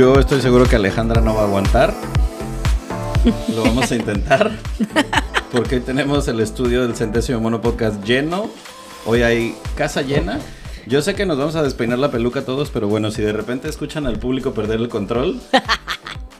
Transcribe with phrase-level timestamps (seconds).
[0.00, 1.92] Yo estoy seguro que Alejandra no va a aguantar.
[3.54, 4.50] Lo vamos a intentar.
[5.52, 8.48] Porque hoy tenemos el estudio del centésimo mono podcast lleno.
[9.04, 10.40] Hoy hay casa llena.
[10.86, 13.68] Yo sé que nos vamos a despeinar la peluca todos, pero bueno, si de repente
[13.68, 15.38] escuchan al público perder el control,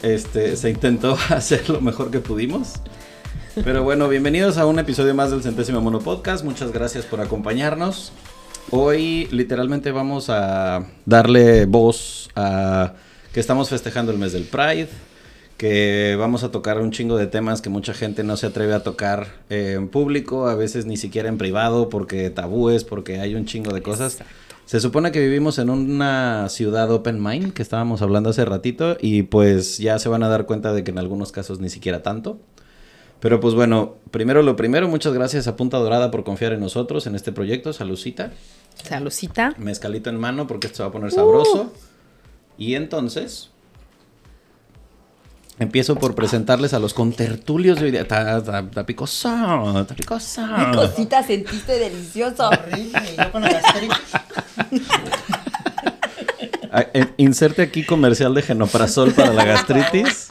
[0.03, 2.77] este, se intentó hacer lo mejor que pudimos.
[3.63, 6.47] Pero bueno, bienvenidos a un episodio más del centésimo mono podcast.
[6.47, 8.13] Muchas gracias por acompañarnos.
[8.71, 12.95] Hoy literalmente vamos a darle voz a
[13.33, 14.89] que estamos festejando el mes del Pride,
[15.57, 18.83] que vamos a tocar un chingo de temas que mucha gente no se atreve a
[18.83, 23.45] tocar eh, en público, a veces ni siquiera en privado, porque tabúes, porque hay un
[23.45, 24.19] chingo de cosas.
[24.65, 29.23] Se supone que vivimos en una ciudad open mind, que estábamos hablando hace ratito, y
[29.23, 32.39] pues ya se van a dar cuenta de que en algunos casos ni siquiera tanto.
[33.21, 37.07] Pero pues bueno, primero lo primero, muchas gracias a Punta Dorada por confiar en nosotros,
[37.07, 37.73] en este proyecto.
[37.73, 38.33] Salucita.
[38.83, 39.55] Salucita.
[39.59, 41.71] Mezcalito en mano porque esto se va a poner sabroso.
[42.61, 43.49] Y entonces,
[45.59, 48.03] empiezo por presentarles a los contertulios de hoy día.
[48.03, 49.87] Está, picoso.
[49.97, 52.49] ¿Qué cosita sentiste delicioso?
[52.49, 53.99] Horrible, yo con la gastritis.
[56.73, 60.29] Ah, eh, Inserte aquí comercial de genoprazol para la gastritis.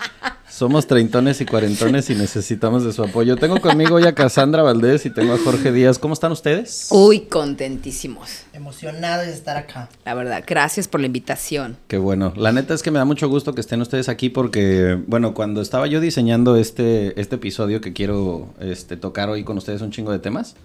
[0.59, 3.37] Somos treintones y cuarentones y necesitamos de su apoyo.
[3.37, 5.97] Tengo conmigo hoy a Cassandra Valdés y tengo a Jorge Díaz.
[5.97, 6.89] ¿Cómo están ustedes?
[6.91, 8.41] Uy, contentísimos.
[8.51, 9.87] Emocionado de estar acá.
[10.03, 11.77] La verdad, gracias por la invitación.
[11.87, 12.33] Qué bueno.
[12.35, 15.61] La neta es que me da mucho gusto que estén ustedes aquí porque, bueno, cuando
[15.61, 20.11] estaba yo diseñando este, este episodio que quiero este, tocar hoy con ustedes un chingo
[20.11, 20.57] de temas,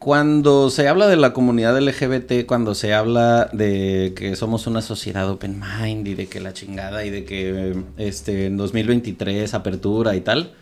[0.00, 5.28] cuando se habla de la comunidad LGBT, cuando se habla de que somos una sociedad
[5.28, 10.22] open mind y de que la chingada y de que este, en 2023 apertura y
[10.22, 10.54] tal,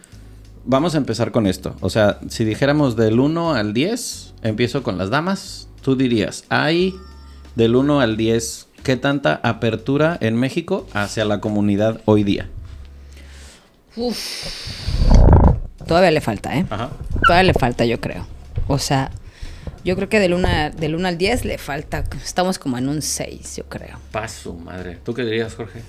[0.65, 1.77] vamos a empezar con esto.
[1.81, 6.97] O sea, si dijéramos del 1 al 10, empiezo con las damas, tú dirías, hay
[7.55, 12.51] del 1 al 10, ¿qué tanta apertura en México hacia la comunidad hoy día?
[13.95, 14.19] Uf.
[15.87, 16.67] Todavía le falta, ¿eh?
[16.69, 16.91] Ajá.
[17.25, 18.27] Todavía le falta, yo creo.
[18.67, 19.13] O sea,
[19.85, 22.05] yo creo que del 1, del 1 al 10 le falta.
[22.25, 23.99] Estamos como en un 6, yo creo.
[24.13, 24.99] Paso, madre.
[25.05, 25.83] ¿Tú qué dirías, Jorge?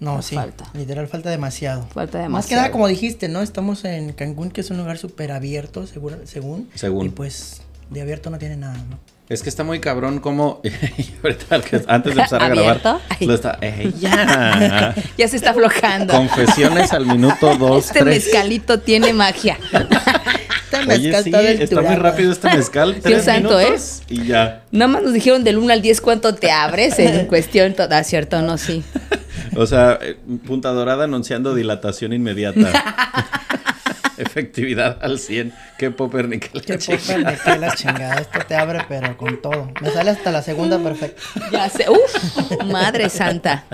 [0.00, 0.36] No, sí.
[0.36, 0.64] falta.
[0.74, 1.82] Literal, falta demasiado.
[1.88, 2.62] Falta Más que demasiado.
[2.62, 3.42] nada, como dijiste, ¿no?
[3.42, 6.68] Estamos en Cancún, que es un lugar súper abierto, según.
[6.74, 7.06] Según.
[7.06, 8.98] Y pues, de abierto no tiene nada, ¿no?
[9.28, 10.62] Es que está muy cabrón como...
[11.22, 13.00] ahorita, antes de empezar a grabar...
[13.20, 13.58] Está...
[13.60, 14.94] ¡Eh, ya!
[15.18, 16.14] Ya se está aflojando.
[16.14, 18.04] Confesiones al minuto 2, este 3.
[18.04, 19.58] mezcalito tiene magia.
[20.76, 22.92] Oye, mezcal sí, está está muy rápido este mezcal.
[22.92, 23.64] Dios Tres santo, ¿eh?
[23.64, 24.64] minutos y ya.
[24.70, 28.42] Nada más nos dijeron del 1 al 10 cuánto te abres en cuestión toda, ¿cierto?
[28.42, 28.82] No, sí.
[29.56, 30.16] O sea, eh,
[30.46, 32.70] Punta Dorada anunciando dilatación inmediata.
[34.18, 35.54] Efectividad al 100.
[35.78, 38.20] Qué popper ni que la Qué que la chingada.
[38.20, 39.70] Esto te abre, pero con todo.
[39.80, 41.22] Me sale hasta la segunda perfecta.
[41.52, 41.86] Ya sé.
[41.88, 43.64] Uf, madre santa.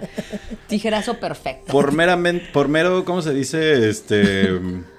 [0.69, 1.73] Tijerazo perfecto.
[1.73, 3.89] Por meramente, por mero, ¿cómo se dice?
[3.89, 4.51] Este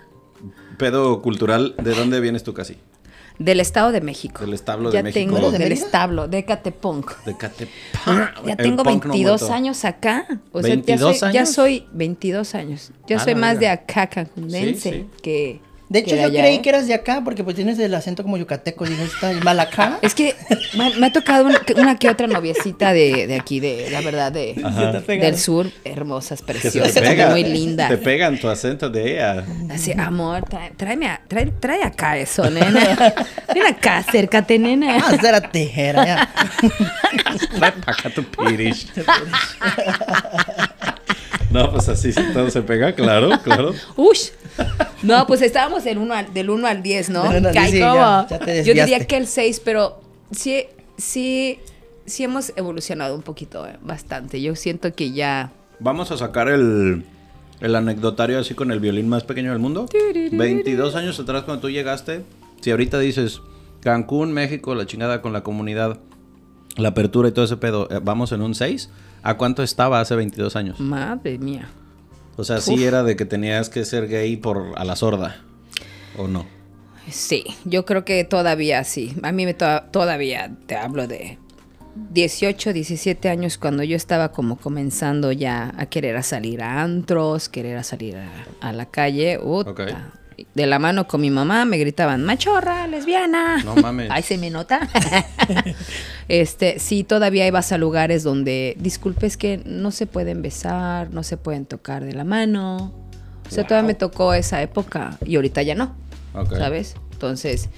[0.77, 2.77] pedo cultural, ¿de dónde vienes tú casi?
[3.38, 4.39] Del Estado de México.
[4.45, 5.19] Del establo de ya México.
[5.36, 5.86] Tengo, ¿Eres de del Mérida?
[5.86, 7.12] establo, de Catepunk.
[7.25, 7.68] De Cate.
[8.06, 9.54] Ya El tengo punk no 22 muerto.
[9.56, 10.25] años acá.
[10.54, 11.50] O sea, ya 22 soy, ya años.
[11.51, 12.92] soy 22 años.
[13.07, 14.10] Ya A soy más de acá
[14.50, 15.06] Sí, sí.
[15.22, 16.62] que De hecho, yo allá, creí ¿eh?
[16.64, 18.86] que eras de acá porque pues tienes el acento como yucateco.
[18.86, 20.00] Dije, está el malacá.
[20.02, 20.36] Es que
[20.76, 24.02] me, me ha tocado una, que- una que otra noviecita de, de aquí, de la
[24.02, 24.56] verdad, de,
[25.06, 27.30] del sur, hermosas, preciosas, pega.
[27.30, 27.90] muy lindas.
[27.90, 29.46] Te pegan tu acento de ella.
[29.72, 33.14] Así, amor, trae, tráeme a- trae, trae acá eso, nena.
[33.54, 34.98] Ven acá, acércate, nena.
[35.08, 36.34] Ah, esa era tijera, ya.
[37.58, 38.88] Trae acá tu pirish.
[41.52, 43.74] No, pues así sí todo se pega, claro, claro.
[43.96, 44.30] Ush.
[45.04, 47.24] No, pues estábamos del 1 al, del uno al 10, ¿no?
[47.30, 49.28] Del uno al Que hay 10, sí, como- ya- ya te Yo diría que el
[49.28, 50.63] 6, pero sí,
[50.98, 51.60] sí,
[52.06, 54.42] sí hemos evolucionado un poquito, eh, bastante.
[54.42, 55.52] Yo siento que ya...
[55.80, 57.06] Vamos a sacar el,
[57.62, 59.86] el anecdotario así con el violín más pequeño del mundo.
[60.31, 62.24] 22 años atrás cuando tú llegaste,
[62.62, 63.42] si ahorita dices
[63.81, 66.00] Cancún, México, la chingada con la comunidad,
[66.78, 68.90] la apertura y todo ese pedo, eh, vamos en un 6,
[69.22, 70.80] ¿a cuánto estaba hace 22 años?
[70.80, 71.68] Madre mía.
[72.38, 75.42] O sea, sí era de que tenías que ser gay por a la sorda,
[76.18, 76.46] ¿o no?
[77.10, 79.16] Sí, yo creo que todavía sí.
[79.24, 81.38] A mí me to- todavía te hablo de
[82.12, 87.48] 18, 17 años cuando yo estaba como comenzando ya a querer a salir a antros,
[87.48, 88.30] querer a salir a,
[88.60, 89.40] a la calle.
[89.42, 90.14] Uta.
[90.54, 93.64] De la mano con mi mamá me gritaban, machorra, lesbiana.
[93.64, 94.10] No mames.
[94.12, 94.88] Ahí se me nota.
[96.28, 101.24] este, sí, todavía ibas a lugares donde, disculpe, es que no se pueden besar, no
[101.24, 102.94] se pueden tocar de la mano.
[103.48, 105.96] O sea, todavía me tocó esa época y ahorita ya no.
[106.34, 106.56] Ok.
[106.58, 106.96] ¿Sabes?
[107.14, 107.70] Entonces,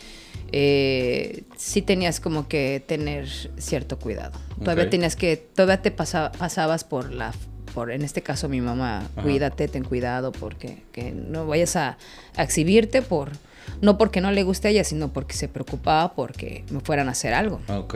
[0.52, 3.28] eh, sí tenías como que tener
[3.58, 4.40] cierto cuidado.
[4.60, 7.34] Todavía tenías que, todavía te pasa- pasabas por la,
[7.78, 9.22] por, en este caso mi mamá, Ajá.
[9.22, 12.00] cuídate, ten cuidado, porque que no vayas a,
[12.36, 13.34] a exhibirte por,
[13.82, 17.12] no porque no le guste a ella, sino porque se preocupaba porque me fueran a
[17.12, 17.62] hacer algo.
[17.68, 17.96] Ok.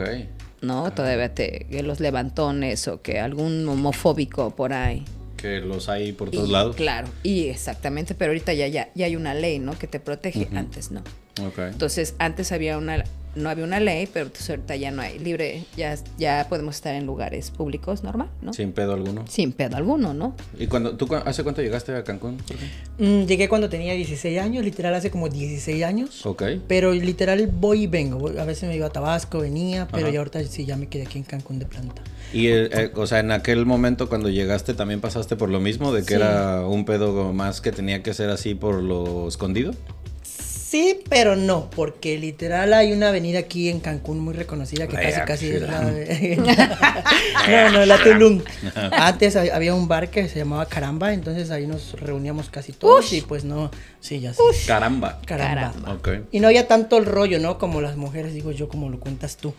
[0.60, 0.92] ¿No?
[0.92, 5.04] Todavía te, que los levantones o que algún homofóbico por ahí.
[5.42, 6.76] Que los hay por todos Y, lados.
[6.76, 9.76] Claro, y exactamente, pero ahorita ya, ya, ya hay una ley, ¿no?
[9.78, 11.00] Que te protege, antes no.
[11.44, 11.58] Ok.
[11.58, 13.02] Entonces, antes había una,
[13.34, 15.18] no había una ley, pero entonces ahorita ya no hay.
[15.18, 18.52] Libre, ya, ya podemos estar en lugares públicos normal, ¿no?
[18.52, 19.24] Sin pedo alguno.
[19.28, 20.36] Sin pedo alguno, ¿no?
[20.58, 22.36] ¿Y cuando, tú cu- hace cuánto llegaste a Cancún?
[22.98, 26.24] Mm, llegué cuando tenía 16 años, literal hace como 16 años.
[26.24, 26.42] Ok.
[26.68, 28.28] Pero literal voy y vengo.
[28.38, 30.12] A veces me iba a Tabasco, venía, pero Ajá.
[30.12, 32.02] ya ahorita sí ya me quedé aquí en Cancún de planta.
[32.32, 35.92] Y, eh, eh, o sea, en aquel momento cuando llegaste también pasaste por lo mismo,
[35.92, 36.14] de que Sí.
[36.14, 39.72] era un pedo más que tenía que ser así por lo escondido.
[40.24, 45.20] Sí, pero no, porque literal hay una avenida aquí en Cancún muy reconocida que casi
[45.26, 46.36] casi es la de...
[47.50, 48.40] no, no, la Tulum.
[48.92, 53.12] Antes ha- había un bar que se llamaba Caramba, entonces ahí nos reuníamos casi todos
[53.12, 53.70] y pues no,
[54.00, 54.40] sí, ya sé.
[54.66, 55.20] Caramba.
[55.26, 55.72] Caramba.
[55.74, 55.92] Caramba.
[55.92, 56.08] Ok.
[56.32, 57.58] Y no había tanto el rollo, ¿no?
[57.58, 59.52] Como las mujeres, digo yo, como lo cuentas tú.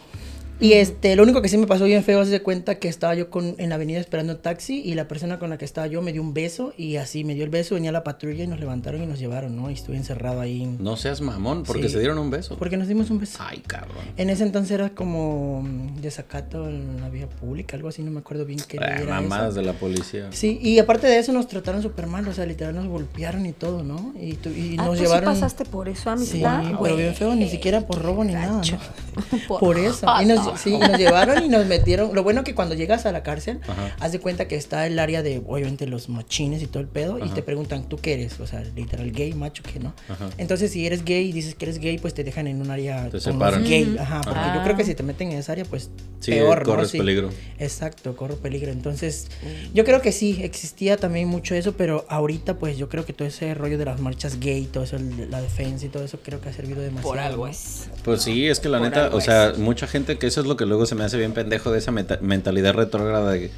[0.59, 3.15] Y este, lo único que sí me pasó bien feo es de cuenta que estaba
[3.15, 5.87] yo con, en la avenida esperando un taxi y la persona con la que estaba
[5.87, 8.47] yo me dio un beso y así me dio el beso, venía la patrulla y
[8.47, 9.69] nos levantaron y nos llevaron, ¿no?
[9.69, 10.65] Y estuve encerrado ahí.
[10.79, 11.89] No seas mamón, porque Sí.
[11.95, 12.55] se dieron un beso.
[12.57, 13.39] Porque nos dimos un beso.
[13.41, 14.05] Ay, cabrón.
[14.15, 18.19] En ese entonces era como mm, desacato en la vía pública, algo así, no me
[18.19, 19.59] acuerdo bien qué Ah, era mamadas esa.
[19.59, 20.27] de la policía.
[20.31, 23.51] Sí, y aparte de eso nos trataron súper mal, o sea, literal nos golpearon y
[23.51, 24.13] todo, ¿no?
[24.17, 25.33] Y, tu- y Ah, nos ¿tú sí llevaron...
[25.33, 26.63] pasaste por eso, Sí, amistad?
[26.81, 28.61] pero bien feo, ni siquiera por robo ni nada.
[29.47, 30.07] Por Por eso.
[30.21, 32.13] Y nos, sí, y nos llevaron y nos metieron.
[32.13, 33.95] Lo bueno que cuando llegas a la cárcel, Ajá.
[33.99, 37.23] haz de cuenta que está el área de, obviamente, los machines y todo el pedo.
[37.23, 38.39] Y te preguntan, ¿tú qué eres?
[38.39, 39.93] O sea, literal, gay, macho, ¿qué no?
[40.09, 40.29] Ajá.
[40.37, 43.09] Entonces, si eres gay y dices que eres gay, pues te dejan en un área
[43.09, 43.63] Te separan.
[43.63, 43.95] gay.
[43.99, 44.53] Ajá, porque Ah.
[44.57, 46.73] yo creo que si te meten en esa área, pues Sí, peor, ¿no?
[46.73, 46.97] corres Sí.
[46.97, 47.29] peligro.
[47.59, 48.71] Exacto, corro peligro.
[48.71, 49.27] Entonces,
[49.73, 53.27] yo creo que sí, existía también mucho eso, pero ahorita, pues yo creo que todo
[53.27, 54.97] ese rollo de las marchas gay, todo eso,
[55.29, 57.09] la defensa y todo eso, creo que ha servido demasiado.
[57.09, 57.89] Por algo es.
[58.03, 59.57] Pues sí, es que la Por neta, o sea, es.
[59.57, 61.91] mucha gente que eso es lo que luego se me hace bien pendejo de esa
[61.91, 63.51] meta- mentalidad retrógrada de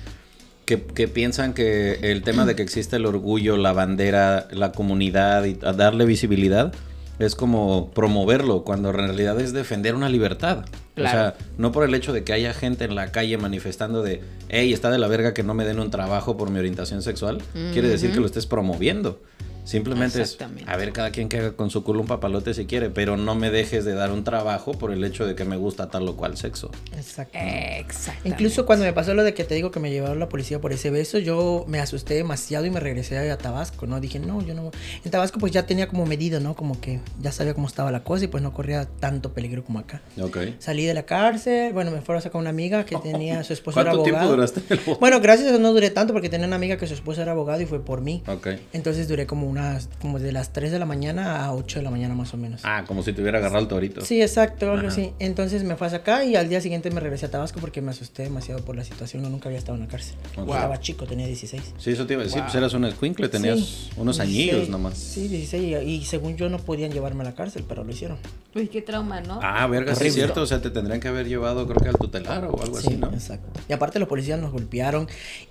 [0.65, 5.45] que, que piensan que el tema de que existe el orgullo, la bandera, la comunidad
[5.45, 6.73] y a darle visibilidad
[7.17, 10.65] es como promoverlo, cuando en realidad es defender una libertad.
[10.95, 11.07] Claro.
[11.07, 14.21] O sea, no por el hecho de que haya gente en la calle manifestando de,
[14.49, 17.37] hey, está de la verga que no me den un trabajo por mi orientación sexual,
[17.71, 19.21] quiere decir que lo estés promoviendo.
[19.65, 22.89] Simplemente es, a ver, cada quien que haga con su culo un papalote si quiere,
[22.89, 25.89] pero no me dejes de dar un trabajo por el hecho de que me gusta
[25.89, 26.71] tal o cual sexo.
[26.95, 27.37] Exacto.
[27.37, 28.27] Exacto.
[28.27, 30.71] Incluso cuando me pasó lo de que te digo que me llevaron la policía por
[30.71, 33.99] ese beso, yo me asusté demasiado y me regresé a Tabasco, ¿no?
[33.99, 34.71] Dije, no, yo no.
[35.03, 36.55] En Tabasco pues ya tenía como medido, ¿no?
[36.55, 39.79] Como que ya sabía cómo estaba la cosa y pues no corría tanto peligro como
[39.79, 40.01] acá.
[40.21, 40.37] Ok.
[40.59, 43.81] Salí de la cárcel, bueno, me fueron a sacar una amiga que tenía, su esposo
[43.81, 44.35] era ¿Cuánto tiempo abogado.
[44.35, 44.61] duraste?
[44.99, 47.31] Bueno, gracias a Dios no duré tanto porque tenía una amiga que su esposo era
[47.31, 48.23] abogado y fue por mí.
[48.27, 48.47] Ok.
[48.73, 51.91] Entonces duré como unas, como de las 3 de la mañana a 8 de la
[51.91, 52.61] mañana más o menos.
[52.63, 54.01] Ah, como si te hubiera agarrado el torito.
[54.01, 55.13] Sí, exacto, algo así.
[55.19, 57.91] Entonces me fue a sacar y al día siguiente me regresé a Tabasco porque me
[57.91, 59.23] asusté demasiado por la situación.
[59.23, 60.15] No, nunca había estado en la cárcel.
[60.37, 60.49] Ok.
[60.49, 61.63] Estaba chico, tenía 16.
[61.77, 64.19] Sí, eso te iba a decir, pues eras un escuincle, tenías Sí, unos 16,
[64.51, 64.97] añillos nomás.
[64.97, 65.83] Sí, 16.
[65.85, 68.17] Y, y según yo no podían llevarme a la cárcel, pero lo hicieron.
[68.53, 69.39] Uy, qué trauma, ¿no?
[69.43, 71.95] Ah, verga, sí es cierto, o sea, te tendrían que haber llevado creo que al
[71.97, 73.09] tutelar o algo Sí, así, ¿no?
[73.11, 73.59] exacto.
[73.67, 75.07] Y aparte los policías nos golpearon,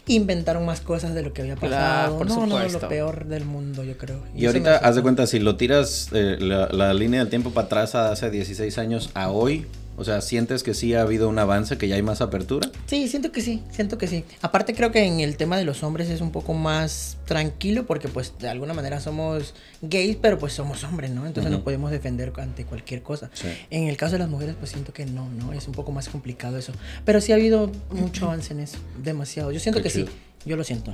[0.07, 1.75] inventaron más cosas de lo que había Claro,
[2.15, 2.19] pasado.
[2.19, 2.81] por no, no, supuesto.
[2.81, 4.23] lo peor del mundo, yo creo.
[4.35, 7.51] Y eso ahorita, haz de cuenta, si lo tiras eh, la, la línea del tiempo
[7.51, 11.29] para atrás a hace 16 años a hoy, o sea, ¿sientes que sí ha habido
[11.29, 12.69] un avance, que ya hay más apertura?
[12.87, 14.25] Sí, siento que sí, siento que sí.
[14.43, 18.09] Aparte creo que en el tema de los hombres es un poco más tranquilo porque
[18.09, 21.27] pues de alguna manera somos gays, pero pues somos hombres, ¿no?
[21.27, 21.59] Entonces Ujú.
[21.59, 23.31] nos podemos defender ante cualquier cosa.
[23.35, 23.47] Sí.
[23.71, 25.53] En el caso de las mujeres pues siento que no, ¿no?
[25.53, 26.73] Es un poco más complicado eso.
[27.05, 29.53] Pero sí ha habido mucho avance en eso, demasiado.
[29.53, 30.07] Yo siento Qué que chido.
[30.09, 30.13] sí,
[30.45, 30.93] yo lo siento.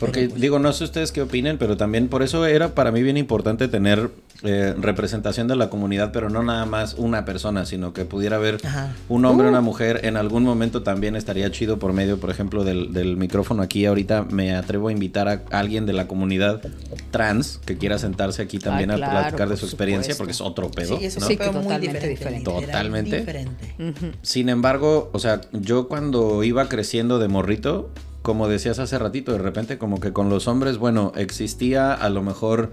[0.00, 3.02] Porque pues, digo, no sé ustedes qué opinen, pero también por eso era para mí
[3.02, 4.10] bien importante tener
[4.42, 8.58] eh, representación de la comunidad, pero no nada más una persona, sino que pudiera haber
[8.64, 8.94] Ajá.
[9.08, 10.00] un hombre, una mujer.
[10.04, 13.84] En algún momento también estaría chido por medio, por ejemplo, del, del micrófono aquí.
[13.86, 16.62] Ahorita me atrevo a invitar a alguien de la comunidad
[17.10, 20.22] trans que quiera sentarse aquí también Ah, a platicar de por su experiencia, supuesto.
[20.22, 20.98] porque es otro pedo.
[20.98, 21.26] Sí, es ¿no?
[21.26, 22.40] Sí, pedo muy totalmente diferente.
[22.40, 22.66] diferente.
[22.66, 23.18] Totalmente.
[23.18, 24.12] Diferente.
[24.22, 27.90] Sin embargo, o sea, yo cuando iba creciendo de morrito,
[28.22, 32.22] como decías hace ratito, de repente como que con los hombres, bueno, existía a lo
[32.22, 32.72] mejor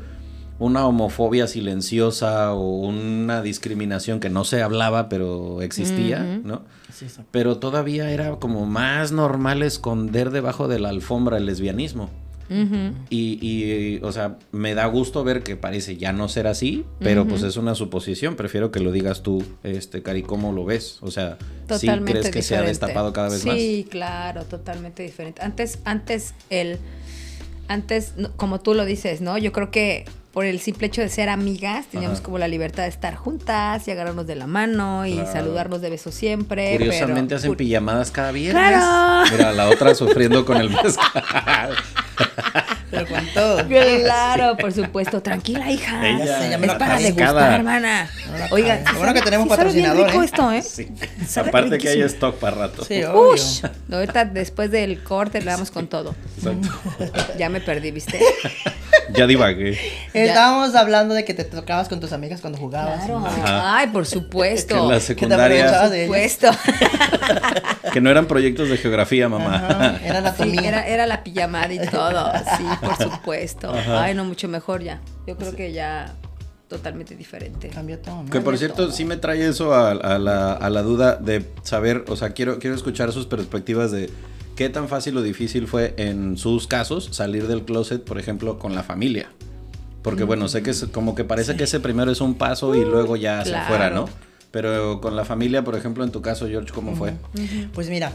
[0.60, 6.64] una homofobia silenciosa o una discriminación que no se hablaba, pero existía, ¿no?
[6.92, 7.30] Sí, exacto.
[7.32, 12.10] Pero todavía era como más normal esconder debajo de la alfombra el lesbianismo.
[12.50, 17.28] Y, y, o sea, me da gusto ver que parece ya no ser así, pero
[17.28, 18.36] pues es una suposición.
[18.36, 21.00] Prefiero que lo digas tú, este, Cari, ¿cómo lo ves?
[21.02, 23.56] O sea, ¿sí Totalmente crees que se ha destapado cada vez más?
[23.56, 25.42] Sí, claro, totalmente diferente.
[25.42, 26.78] Antes, antes el,
[27.68, 29.38] antes, como tú lo dices, ¿no?
[29.38, 30.06] Yo creo que
[30.38, 32.26] por el simple hecho de ser amigas, teníamos Ajá.
[32.26, 35.32] como la libertad de estar juntas y agarrarnos de la mano y Claro.
[35.32, 36.74] saludarnos de beso siempre.
[36.78, 38.62] Curiosamente pero, hacen pijamadas cada viernes.
[38.68, 39.32] ¡Claro!
[39.32, 41.74] Mira, la otra sufriendo con el mezcal.
[42.90, 43.58] Pero con todo.
[43.68, 45.22] Claro, por supuesto.
[45.22, 46.08] Tranquila, hija.
[46.08, 48.10] Ella- es para degustar, hermana.
[48.52, 48.80] Oiga.
[48.92, 50.26] Lo bueno que tenemos sí sabe bien patrocinador, rico ¿eh?
[50.26, 50.62] esto, ¿eh?
[50.62, 50.88] Sí.
[51.28, 52.86] Sabe Aparte que hay stock para rato.
[52.86, 53.34] Sí, obvio.
[53.34, 53.62] Ush.
[53.92, 56.16] Ahorita después del corte le damos con todo.
[56.38, 56.70] Exacto.
[57.38, 58.20] Ya me perdí, ¿viste?
[59.14, 59.80] Ya divagué.
[60.14, 63.06] Estábamos hablando de que te tocabas con tus amigas cuando jugabas.
[63.06, 63.24] Claro.
[63.46, 64.76] Ay, por Que supuesto.
[64.76, 67.92] en la te secundaria, aprovechabas Por supuesto.
[67.94, 69.66] que no eran proyectos de geografía, mamá.
[69.70, 72.34] Ajá, era la Sí, era, era la pijamada y todo.
[72.58, 73.70] Sí, por supuesto.
[73.70, 74.04] Ajá.
[74.04, 75.02] Ay, no, mucho mejor ya.
[75.26, 76.16] Yo creo que ya
[76.68, 77.70] totalmente diferente.
[77.70, 78.30] Cambió todo, ¿no?
[78.30, 82.06] Que por cierto, sí me trae eso a, a la, a la duda de saber,
[82.08, 84.10] o sea, quiero, quiero escuchar sus perspectivas de
[84.56, 88.76] qué tan fácil o difícil fue en sus casos salir del closet, por ejemplo, con
[88.76, 89.28] la familia.
[90.02, 92.84] Porque bueno, sé que es como que parece que ese primero es un paso y
[92.84, 93.66] luego ya hacia claro.
[93.66, 94.10] afuera, ¿no?
[94.52, 97.14] Pero con la familia, por ejemplo, en tu caso, George, ¿cómo fue?
[97.74, 98.14] Pues mira,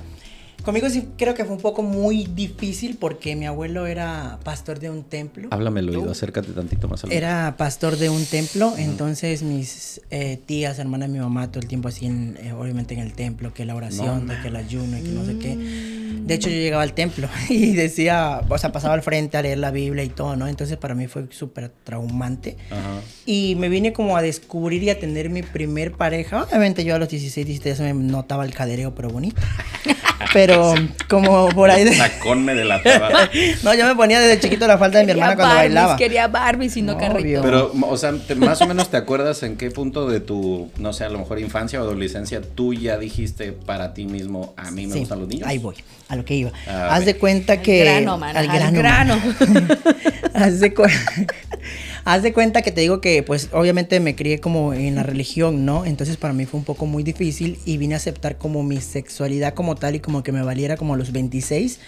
[0.62, 4.90] conmigo sí creo que fue un poco muy difícil porque mi abuelo era pastor de
[4.90, 5.48] un templo.
[5.50, 10.38] Háblame el oído, acércate tantito más al Era pastor de un templo, entonces mis eh,
[10.44, 13.52] tías, hermanas de mi mamá, todo el tiempo así, en, eh, obviamente en el templo,
[13.52, 15.56] que la oración, No, que el ayuno y que no sé qué.
[15.56, 19.58] De hecho, yo llegaba al templo y decía, o sea, pasaba al frente a leer
[19.58, 20.46] la Biblia y todo, ¿no?
[20.46, 22.56] Entonces para mí fue súper traumante.
[22.70, 23.00] Ajá.
[23.26, 26.44] Y me vine como a descubrir y a tener mi primer pareja.
[26.44, 29.40] Obviamente yo a los 16, 17 se me notaba el cadereo, pero bonito.
[30.32, 30.51] Pero
[31.08, 31.94] como por ahí de...
[31.96, 33.10] Sacón me delataba.
[33.62, 35.96] No, yo me ponía desde chiquito la falda de mi hermana cuando Barbies, bailaba.
[35.96, 37.42] Quería Barbies y no carrito.
[37.42, 40.92] Pero, o sea, te- más o menos te acuerdas en qué punto de tu, no
[40.92, 44.86] sé, a lo mejor infancia o adolescencia, tú ya dijiste para ti mismo, a mí
[44.86, 45.46] me Sí, gustan los niños.
[45.48, 45.76] Ahí voy,
[46.08, 46.50] a lo que iba.
[46.66, 47.14] A Haz ver.
[47.14, 47.84] de cuenta Al que.
[47.84, 49.14] grano, mana, al grano.
[50.34, 50.84] Haz de, cu-
[52.04, 55.64] Haz de cuenta que te digo que, pues, obviamente me crié como en la religión,
[55.64, 55.84] ¿no?
[55.84, 59.54] Entonces para mí fue un poco muy difícil y vine a aceptar como mi sexualidad
[59.54, 61.78] como tal y como que me valiera como a los 26.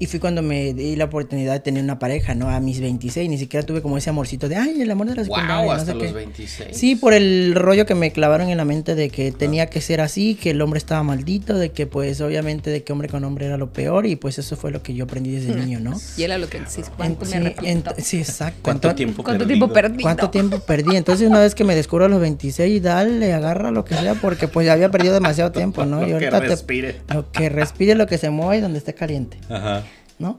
[0.00, 2.48] Y fui cuando me di la oportunidad de tener una pareja, ¿no?
[2.50, 3.28] A mis 26.
[3.28, 5.56] Ni siquiera tuve como ese amorcito de, ay, el amor de la secundaria.
[5.56, 6.12] Wow, no hasta sé los qué".
[6.12, 6.76] 26.
[6.76, 10.00] Sí, por el rollo que me clavaron en la mente de que tenía que ser
[10.00, 13.46] así, que el hombre estaba maldito, de que pues obviamente de que hombre con hombre
[13.46, 15.94] era lo peor y pues eso fue lo que yo aprendí desde niño, ¿no?
[16.16, 17.94] Y era lo que sí, ¿cuánto En- me sí, arrepiento?
[17.96, 18.60] en- sí, exacto.
[18.62, 19.58] ¿Cuánto tiempo ¿Cuánto perdido?
[19.66, 20.02] tiempo perdí?
[20.04, 20.94] ¿Cuánto tiempo perdí?
[20.94, 24.46] Entonces una vez que me descubro a los 26, dale, agarra lo que sea, porque
[24.46, 26.02] pues ya había perdido demasiado tiempo, ¿no?
[26.02, 26.96] Lo Y que ahorita te- respire.
[27.12, 29.38] lo que respire, lo que se mueva y donde esté caliente.
[29.48, 29.82] Ajá.
[30.18, 30.38] ¿No?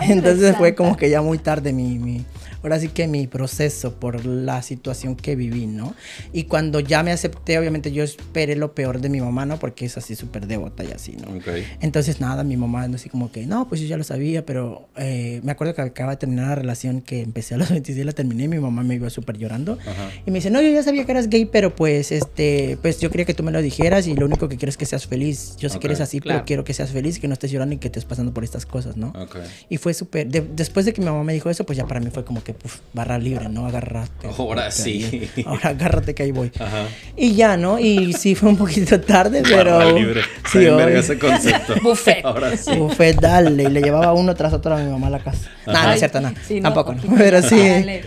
[0.02, 2.24] Entonces fue como que ya muy tarde mi, mi-
[2.68, 5.94] ahora sí que mi proceso por la situación que viví, ¿no?
[6.32, 9.58] Y cuando ya me acepté, obviamente yo esperé lo peor de mi mamá, ¿no?
[9.58, 11.28] Porque es así súper devota y así, ¿no?
[11.36, 11.48] Ok.
[11.80, 15.40] Entonces nada, mi mamá así como que, no, pues yo ya lo sabía, pero eh,
[15.44, 18.44] me acuerdo que acaba de terminar la relación que empecé a los 26, la terminé
[18.44, 19.78] y mi mamá me iba súper llorando.
[19.80, 20.10] Ajá.
[20.26, 23.10] Y me dice, no, yo ya sabía que eras gay, pero pues, este, pues yo
[23.10, 25.56] quería que tú me lo dijeras y lo único que quiero es que seas feliz.
[25.58, 26.38] Yo sé Ok, que eres así, claro.
[26.40, 28.66] pero quiero que seas feliz, que no estés llorando y que estés pasando por estas
[28.66, 29.08] cosas, ¿no?
[29.16, 29.36] Ok.
[29.68, 32.00] Y fue súper, de- después de que mi mamá me dijo eso, pues ya para
[32.00, 33.66] mí fue como que, puf, barra libre, ¿no?
[33.66, 34.28] Agárrate.
[34.36, 35.28] Ahora sí.
[35.46, 36.50] Ahora agárrate que ahí voy.
[36.58, 36.86] Ajá.
[37.16, 37.78] Y ya, ¿no?
[37.78, 39.78] Y sí fue un poquito tarde, pero...
[39.78, 40.22] Barra libre.
[40.50, 41.74] Sí, verga ese concepto.
[41.82, 42.24] Buffet.
[42.24, 42.76] Ahora sí.
[42.76, 43.62] Buffet, dale.
[43.62, 45.50] Y le llevaba uno tras otro a mi mamá a la casa.
[45.66, 47.02] No, no es cierto, sí, no, Tampoco, no.
[47.16, 47.56] Pero sí.
[47.58, 48.04] Dale.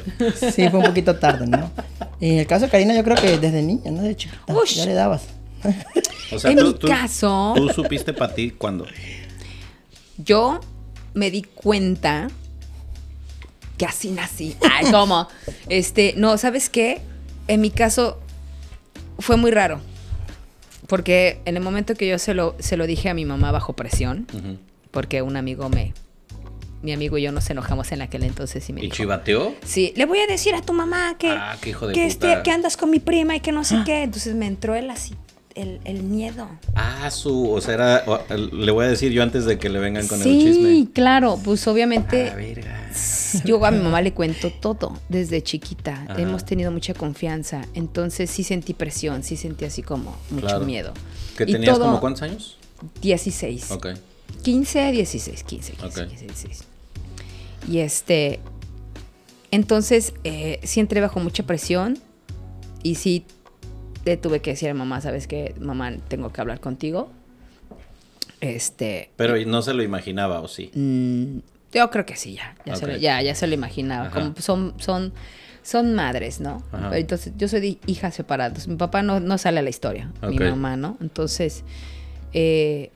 [0.53, 1.71] Sí, fue un poquito tarde, ¿no?
[2.19, 4.01] Y en el caso de Karina, yo creo que desde niña, ¿no?
[4.03, 4.53] De chiquita.
[4.53, 4.75] Ush.
[4.75, 5.23] Ya le dabas.
[6.31, 8.85] O sea, En tú, mi tú- caso- ¿Tú supiste para ti cuándo?
[10.17, 10.59] Yo
[11.13, 12.27] me di cuenta
[13.77, 14.55] que así nací.
[14.69, 15.27] Ay, ¿cómo?
[15.69, 17.01] Este, no, ¿sabes qué?
[17.47, 18.19] En mi caso
[19.19, 19.79] fue muy raro.
[20.87, 23.73] Porque en el momento que yo se lo, se lo dije a mi mamá bajo
[23.73, 24.27] presión,
[24.91, 25.93] porque un amigo me.
[26.81, 28.95] Mi amigo y yo nos enojamos en aquel entonces y me ¿Y dijo.
[28.95, 29.53] chivateó?
[29.63, 32.31] Sí, le voy a decir a tu mamá que, Ah, qué hijo de que, puta.
[32.33, 34.01] este, que andas con mi prima y que no sé qué.
[34.01, 35.13] Entonces me entró el así,
[35.55, 36.47] el, el miedo.
[36.75, 38.05] Ah, su, o sea, era,
[38.37, 40.87] le voy a decir yo antes de que le vengan con sí, el chisme.
[40.93, 42.89] claro, pues Ah, obviamente verga.
[43.45, 46.05] yo a mi mamá le cuento todo desde chiquita.
[46.09, 46.21] Ajá.
[46.21, 50.65] Hemos tenido mucha confianza, entonces sí sentí presión, sí sentí así como mucho Claro.
[50.65, 50.93] miedo.
[51.37, 52.57] ¿Que tenías todo- como cuántos años?
[53.01, 53.71] 16.
[53.71, 53.87] Ok.
[54.43, 56.07] 15, 16, 15, 15, Ok.
[56.09, 56.63] 15, 16.
[57.69, 58.39] Y este,
[59.51, 61.99] entonces eh, sí entré bajo mucha presión
[62.83, 63.25] y sí
[64.05, 65.55] le tuve que decir a mamá, ¿sabes qué?
[65.59, 67.11] Mamá, tengo que hablar contigo.
[68.39, 70.71] Este, Pero no se lo imaginaba, ¿o sí?
[70.73, 71.39] mm,
[71.73, 74.07] yo creo que sí, ya, ya, se, lo, ya, ya se lo imaginaba.
[74.07, 74.19] Ajá.
[74.19, 75.13] Como son, son,
[75.63, 76.63] son madres, ¿no?
[76.71, 76.97] Ajá.
[76.97, 78.47] Entonces, yo soy de hija separada.
[78.49, 80.97] Entonces, mi papá no, no sale a la historia, mi mamá, ¿no?
[80.99, 81.63] Entonces,
[82.33, 82.91] eh,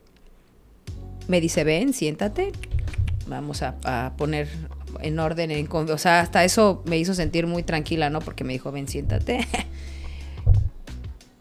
[1.28, 2.52] me dice, ven, siéntate,
[3.26, 4.48] vamos a, a poner
[5.00, 8.20] en orden, en, o sea, hasta eso me hizo sentir muy tranquila, ¿no?
[8.20, 9.46] Porque me dijo, ven, siéntate.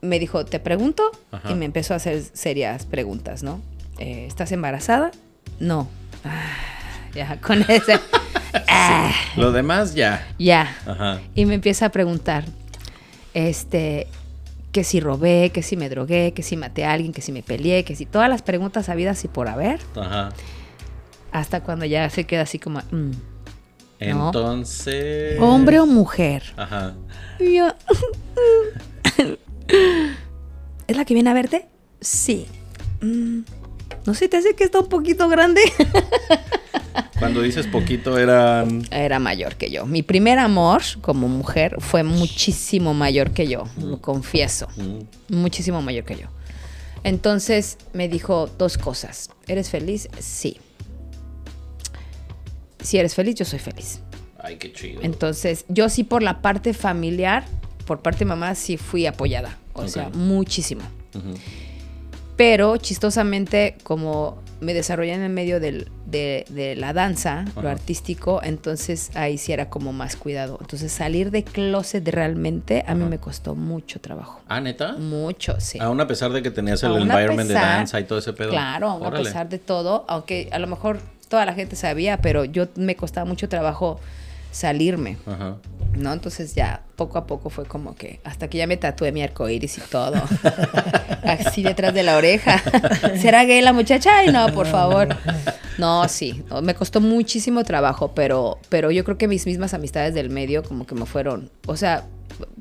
[0.06, 1.52] me dijo, te pregunto, Ajá.
[1.52, 3.62] y me empezó a hacer serias preguntas, ¿no?
[4.00, 5.12] Eh, ¿Estás embarazada?
[5.60, 5.88] No.
[6.24, 6.42] Ah,
[7.14, 8.00] ya, con ese.
[8.68, 10.28] Ah, Lo demás ya.
[10.40, 10.76] ya.
[10.86, 11.20] Ajá.
[11.36, 12.46] Y me empieza a preguntar,
[13.34, 14.08] este,
[14.72, 17.44] que si robé, que si me drogué, que si maté a alguien, que si me
[17.44, 20.30] peleé, que si todas las preguntas habidas y por haber, Ajá.
[21.32, 23.12] hasta cuando ya se queda así como, mm,
[24.02, 24.28] No.
[24.28, 25.38] Entonces.
[25.40, 26.44] hombre o mujer.
[26.58, 26.96] Ajá.
[27.40, 27.68] Y yo,
[30.88, 31.68] ¿es la que viene a verte?
[32.02, 32.48] Sí.
[33.02, 33.42] Mm,
[34.06, 35.62] ¿No se te hace que está un poquito grande?
[37.20, 38.84] Cuando dices poquito eran.
[38.92, 39.86] Era mayor que yo.
[39.86, 44.68] Mi primer amor como mujer fue muchísimo mayor que yo, lo confieso.
[44.76, 46.28] Mm, Muchísimo mayor que yo.
[47.04, 49.30] Entonces me dijo dos cosas.
[49.48, 50.10] ¿Eres feliz?
[50.20, 50.60] Sí.
[52.82, 54.02] Si eres feliz, yo soy feliz.
[54.40, 55.02] Ay, qué chido.
[55.02, 57.46] Entonces, yo sí por la parte familiar,
[57.86, 59.58] por parte de mamá, sí fui apoyada.
[59.74, 60.82] O sea, muchísimo.
[62.38, 68.42] Pero chistosamente, como me desarrollé en el medio del- de, de la danza, lo artístico,
[68.44, 70.58] entonces ahí sí era como más cuidado.
[70.60, 74.42] Entonces salir de closet realmente a mí me costó mucho trabajo.
[74.48, 74.94] Ah, neta.
[74.94, 75.78] Mucho, sí.
[75.80, 78.34] Aún a pesar de que tenías el Aún environment de pesar- danza y todo ese
[78.34, 78.50] pedo.
[78.50, 82.44] Claro, aún a pesar de todo, aunque a lo mejor toda la gente sabía, pero
[82.46, 84.00] yo me costaba mucho trabajo
[84.56, 85.58] salirme, Ajá.
[85.98, 86.14] ¿no?
[86.14, 89.78] Entonces ya poco a poco fue como que hasta que ya me tatué mi arcoíris
[89.80, 90.16] y todo,
[91.24, 92.64] así detrás de la oreja.
[93.22, 94.20] ¿Será gay la muchacha?
[94.20, 95.10] Ay, no, por favor.
[95.78, 100.14] No, sí, no, me costó muchísimo trabajo, pero, pero yo creo que mis mismas amistades
[100.14, 102.06] del medio como que me fueron, o sea,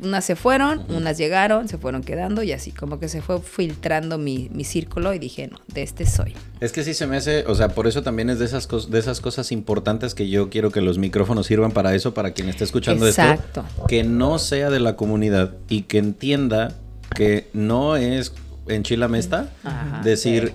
[0.03, 4.19] unas se fueron, unas llegaron, se fueron quedando y así, como que se fue filtrando
[4.19, 6.35] mi, mi círculo y dije, no, de este soy.
[6.61, 8.99] Es que sí se me hace, o sea, por eso también es de esas, de
[8.99, 12.65] esas cosas importantes que yo quiero que los micrófonos sirvan para eso, para quien esté
[12.65, 13.65] escuchando Exacto.
[13.69, 13.87] esto.
[13.87, 16.73] Que no sea de la comunidad y que entienda
[17.15, 18.33] que no es
[18.67, 20.01] en Chila Mesta Ajá.
[20.03, 20.55] decir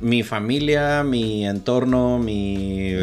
[0.00, 2.94] mi familia, mi entorno, mi,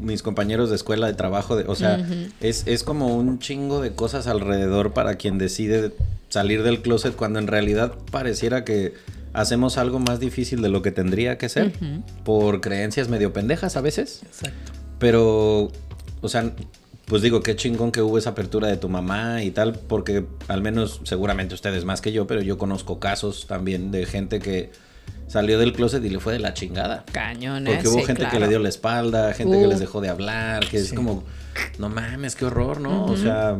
[0.00, 2.06] mis compañeros de escuela, de trabajo, de, o sea,
[2.40, 5.92] es, es como un chingo de cosas alrededor para quien decide
[6.28, 8.94] salir del closet cuando en realidad pareciera que
[9.32, 11.72] hacemos algo más difícil de lo que tendría que ser
[12.24, 14.22] por creencias medio pendejas a veces.
[14.24, 14.72] Exacto.
[14.98, 15.70] Pero,
[16.20, 16.52] o sea,
[17.06, 20.62] pues digo, qué chingón que hubo esa apertura de tu mamá y tal, porque al
[20.62, 24.70] menos seguramente ustedes más que yo, pero yo conozco casos también de gente que
[25.32, 27.04] salió del closet y le fue de la chingada.
[27.10, 29.70] Cañón, Porque hubo Sí, gente que le dio la espalda, gente que Uh.
[29.70, 31.24] les dejó de hablar, que es como,
[31.78, 33.06] no mames, qué horror, ¿no?
[33.06, 33.56] O sea,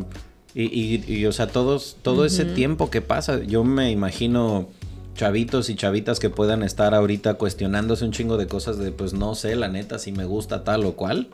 [0.53, 4.69] y, y- y, o sea, todos, todo ese tiempo que pasa, yo me imagino
[5.15, 9.33] chavitos y chavitas que puedan estar ahorita cuestionándose un chingo de cosas de, pues no
[9.33, 11.29] sé, la neta, si me gusta tal o cual.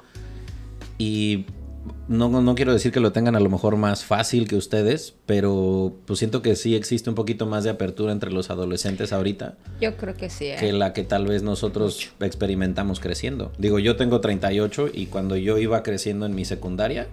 [0.97, 1.45] Y
[2.07, 5.95] no, no quiero decir que lo tengan a lo mejor más fácil que ustedes, pero
[6.05, 9.95] pues siento que sí existe un poquito más de apertura entre los adolescentes ahorita Yo
[9.95, 10.45] creo que sí.
[10.45, 10.57] ¿eh?
[10.59, 13.51] que la que tal vez nosotros experimentamos creciendo.
[13.57, 17.07] Digo, yo tengo 38 y cuando yo iba creciendo en mi secundaria,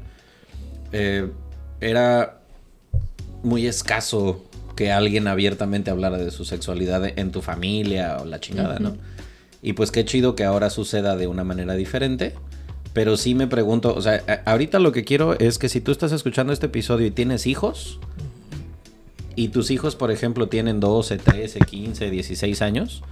[0.92, 1.30] eh,
[1.80, 2.40] era
[3.42, 4.44] muy escaso
[4.76, 8.96] que alguien abiertamente hablara de su sexualidad en tu familia o la chingada, ¿no?
[9.62, 12.34] Y pues qué chido que ahora suceda de una manera diferente.
[12.96, 16.12] Pero sí me pregunto, o sea, ahorita lo que quiero es que si tú estás
[16.12, 18.00] escuchando este episodio y tienes hijos,
[19.34, 23.02] y tus hijos, por ejemplo, tienen 12, 13, 15, 16 años,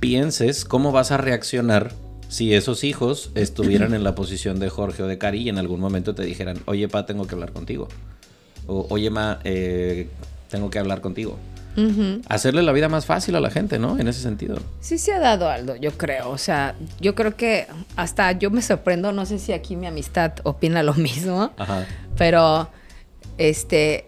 [0.00, 1.94] pienses cómo vas a reaccionar
[2.28, 5.80] si esos hijos estuvieran en la posición de Jorge o de Cari y en algún
[5.80, 7.88] momento te dijeran, oye, pa, tengo que hablar contigo.
[8.66, 10.08] O, oye, ma, eh,
[10.50, 11.38] tengo que hablar contigo.
[12.28, 13.98] Hacerle la vida más fácil a la gente, ¿no?
[13.98, 14.58] En ese sentido.
[14.80, 16.30] Sí se ha dado Aldo, yo creo.
[16.30, 17.66] O sea, yo creo que
[17.96, 21.86] hasta yo me sorprendo, no sé si aquí mi amistad opina lo mismo, Ajá.
[22.16, 22.70] pero
[23.38, 24.06] este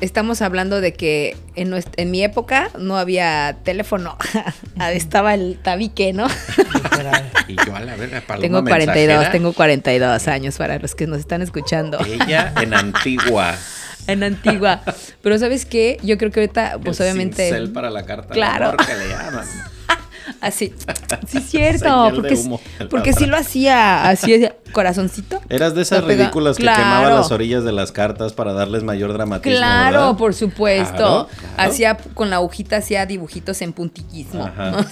[0.00, 4.16] estamos hablando de que en, nues- en mi época no había teléfono.
[4.92, 6.26] Estaba el tabique, ¿no?
[6.74, 7.30] Literal.
[7.48, 11.06] Y yo a la verga, paloma tengo 42, mensajera, tengo 42 años para los que
[11.06, 11.98] nos están escuchando.
[12.04, 13.54] Ella en Antigua.
[14.06, 14.82] En Antigua.
[15.22, 15.98] Pero ¿sabes qué?
[16.02, 17.46] Yo creo que ahorita, pues El obviamente...
[17.48, 18.28] cincel para la carta.
[18.28, 18.66] de Claro.
[18.68, 19.46] amor que le llaman.
[20.40, 20.72] Así.
[21.28, 22.12] Sí, es cierto.
[22.14, 22.60] Porque, humo.
[22.90, 25.40] porque sí lo hacía así, corazoncito.
[25.48, 26.82] Eras de esas ridículas que Claro.
[26.82, 29.56] quemaban las orillas de las cartas para darles mayor dramatismo.
[29.58, 30.16] Claro, ¿verdad?
[30.16, 30.96] por supuesto.
[30.96, 31.70] Claro, claro.
[31.70, 34.44] Hacía con la agujita, hacía dibujitos en puntillismo.
[34.44, 34.84] Ajá.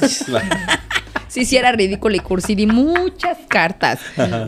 [1.34, 2.54] Sí, sí, era ridículo y cursi.
[2.54, 3.98] Di muchas cartas.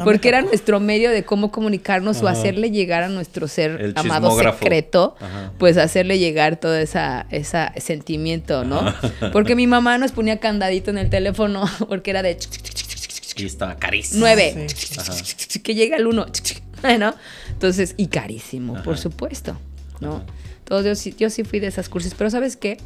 [0.05, 4.31] Porque era nuestro medio de cómo comunicarnos o hacerle llegar a nuestro ser El amado
[4.38, 5.16] secreto.
[5.20, 5.53] Ajá.
[5.59, 8.94] Pues hacerle llegar todo esa, esa sentimiento, ¿no?
[9.33, 12.38] Porque mi mamá nos ponía candadito en el teléfono porque era de
[13.38, 14.20] y estaba carísimo.
[14.20, 14.66] nueve.
[14.75, 15.59] Sí.
[15.61, 16.27] Que llega el uno,
[16.99, 17.14] ¿no?
[17.51, 19.59] Entonces, y carísimo, por supuesto,
[20.01, 20.16] ¿no?
[20.16, 20.25] Ajá.
[20.61, 22.79] Entonces, yo, sí- yo sí fui de esas cursos, pero ¿sabes qué?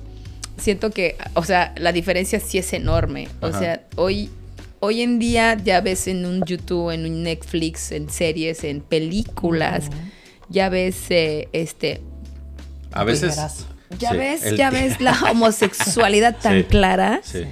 [0.61, 3.29] Siento que, o sea, la diferencia sí es enorme.
[3.41, 3.59] O Ajá.
[3.59, 4.31] sea, hoy,
[4.81, 9.87] hoy en día ya ves en un YouTube, en un Netflix, en series, en películas,
[10.49, 12.01] ya ves, eh, este,
[12.93, 13.37] A veces.
[13.99, 16.65] Ya Sí, ves, el- ya ves la homosexualidad tan Sí.
[16.65, 17.21] clara.
[17.25, 17.45] Sí.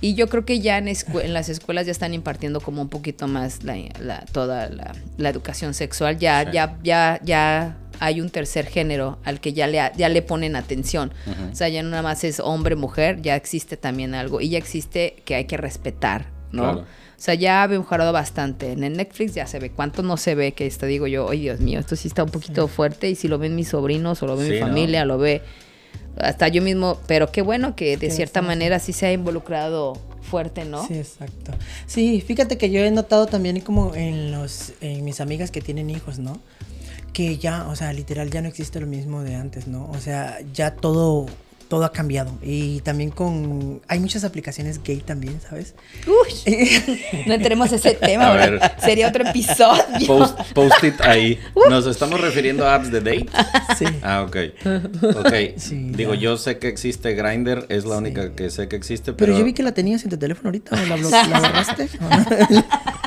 [0.00, 0.86] Y yo creo que ya en,
[1.32, 5.74] las escuelas ya están impartiendo como un poquito más la, la- toda la, la educación
[5.74, 6.18] sexual.
[6.18, 6.50] Ya, Sí.
[6.54, 11.12] ya, ya, ya hay un tercer género al que ya le, ya le ponen atención.
[11.50, 14.40] O sea, ya no nada más es hombre, mujer, ya existe también algo.
[14.40, 16.62] Y ya existe que hay que respetar, ¿no?
[16.62, 16.78] Claro.
[16.80, 18.72] O sea, ya ha mejorado bastante.
[18.72, 19.70] En el Netflix ya se ve.
[19.70, 21.30] ¿Cuánto no se ve que esto digo yo?
[21.30, 23.08] Ay, Dios mío, esto sí está un poquito fuerte.
[23.08, 24.66] Y si lo ven mis sobrinos o lo ve Sí, mi ¿no?
[24.66, 25.40] familia, lo ve
[26.16, 26.98] hasta yo mismo.
[27.06, 28.46] Pero qué bueno que de cierta sí.
[28.46, 30.84] manera sí se ha involucrado fuerte, ¿no?
[30.86, 31.52] Sí, exacto.
[31.86, 35.90] Sí, fíjate que yo he notado también como en los en mis amigas que tienen
[35.90, 36.40] hijos, ¿no?
[37.12, 39.88] Que ya, o sea, literal ya no existe lo mismo de antes, ¿no?
[39.90, 41.26] O sea, ya todo
[41.68, 45.74] todo ha cambiado y también con hay muchas aplicaciones gay también, ¿sabes?
[46.06, 46.34] Uy,
[47.26, 48.60] no entremos a ese tema, A ver.
[48.78, 49.82] sería otro episodio.
[50.06, 51.38] Post, post it ahí.
[51.70, 53.26] Nos estamos refiriendo a apps de date.
[53.78, 53.86] Sí.
[54.02, 54.36] Ah, ok.
[55.16, 55.32] Ok.
[55.56, 56.20] Sí, Digo, ya.
[56.20, 57.98] yo sé que existe Grindr, es la Sí.
[58.02, 59.28] única que sé que existe, pero.
[59.32, 61.88] Pero yo vi que la tenías en tu teléfono ahorita, ¿o la, blo- la borraste?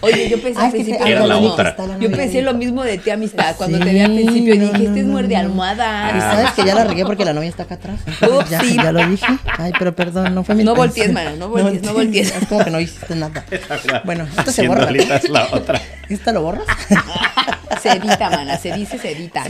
[0.00, 1.52] Oye, yo pensé Ah, al principio te- Era lo la mismo.
[1.52, 1.76] otra.
[2.00, 3.56] Yo pensé lo mismo de ti, amistad.
[3.56, 5.40] Cuando te vi al principio no, dije, no, este es muerde no.
[5.40, 6.12] almohada.
[6.16, 8.00] Y sabes que ya la regué porque la novia está acá atrás.
[8.22, 8.76] Ups, ya, sí.
[8.76, 9.26] ya lo dije.
[9.58, 12.32] Ay, pero perdón, no fue mi No voltees, mana, no voltees, no voltees.
[12.34, 13.44] Es como que no hiciste nada.
[14.04, 14.88] Bueno, esto se borra.
[15.30, 15.80] la otra.
[16.08, 16.64] ¿Esta lo borras?
[17.82, 19.44] Se edita, mana, se dice, se edita.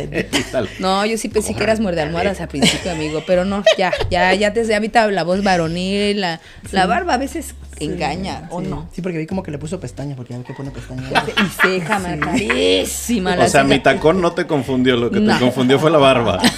[0.81, 4.35] No, yo sí pensé que eras muerde almohadas al principio, amigo, pero no, ya, ya,
[4.35, 6.39] ya te ahorita la voz varonil, la,
[6.71, 8.89] la barba a veces engaña, ¿o no?
[8.93, 11.11] Sí, porque vi como que le puso pestañas, porque ya ve que pone pestañas.
[11.29, 13.37] Y ceja, mana, carísima.
[13.37, 13.75] la O sea, ceja.
[13.75, 15.35] mi tacón no te confundió, lo que No.
[15.35, 16.39] te confundió fue la barba.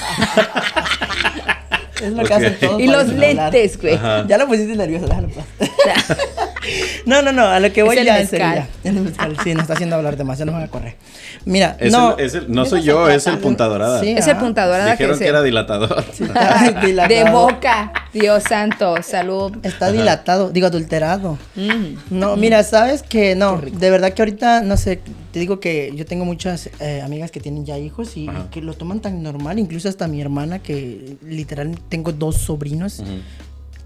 [2.03, 2.81] Es lo que hacen todos.
[2.81, 3.99] Y los lentes, güey.
[4.27, 5.47] Ya lo pusiste nervioso, déjalo pues.
[7.07, 8.55] No, no, no, a lo que voy el ya mezcal.
[8.57, 8.69] ya.
[8.91, 10.97] El mezcal, Sí, nos está haciendo hablar demasiado, nos van a correr.
[11.45, 12.17] Mira, Es no.
[12.19, 13.41] el- es el- no ¿de soy yo, es el trata?
[13.41, 14.01] punta dorada.
[14.01, 14.39] Sí, Es el ah.
[14.41, 16.05] punta dorada Dijeron que, que era dilatador.
[16.09, 17.33] Está de dilatado.
[17.33, 19.57] boca, Dios santo, salud.
[19.63, 21.39] Está dilatado, digo adulterado.
[21.57, 21.95] Mm.
[22.11, 25.01] No, mira, sabes que no, de verdad que ahorita, no sé,
[25.33, 28.61] te digo que yo tengo muchas eh, amigas que tienen ya hijos y, y que
[28.61, 33.03] lo toman tan normal, incluso hasta mi hermana que literal tengo dos sobrinos.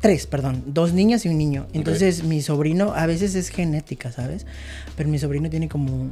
[0.04, 1.66] Tres, perdón, dos niñas y un niño.
[1.72, 4.44] Entonces mi sobrino a veces es genética, ¿sabes?
[4.98, 6.10] Pero mi sobrino tiene como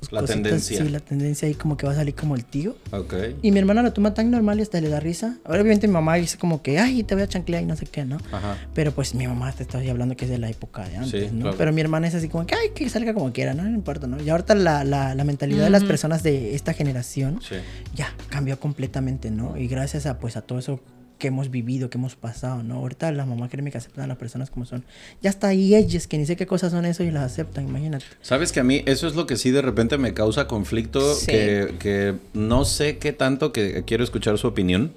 [0.00, 0.82] sus La cositas, tendencia.
[0.82, 2.76] Sí, la tendencia ahí como que va a salir como el tío.
[2.92, 3.12] Ok.
[3.42, 5.36] Y mi hermana lo toma tan normal y hasta le da risa.
[5.44, 7.84] Ahora, obviamente, mi mamá dice como que, ay, te voy a chanclear y no sé
[7.84, 8.16] qué, ¿no?
[8.32, 8.56] Ajá.
[8.72, 11.28] Pero pues mi mamá te estoy hablando que es de la época de antes, Sí,
[11.30, 11.42] ¿no?
[11.42, 11.56] claro.
[11.58, 13.64] Pero mi hermana es así como que, ay, que salga como quiera, ¿no?
[13.64, 14.18] No importa, ¿no?
[14.22, 17.56] Y ahorita la, la, la mentalidad de las personas de esta generación Sí.
[17.94, 19.58] ya cambió completamente, ¿no?
[19.58, 20.80] Y gracias a, pues, a todo eso
[21.18, 22.76] que hemos vivido, que hemos pasado, ¿no?
[22.76, 24.84] Ahorita la mamá créeme que aceptan a las personas como son.
[25.22, 28.04] Ya está ahí ellos que ni sé qué cosas son eso y las aceptan, imagínate.
[28.22, 31.26] Sabes que a mí eso es lo que sí de repente me causa conflicto, Sí.
[31.26, 34.92] que, que no sé qué tanto que quiero escuchar su opinión.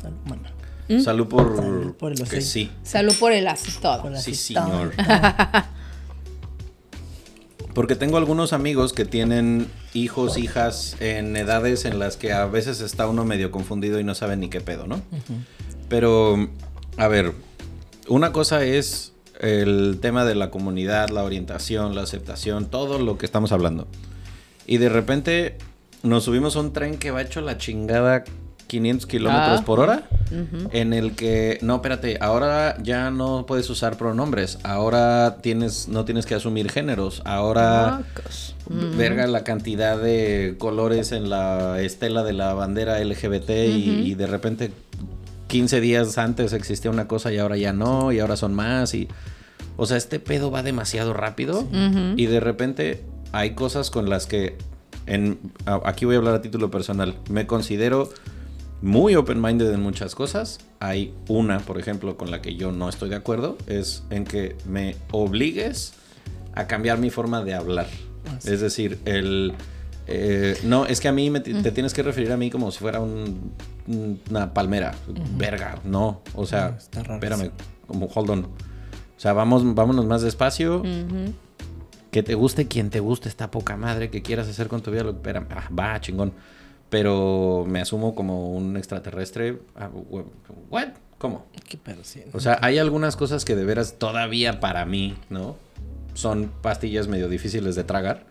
[0.00, 0.50] Salud, mana.
[1.02, 2.70] Salud por, Salud por el que sí.
[2.82, 4.92] Salud por el la Sí, señor.
[7.74, 12.80] Porque tengo algunos amigos que tienen hijos, hijas en edades en las que a veces
[12.80, 15.02] está uno medio confundido y no sabe ni qué pedo, ¿no?
[15.88, 16.48] Pero,
[16.96, 17.32] a ver,
[18.08, 23.26] una cosa es el tema de la comunidad, la orientación, la aceptación, todo lo que
[23.26, 23.88] estamos hablando.
[24.66, 25.58] Y de repente
[26.04, 28.24] nos subimos a un tren que va hecho la chingada
[28.66, 29.64] 500 kilómetros Ah.
[29.64, 30.08] por hora,
[30.72, 36.26] en el que, no, espérate, ahora ya no puedes usar pronombres, ahora tienes, no tienes
[36.26, 38.02] que asumir géneros, ahora,
[38.96, 44.26] verga la cantidad de colores en la estela de la bandera LGBT y, y de
[44.26, 44.72] repente
[45.48, 49.06] 15 días antes existía una cosa y ahora ya no, y ahora son más, y,
[49.76, 51.64] o sea, este pedo va demasiado rápido
[52.16, 54.56] y de repente hay cosas con las que,
[55.06, 55.38] en,
[55.84, 58.08] aquí voy a hablar a título personal, me considero
[58.84, 60.60] muy open-minded en muchas cosas.
[60.78, 64.56] Hay una, por ejemplo, con la que yo no estoy de acuerdo, es en que
[64.68, 65.94] me obligues
[66.54, 67.86] a cambiar mi forma de hablar.
[68.44, 69.54] Es decir, el...
[70.06, 72.78] eh, no, es que a mí me te tienes que referir a mí como si
[72.78, 73.52] fuera un-
[74.30, 74.94] una palmera.
[75.36, 76.20] Verga, no.
[76.34, 77.52] O sea, está raro espérame, eso.
[77.86, 78.44] como hold on.
[78.44, 80.82] O sea, vamos, vámonos más despacio.
[82.10, 85.02] Que te guste quien te guste, está poca madre, que quieras hacer con tu vida,
[85.02, 86.32] lo espera, ah, va, chingón.
[86.94, 89.58] Pero me asumo como un extraterrestre.
[89.74, 89.90] ah,
[90.70, 90.90] ¿What?
[91.18, 91.44] ¿Cómo?
[91.68, 92.22] Qué pedo, sí.
[92.32, 95.56] O sea, hay algunas cosas que de veras todavía para mí, ¿no?
[96.12, 98.26] Son pastillas medio difíciles de tragar.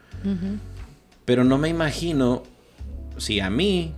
[1.25, 2.43] Pero no me imagino
[3.17, 3.93] si a mí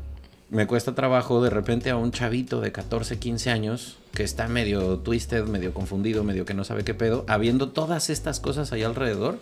[0.50, 4.98] me cuesta trabajo de repente a un chavito de 14, 15 años que está medio
[4.98, 9.38] twisted, medio confundido, medio que no sabe qué pedo, habiendo todas estas cosas ahí alrededor.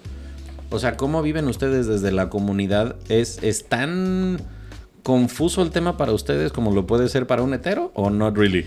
[0.70, 2.98] O sea, ¿cómo viven ustedes desde la comunidad?
[3.08, 4.42] ¿Es, es tan
[5.04, 8.66] confuso el tema para ustedes como lo puede ser para un hetero o not really?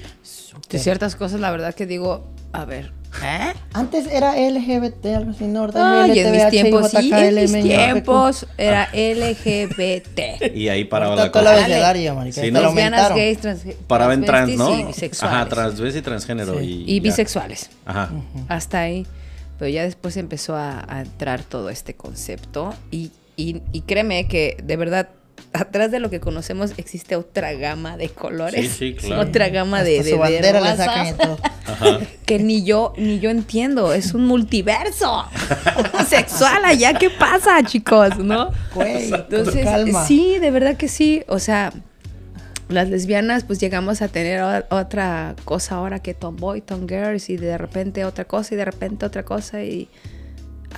[0.70, 3.52] De ciertas cosas, la verdad que digo, a ver, ¿eh?
[3.72, 5.60] Antes era LGBT, algo así, ¿no?
[5.60, 10.54] Ahorita Ay, en mis tiempos, sí, en mis tiempos era LGBT.
[10.54, 11.66] Y ahí paraba la cosa.
[12.32, 12.60] Sí, ¿no?
[12.62, 14.78] lo Lesbianas, gays, trans, Paraba en trans, ¿no?
[14.78, 15.22] y bisexuales.
[15.36, 16.58] Ajá, transvesti y transgénero.
[16.58, 16.84] Sí.
[16.86, 17.70] Y, Y bisexuales.
[17.84, 18.10] Ajá.
[18.48, 19.06] Hasta ahí.
[19.58, 22.74] Pero ya después empezó a, a entrar todo este concepto.
[22.90, 25.08] Y, y- y créeme que de verdad,
[25.52, 28.72] atrás de lo que conocemos existe otra gama de colores.
[28.72, 29.22] Sí, sí, claro.
[29.22, 31.38] Otra gama de, Hasta de, su de bandera le razas sacan y todo.
[31.66, 32.00] Ajá.
[32.24, 33.92] que ni yo, ni yo entiendo.
[33.92, 35.26] Es un multiverso
[36.08, 36.94] sexual allá.
[36.94, 38.18] ¿Qué pasa, chicos?
[38.18, 38.50] ¿No?
[38.74, 40.06] Güey, Entonces, calma.
[40.06, 41.22] sí, de verdad que sí.
[41.28, 41.72] O sea,
[42.68, 47.56] las lesbianas, pues llegamos a tener otra cosa ahora que tomboy, tom girls, y de
[47.58, 49.88] repente otra cosa, y de repente otra cosa, y.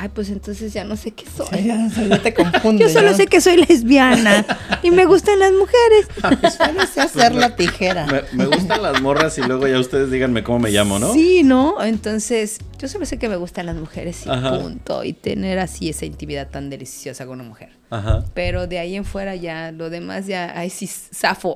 [0.01, 1.49] Ay, pues entonces ya no sé qué soy.
[1.59, 2.85] Sí, ya, ya te confunde.
[2.85, 4.47] Yo solo sé que soy lesbiana
[4.85, 6.07] y me gustan las mujeres.
[6.57, 8.07] Solo sé hacer la tijera.
[8.07, 11.13] Me, me gustan las morras y luego ya ustedes díganme cómo me llamo, ¿no?
[11.13, 11.83] Sí, ¿no?
[11.83, 14.61] Entonces, yo solo sé que me gustan las mujeres y Ajá.
[14.61, 15.03] punto.
[15.03, 17.71] Y tener así esa intimidad tan deliciosa con una mujer.
[17.91, 18.25] Ajá.
[18.35, 21.55] Pero de ahí en fuera ya, lo demás ya, ahí sí, zafo.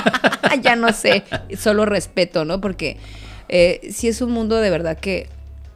[0.62, 1.24] ya no sé,
[1.58, 2.62] solo respeto, ¿no?
[2.62, 2.96] Porque
[3.50, 5.28] eh, sí es un mundo de verdad que,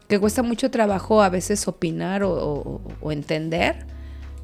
[0.09, 3.85] que cuesta mucho trabajo a veces opinar o, o- o entender,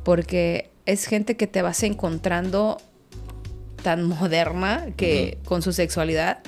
[0.03, 2.77] porque es gente que te vas encontrando
[3.83, 6.39] tan moderna que con su sexualidad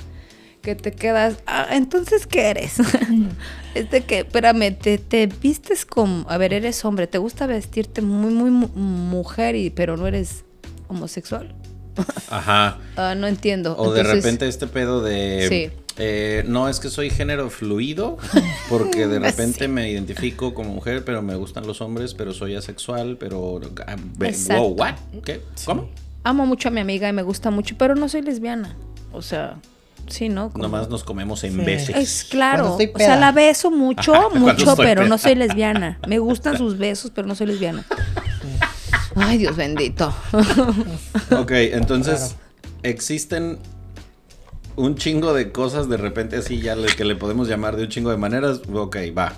[0.61, 2.75] que te quedas, ah, entonces ¿qué eres?
[3.75, 8.33] este que, espérame, te, te vistes como, a ver, eres hombre, te gusta vestirte muy,
[8.33, 10.43] muy mu- mujer, y, pero no eres
[10.89, 11.55] homosexual.
[12.29, 12.77] Ajá.
[12.97, 13.75] Ah, no entiendo.
[13.77, 15.45] O de repente este pedo de...
[15.49, 15.77] Sí.
[15.97, 18.17] eh, no, es que soy género fluido,
[18.69, 23.17] porque de repente me identifico como mujer, pero me gustan los hombres, pero soy asexual,
[23.19, 23.61] pero...
[23.85, 24.61] ah, Exacto.
[24.63, 24.95] wow, what?
[25.23, 25.41] ¿Qué?
[25.65, 25.89] ¿Cómo?
[26.23, 28.75] Amo mucho a mi amiga y me gusta mucho, pero no soy lesbiana.
[29.13, 29.57] O sea,
[30.07, 30.49] sí, ¿no?
[30.49, 31.63] Como- Nomás nos comemos en Sí.
[31.63, 31.95] veces.
[31.95, 35.09] Es claro, o sea, la beso mucho, Ajá, mucho, pero peda.
[35.09, 35.99] no soy lesbiana.
[36.07, 37.85] Me gustan sus besos, pero no soy lesbiana.
[39.17, 40.13] Ay, Dios bendito.
[41.31, 42.35] Ok, entonces
[42.83, 43.57] existen
[44.75, 47.89] un chingo de cosas de repente así ya le- que le podemos llamar de un
[47.89, 48.61] chingo de maneras.
[48.73, 49.33] Ok, va.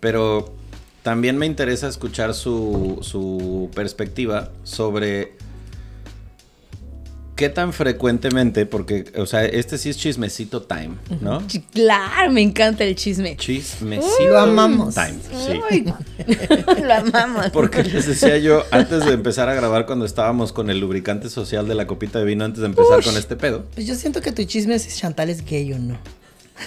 [0.00, 0.54] Pero
[1.02, 5.36] también me interesa escuchar su, su perspectiva sobre
[7.36, 11.42] qué tan frecuentemente, porque, o sea, este sí es chismecito time, ¿no?
[11.72, 13.36] Claro, me encanta el chisme.
[13.36, 14.94] Chismecito Lo amamos.
[14.94, 15.60] time, sí.
[15.70, 15.84] Ay,
[16.82, 17.50] lo amamos.
[17.50, 21.68] Porque les decía yo, antes de empezar a grabar, cuando estábamos con el lubricante social
[21.68, 23.66] de la copita de vino, antes de empezar con este pedo.
[23.74, 25.98] Pues yo siento que tu chisme es si Chantal es gay o no.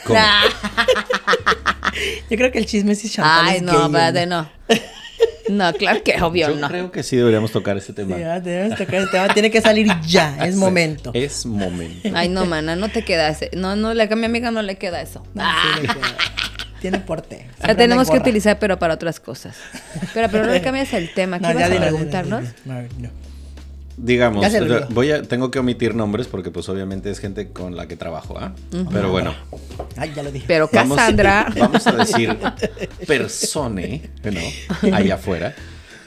[0.05, 0.19] ¿cómo?
[0.19, 0.43] Nah.
[2.29, 4.49] Yo creo que el chisme es si Chantal Ay, es no, gay o espérate, no.
[5.49, 6.67] No, claro que obvio Yo no.
[6.67, 8.15] creo que sí deberíamos tocar ese tema.
[8.15, 9.27] Sí, ya, tenemos que tocar tema.
[9.33, 11.11] Tiene que salir ya, es Sí, momento.
[11.13, 12.09] Es momento.
[12.13, 13.49] Ay, no, mana, no te queda ese.
[13.53, 15.23] No, no, la, a mi amiga no le queda eso.
[15.33, 16.17] No, Ah, sí le queda.
[16.81, 17.45] Tiene porte.
[17.61, 19.57] la tenemos que utilizar, pero para otras cosas.
[20.13, 21.39] Pero, pero no le cambias el tema.
[21.39, 22.43] ¿Qué No, a preguntarnos?
[22.65, 23.18] no.
[24.01, 24.45] Digamos,
[24.91, 28.37] voy a, tengo que omitir nombres porque pues obviamente es gente con la que trabajo,
[28.39, 28.53] ¿ah?
[28.91, 29.33] Pero bueno,
[29.97, 30.45] Ay, ya lo dije.
[30.47, 31.51] Pero vamos, Cassandra.
[31.57, 32.37] vamos a decir
[33.07, 34.95] persone, ¿no?
[34.95, 35.53] Allá afuera,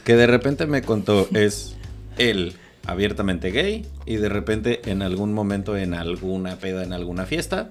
[0.04, 1.74] que de repente me contó es
[2.18, 2.54] él
[2.86, 7.70] abiertamente gay y de repente en algún momento en alguna peda, en alguna fiesta,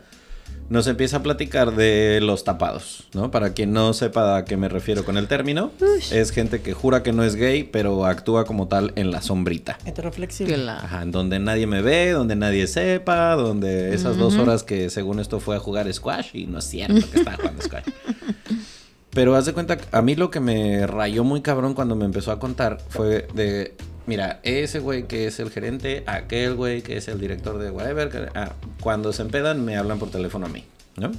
[0.70, 3.30] nos empieza a platicar de los tapados, ¿no?
[3.30, 5.70] Para quien no sepa a qué me refiero con el término,
[6.12, 9.78] es gente que jura que no es gay, pero actúa como tal en la sombrita.
[9.86, 10.56] Heteroflexible.
[10.58, 14.90] La- Ajá, en donde nadie me ve, donde nadie sepa, donde esas dos horas que
[14.90, 17.84] según esto fue a jugar squash y no es cierto que estaba jugando squash.
[19.14, 22.06] Pero haz de cuenta, que a mí lo que me rayó muy cabrón cuando me
[22.06, 23.76] empezó a contar fue de,
[24.08, 28.10] mira, ese güey que es el gerente, aquel güey que es el director de whatever,
[28.10, 30.66] que- ah, cuando se empedan me hablan por teléfono a mí,
[30.98, 31.12] ¿no?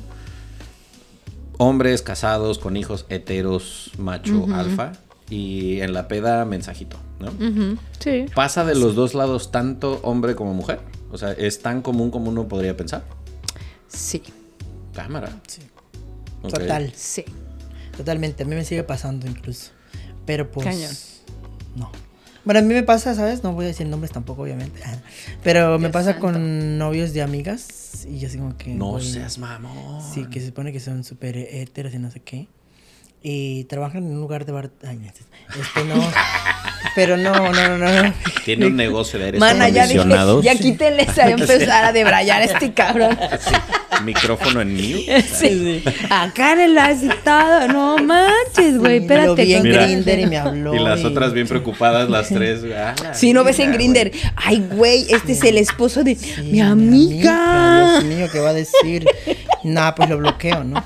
[1.58, 4.92] Hombres casados con hijos heteros, macho, alfa,
[5.30, 7.30] y en la peda mensajito, ¿no?
[8.00, 8.26] Sí.
[8.34, 10.80] ¿Pasa de los dos lados tanto hombre como mujer?
[11.12, 13.04] O sea, ¿es tan común como uno podría pensar?
[13.86, 14.22] Sí.
[14.94, 15.30] Cámara.
[15.46, 15.60] Sí.
[16.42, 17.24] Total, Sí.
[17.96, 18.42] totalmente.
[18.42, 19.70] A mí me sigue pasando incluso.
[20.26, 20.66] Pero pues.
[20.66, 20.92] Cañón.
[21.76, 21.92] No.
[22.44, 23.44] Bueno, a mí me pasa, ¿sabes?
[23.44, 24.80] No voy a decir nombres tampoco, obviamente.
[25.42, 26.26] Pero me Dios pasa santo.
[26.26, 28.04] con novios de amigas.
[28.08, 28.70] Y yo así como que.
[28.70, 30.02] No seas mamón.
[30.02, 32.48] Sí, que se supone que son súper héteros y no sé qué.
[33.22, 34.70] Y trabajan en un lugar de bar.
[34.84, 35.94] Ay, no, este no.
[36.96, 38.14] Pero no, no, no, no.
[38.44, 40.04] Tiene un negocio de aires Mana, ya dije,
[40.42, 43.16] ya quítenle a empezar a debrayar a este cabrón.
[43.40, 43.54] Sí,
[44.04, 45.22] Micrófono en mute.
[45.32, 45.82] Sí.
[46.10, 49.44] Acá en el asistado, no manches, güey, Sí, espérate.
[49.44, 49.86] vi en Mira.
[49.86, 50.74] Grindr y me habló.
[50.74, 52.60] Y las otras bien preocupadas, las tres.
[52.76, 56.60] Ah, Si no ves en Grinder, ay, güey, este es el esposo de Sí, mi
[56.60, 57.98] amiga.
[58.00, 59.04] Dios mío, ¿qué va a decir?
[59.64, 60.82] Nah, pues lo bloqueo, ¿no?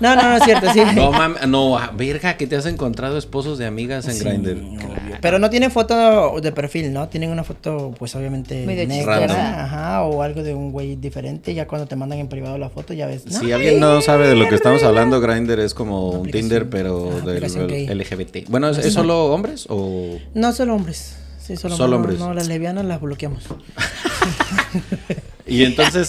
[0.00, 0.80] No, no, no es cierto, sí.
[0.94, 4.56] No, mames, no, verga, que te has encontrado esposos de amigas en Sí, Grindr.
[5.20, 7.08] Pero no tienen foto de perfil, ¿no?
[7.08, 11.54] Tienen una foto, pues obviamente negra, ajá, o algo de un güey diferente.
[11.54, 13.26] Ya cuando te mandan en privado la foto, ya ves.
[13.26, 13.38] ¿no?
[13.38, 16.30] Si alguien no sabe de lo que estamos hablando, Grindr es como un.
[16.30, 17.42] Tinder, pero del.
[17.98, 18.48] LGBT.
[18.48, 20.18] Bueno, ¿es, es solo hombres o...?
[20.34, 21.16] No solo hombres.
[21.40, 22.18] Sí, solo, Solo no, hombres.
[22.18, 23.44] No, las lesbianas las bloqueamos.
[25.48, 26.08] Y entonces,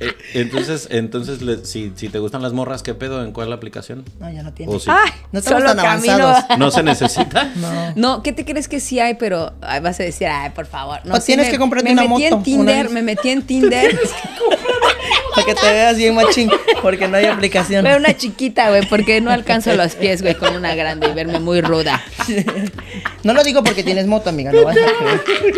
[0.00, 3.22] eh, entonces, entonces, le- si, si te gustan las morras, ¿qué pedo?
[3.24, 4.04] ¿En cuál aplicación?
[4.20, 4.74] No, ya no tiene.
[4.74, 4.90] ¿O sí?
[4.90, 6.44] Ay, No estamos tan avanzados.
[6.58, 7.50] ¿No se necesita?
[7.56, 7.92] No.
[7.96, 9.14] No, ¿qué te crees que sí hay?
[9.14, 11.00] Pero ay, vas a decir, ay, por favor.
[11.04, 12.92] No, O sí tienes me- que comprarte me una metí moto, en Tinder, una vez.
[12.92, 13.98] me metí en Tinder.
[15.34, 16.50] Para que te veas bien machín,
[16.82, 17.84] porque no hay aplicación.
[17.84, 21.40] Pero una chiquita, güey, porque no alcanzo los pies, güey, con una grande y verme
[21.40, 22.02] muy ruda.
[23.22, 24.52] No lo digo porque tienes moto, amiga.
[24.52, 25.54] No vas a creer.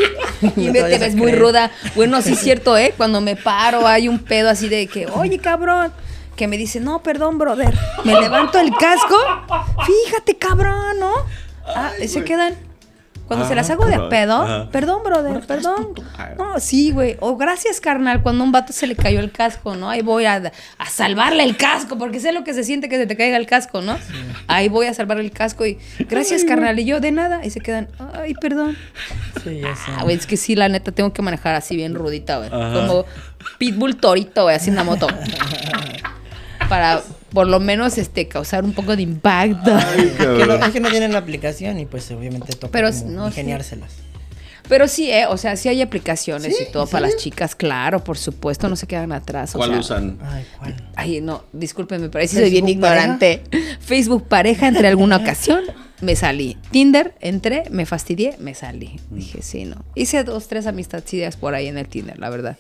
[0.57, 1.71] Y No me, te ves muy ruda.
[1.97, 2.95] Bueno, sí es cierto, ¿eh?
[2.97, 5.93] Cuando me paro hay un pedo así de que, oye, cabrón.
[6.37, 7.77] Que me dice, no, perdón, brother.
[8.05, 9.17] Me levanto el casco.
[9.85, 11.13] Fíjate, cabrón, ¿no?
[11.67, 12.68] Ah, se quedan.
[13.29, 15.89] Cuando se Ah, las hago de pedo, perdón, brother, perdón.
[16.37, 17.17] No, sí, güey.
[17.21, 19.91] O gracias, carnal, cuando a un vato se le cayó el casco, ¿no?
[19.91, 23.07] Ahí voy a, a salvarle el casco, porque sé lo que se siente que se
[23.07, 23.97] te caiga el casco, ¿no?
[24.47, 26.79] Ahí voy a salvarle el casco y gracias, carnal.
[26.79, 27.45] Y yo, de nada.
[27.45, 28.77] Y se quedan, ay, perdón.
[29.45, 29.93] Sí, ya sé.
[29.97, 32.49] Ah, güey, es que sí, la neta, tengo que manejar así bien rudita, güey.
[32.49, 33.05] Como
[33.59, 35.07] Pitbull Torito, güey, así en la moto.
[36.69, 39.73] Para, por lo menos, este, causar un poco de impacto.
[40.19, 43.05] Que no, es que no tienen la aplicación y pues obviamente toca Pero sí.
[43.07, 43.93] ingeniárselas.
[44.69, 45.27] Pero sí, ¿eh?
[45.27, 46.65] O sea, sí hay aplicaciones ¿Sí?
[46.69, 49.55] y todo ¿En para las chicas, claro, por supuesto, no se quedan atrás.
[49.55, 50.19] o ¿Cuál sea, usan?
[50.23, 50.77] Ay, ¿cuál?
[50.95, 53.43] Ay, no, discúlpenme, pero ahí sí soy bien ¿Facebook ignorante.
[53.81, 55.63] Facebook pareja, entre alguna ocasión,
[56.03, 56.59] me salí.
[56.71, 59.01] Tinder, entré, me fastidié, me salí.
[59.11, 59.77] Dije, sí, no.
[59.95, 62.57] Hice dos, tres amistadcillas por ahí en el Tinder, la verdad.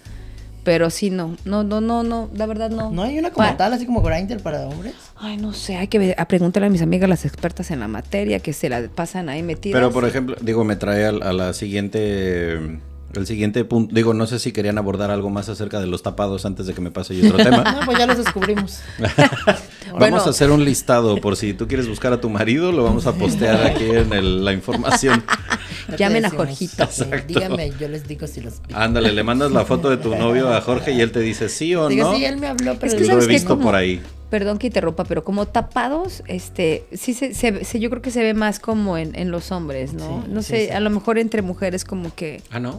[0.64, 2.90] Pero sí, no, no, no, no, no, la verdad no.
[2.90, 4.92] ¿No hay una como tal, así como Grindr para hombres?
[5.16, 7.88] Ay, no sé, hay que ver- a preguntarle a mis amigas, las expertas en la
[7.88, 9.78] materia, que se la pasan ahí metidas.
[9.80, 12.80] Pero por ejemplo, digo, me trae al- a, la siguiente.
[13.14, 13.94] El siguiente punto.
[13.94, 16.80] Digo, no sé si querían abordar algo más acerca de los tapados antes de que
[16.82, 17.64] me pase yo otro tema.
[17.80, 18.80] No, pues ya los descubrimos.
[18.98, 20.16] Vamos Bueno.
[20.18, 23.14] a hacer un listado por si tú quieres buscar a tu marido, lo vamos a
[23.14, 25.24] postear aquí en el- la información.
[25.98, 26.30] Llamen a.
[26.30, 26.86] Jorgito.
[26.90, 28.60] Sí, dígame, yo les digo si los...
[28.74, 31.74] Ándale, le mandas la foto de tu novio a Jorge y él te dice sí
[31.74, 32.16] o Digo, no.
[32.16, 32.86] sí, él me habló, pero...
[32.92, 34.02] Es que Lo ¿sabes he visto Como- por ahí.
[34.30, 38.22] Perdón que interrumpa, pero como tapados, este, sí se, se- se- yo creo que se
[38.22, 40.22] ve más como en, en los hombres, ¿no?
[40.24, 40.70] Sí, no sé, sí.
[40.70, 42.72] a lo mejor entre mujeres como que, Ah, no.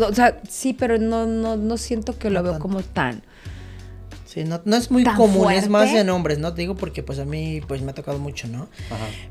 [0.00, 2.62] o- o sea, sí, pero no, no, no siento que lo veo tanto.
[2.62, 3.22] como tan.
[4.32, 6.54] Sí, no, no es muy ¿Tan común, es más en hombres, ¿no?
[6.54, 8.66] Te digo porque pues a mí pues me ha tocado mucho, ¿no?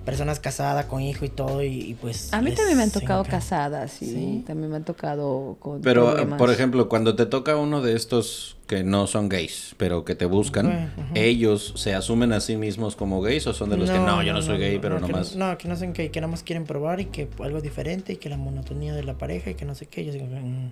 [0.06, 2.32] Personas casadas con hijo y todo y, y, pues...
[2.34, 3.38] A mí también me han tocado encanta.
[3.38, 4.44] casadas y Sí.
[4.46, 6.38] también me han tocado con Pero, problemas.
[6.38, 10.26] por ejemplo, cuando te toca uno de estos que no son gays, pero que te
[10.26, 10.92] buscan, ajá.
[11.16, 14.34] ¿ellos se asumen a sí mismos como gays o son de los que no, yo
[14.34, 15.36] no, soy gay, pero no, que nomás...
[15.36, 18.14] No, no, que no son gay, que nada más quieren probar y que algo diferente
[18.14, 20.06] y que la monotonía de la pareja y que no sé qué.
[20.06, 20.72] Yo digo, mm.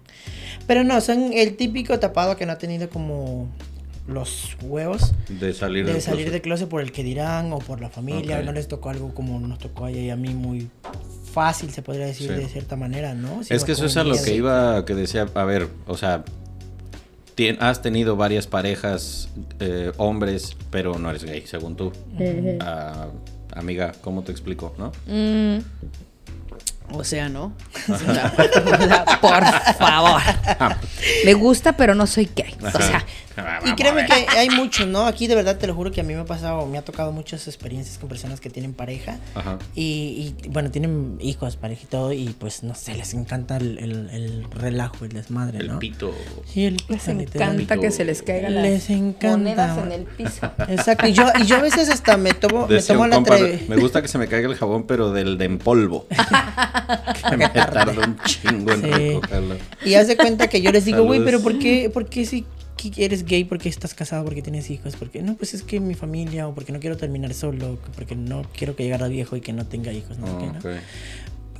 [0.67, 3.49] Pero no, son el típico tapado que no ha tenido como
[4.07, 6.33] los huevos De salir de del salir closet.
[6.33, 9.39] de closet por el que dirán o por la familia, no les tocó algo como
[9.39, 10.69] nos tocó a ella y a mí muy
[11.31, 12.35] fácil, se podría decir Sí.
[12.35, 13.41] de cierta manera, ¿no?
[13.47, 16.23] Es que eso es a lo que iba, que decía, a ver, o sea,
[17.35, 19.29] tien- has tenido varias parejas
[19.59, 21.91] eh, hombres, pero no eres gay, según tú.
[22.61, 23.07] Ah,
[23.53, 24.91] amiga, ¿cómo te explico, no?
[25.05, 25.59] Mm,
[26.91, 27.53] o sea, ¿no?
[27.89, 28.33] O sea,
[29.21, 29.43] por
[29.77, 30.21] favor.
[31.25, 32.55] Me gusta, pero no soy gay.
[32.63, 33.05] O sea,
[33.65, 35.05] Y créeme que hay muchos, ¿no?
[35.05, 37.11] Aquí de verdad te lo juro que a mí me ha pasado, me ha tocado
[37.11, 39.59] muchas experiencias con personas que tienen pareja Ajá.
[39.75, 43.77] y, y, bueno, tienen hijos, pareja y todo y pues no sé, les encanta el,
[43.79, 45.79] el- el relajo, el desmadre, El ¿no?
[45.79, 46.13] pito.
[46.45, 47.53] Sí, el les pito, literal.
[47.55, 49.37] encanta que se les caigan las Les encanta.
[49.37, 50.51] monedas en el piso.
[50.67, 53.75] Exacto, y yo, y yo a veces hasta me tomo, me tomo la compa,atre- me
[53.77, 56.07] gusta que se me caiga el jabón, pero del de en polvo.
[57.29, 58.91] que me tarda un chingo en Sí.
[58.91, 59.55] recogerlo.
[59.85, 62.45] Y haz de cuenta que yo les digo, güey, pero ¿por qué, por qué si
[62.97, 63.43] eres gay?
[63.43, 64.23] ¿Por qué estás casado?
[64.25, 64.95] ¿Por qué tienes hijos?
[64.95, 68.43] Porque no, pues es que mi familia, o porque no quiero terminar solo, porque no
[68.57, 70.79] quiero que llegara viejo y que no tenga hijos, no qué, ¿no?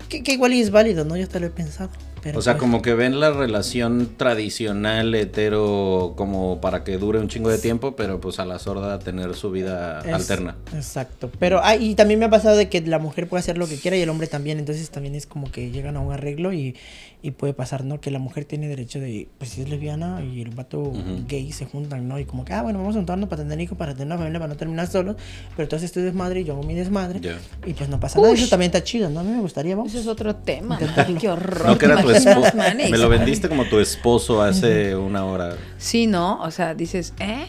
[0.10, 1.16] Que, que igual es válido, ¿no?
[1.18, 1.92] Yo hasta lo he pensado.
[2.22, 7.20] Pero O sea, pues, como que ven la relación tradicional hetero como para que dure
[7.20, 10.58] un chingo de tiempo, pero pues a la sorda tener su vida es- alterna.
[10.74, 11.32] Exacto.
[11.40, 13.78] Pero, ah, y también me ha pasado de que la mujer puede hacer lo que
[13.78, 14.60] quiera y el hombre también.
[14.60, 16.76] Entonces también es como que llegan a un arreglo y,
[17.22, 18.00] y puede pasar, ¿no?
[18.00, 21.26] Que la mujer tiene derecho de, pues si es lesbiana y el vato Ujú.
[21.28, 22.18] gay se juntan, ¿no?
[22.18, 24.40] Y como que, ah, bueno, vamos a juntarnos para tener hijos, para tener una familia,
[24.40, 25.18] para no terminar solos.
[25.52, 27.20] Pero entonces tú desmadre y yo hago mi desmadre.
[27.20, 27.38] Ya.
[27.66, 28.34] Y pues no pasa nada.
[28.34, 29.20] Eso también está chido, ¿no?
[29.20, 29.92] A mí me gustaría, vamos.
[29.92, 30.76] Ese es otro tema.
[30.80, 31.20] Intentarlo.
[31.20, 31.68] Qué horror.
[31.68, 32.58] No que era tu ¿te imaginas, esposo.
[32.92, 35.56] Me lo vendiste como tu esposo hace una hora.
[35.78, 36.42] Sí, ¿no?
[36.42, 37.48] O sea, dices, ¿eh?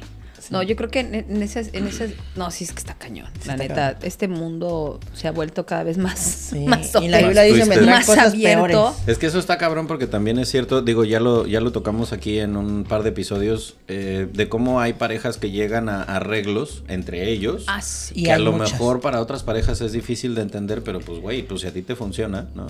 [0.51, 3.29] No, yo creo que en, esas, en esas, no, sí es que está cañón.
[3.47, 3.99] la está neta, cañón.
[4.03, 8.07] este mundo se ha vuelto cada vez más, Sí, más y la Biblia dice más
[8.07, 8.67] cosas abierto.
[8.67, 8.97] peores.
[9.07, 12.13] Es que eso está cabrón porque también es cierto, digo, ya lo, ya lo tocamos
[12.13, 16.83] aquí en un par de episodios, eh, de cómo hay parejas que llegan a arreglos
[16.89, 17.65] entre ellos.
[17.69, 18.15] Ah, sí.
[18.17, 18.73] Y que a lo muchas.
[18.73, 21.83] mejor para otras parejas es difícil de entender, pero pues, güey, pues si a ti
[21.83, 22.67] te funciona, ¿no?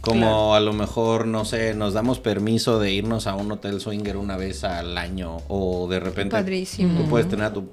[0.00, 0.54] Como Claro.
[0.54, 4.36] a lo mejor, no sé, nos damos permiso de irnos a un hotel swinger una
[4.38, 7.02] vez al año o de repente Padrísimo.
[7.02, 7.64] tú puedes tener a tu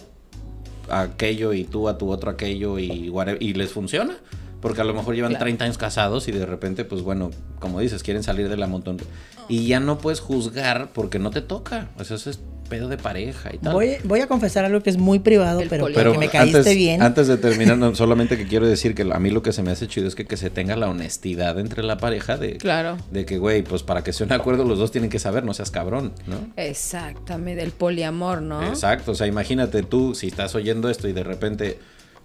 [0.90, 4.18] aquello y tú a tu otro aquello y, y les funciona.
[4.62, 5.44] Porque a lo mejor llevan Claro.
[5.44, 8.98] 30 años casados y de repente, pues bueno, como dices, quieren salir de la montón.
[9.48, 11.90] Y ya no puedes juzgar porque no te toca.
[12.00, 13.74] O sea, eso es pedo de pareja y tal.
[13.74, 16.76] Voy, voy a confesar algo que es muy privado, El pero, porque me caíste antes,
[16.76, 17.01] bien.
[17.01, 19.72] antes de terminar, no, solamente que quiero decir que a mí lo que se me
[19.72, 22.97] hace chido es que, que se tenga la honestidad entre la pareja de, Claro.
[23.11, 25.53] de que, güey, pues para que sea un acuerdo los dos tienen que saber, no
[25.53, 26.36] seas cabrón, ¿no?
[26.55, 28.63] Exactamente, el poliamor, ¿no?
[28.68, 31.80] Exacto, o sea, imagínate tú si estás oyendo esto y de repente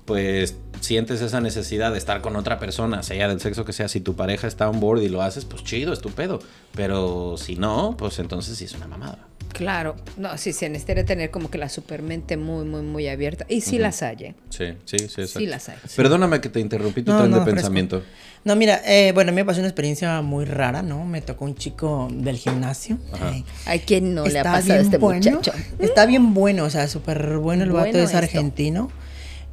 [0.05, 4.01] pues sientes esa necesidad de estar con otra persona, sea del sexo que sea, si
[4.01, 6.40] tu pareja está on board y lo haces, pues chido, estupendo.
[6.74, 9.28] Pero si no, pues entonces sí es una mamada.
[9.53, 9.97] Claro.
[10.17, 13.45] No, sí, se necesita tener como que la supermente muy, muy, muy abierta.
[13.49, 14.35] Y sí las hay, ¿eh?
[14.51, 15.39] Sí, sí, sí, exacto.
[15.41, 15.77] Sí las hay.
[15.97, 17.57] Perdóname que te interrumpí tu No, tren no, de fresco.
[17.57, 18.03] pensamiento.
[18.45, 21.05] No, mira, eh, bueno, a mí me pasó una experiencia muy rara, ¿no?
[21.05, 22.99] Me tocó un chico del gimnasio.
[23.21, 25.19] Ay, ¿A quién no le ha pasado a este bueno.
[25.37, 25.53] muchacho?
[25.79, 28.19] Está bien bueno, o sea, súper bueno el vato, Bueno es esto.
[28.19, 28.91] argentino.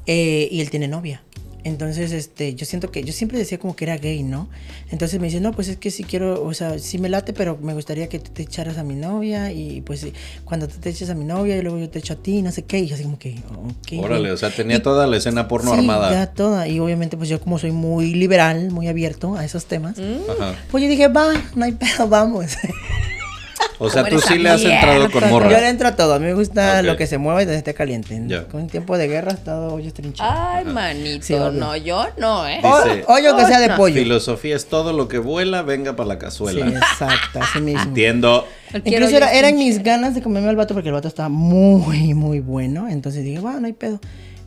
[0.07, 1.21] eh, y él tiene novia.
[1.63, 4.47] Entonces, este, yo siento que, yo siempre decía como que era gay, ¿no?
[4.91, 7.57] Entonces me dice, no, pues es que sí quiero, o sea, sí me late, pero
[7.61, 10.07] me gustaría que tú te echaras a mi novia y pues
[10.45, 12.51] cuando tú te eches a mi novia y luego yo te echo a ti, no
[12.51, 13.99] sé qué, y yo así como que, ok.
[14.03, 14.31] Órale, güey.
[14.31, 16.11] o sea, tenía Y- toda la escena porno sí, armada.
[16.11, 19.97] ya toda, y obviamente pues yo como soy muy liberal, muy abierto a esos temas,
[19.99, 20.55] Ajá.
[20.71, 22.45] pues yo dije, va, no hay pedo, vamos.
[23.81, 25.51] O sea, ¿Cómo tú sí le has entrado con morras.
[25.51, 26.13] Yo le entro a todo.
[26.13, 28.21] A mí me gusta lo que se mueva y donde esté caliente.
[28.27, 28.43] Ya.
[28.45, 30.29] Con tiempo de guerra, todo hoyo trinchado.
[30.37, 32.57] Ay, manito, Sí, no, yo no, ¿eh?
[32.57, 33.77] Dice- O- hoyo que sea de No.
[33.77, 33.95] pollo.
[33.95, 36.67] Filosofía es todo lo que vuela, venga para la Sí, cazuela.
[36.67, 37.81] exacto, así mismo.
[37.83, 38.45] Entiendo.
[38.83, 42.39] Incluso era, eran mis ganas de comerme al vato porque el vato estaba muy, muy
[42.41, 42.87] bueno.
[42.89, 43.99] Entonces dije, bueno, no hay pedo.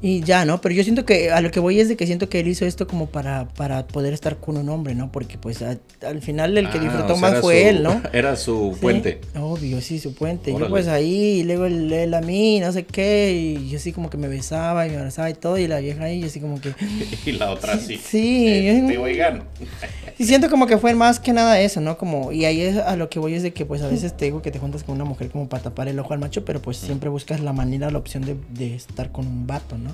[0.05, 0.61] Y ya, ¿no?
[0.61, 2.67] Pero yo siento que a lo que voy es de que siento que él hizo
[2.67, 5.13] esto como para, para poder estar con un hombre, ¿no?
[5.13, 7.83] Porque pues a- al final el que Ah, disfrutó o sea, más fue su- él,
[7.85, 8.03] ¿no?
[8.13, 9.21] Era su Sí, puente.
[9.39, 10.51] Obvio, sí, su puente.
[10.51, 10.67] Órale.
[10.67, 13.93] Yo pues ahí, y luego él, él a mí, no sé qué, y yo así
[13.93, 16.41] como que me besaba y me abrazaba y todo, y la vieja ahí, y así
[16.41, 16.75] como que...
[17.25, 17.97] Y la otra sí.
[17.97, 19.45] Sí, yo- Este, oigan.
[20.19, 21.97] Y siento como que fue más que nada eso, ¿no?
[21.97, 24.27] Como, y ahí es a lo que voy es de que pues a veces te
[24.27, 26.61] digo que te juntas con una mujer como para tapar el ojo al macho, pero
[26.61, 29.92] pues siempre buscas la manera, la opción de, de estar con un vato, ¿no?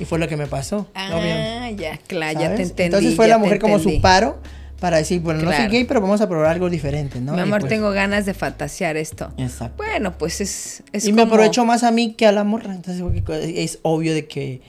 [0.00, 0.78] Y fue lo que me pasó.
[0.78, 2.82] obvio, Ah, ya, claro, ya te entendí.
[2.84, 4.38] Entonces fue la mujer como su paro
[4.80, 7.32] para decir, bueno, no soy gay, pero vamos a probar algo diferente, ¿no?
[7.32, 9.32] Mi amor, pues, tengo ganas de fantasear esto.
[9.36, 9.76] Exacto.
[9.76, 13.02] Bueno, pues es, es y me aprovechó más a mí que a la morra, entonces
[13.54, 14.60] es obvio de que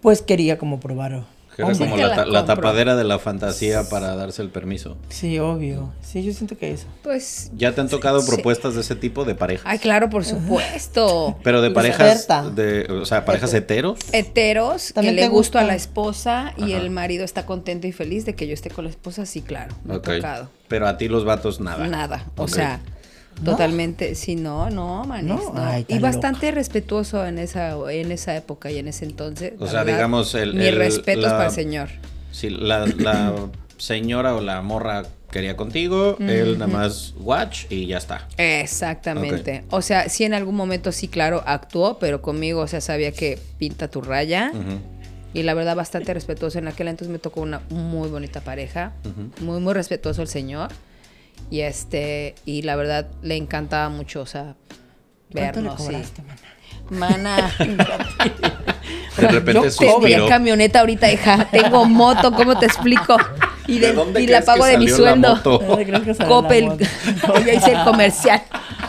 [0.00, 1.24] pues quería como probar.
[1.62, 1.88] Era hombre.
[1.88, 4.96] como que la, tapadera de la fantasía para darse el permiso.
[5.08, 5.92] Sí, obvio.
[6.02, 6.86] Sí, yo siento que eso.
[7.02, 8.30] Pues, ¿Ya te han tocado Sí.
[8.30, 9.66] propuestas de ese tipo de parejas?
[9.66, 11.36] ay, claro, por supuesto.
[11.42, 13.98] Pero de Y parejas, de, o sea, parejas heteros.
[14.12, 15.64] Heteros, que le te gusto a gusta.
[15.64, 16.82] la esposa y Ajá.
[16.82, 19.74] el marido está contento y feliz de que yo esté con la esposa, sí, claro,
[19.84, 20.48] me tocado.
[20.68, 21.86] Pero a ti los vatos nada.
[21.86, 22.80] Nada, o sea,
[23.44, 25.62] totalmente, sí, no, no, manis, No, no.
[25.62, 29.54] ay, y tan bastante respetuoso en esa, en esa época y en ese entonces.
[29.58, 31.88] O sea, verdad, digamos, el- Mi el- respeto es para el señor.
[32.30, 33.34] Si la, la
[33.78, 38.28] señora o la morra quería contigo, él nada más watch y ya está.
[38.36, 39.64] Exactamente.
[39.70, 43.38] O sea, sí en algún momento sí, claro, actuó, pero conmigo, o sea, sabía que
[43.58, 44.52] pinta tu raya.
[45.34, 46.58] Y la verdad, bastante respetuoso.
[46.58, 48.92] En aquel entonces me tocó una muy bonita pareja.
[49.40, 50.68] Muy, muy respetuoso el señor.
[51.50, 54.54] Y este, y la verdad, le encantaba mucho, o sea,
[55.32, 55.80] ¿Cuánto le vernos.
[55.80, 55.86] sí.
[55.86, 56.38] cobraste, mana?
[56.90, 57.54] Mana.
[59.16, 59.68] De repente
[60.10, 61.46] Yo camioneta ahorita, hija.
[61.50, 63.16] Tengo moto, ¿cómo te explico?
[63.66, 65.40] Y, ¿De de- dónde y la pago de mi sueldo.
[66.26, 66.70] Coppel.
[67.46, 68.42] ya hice el comercial.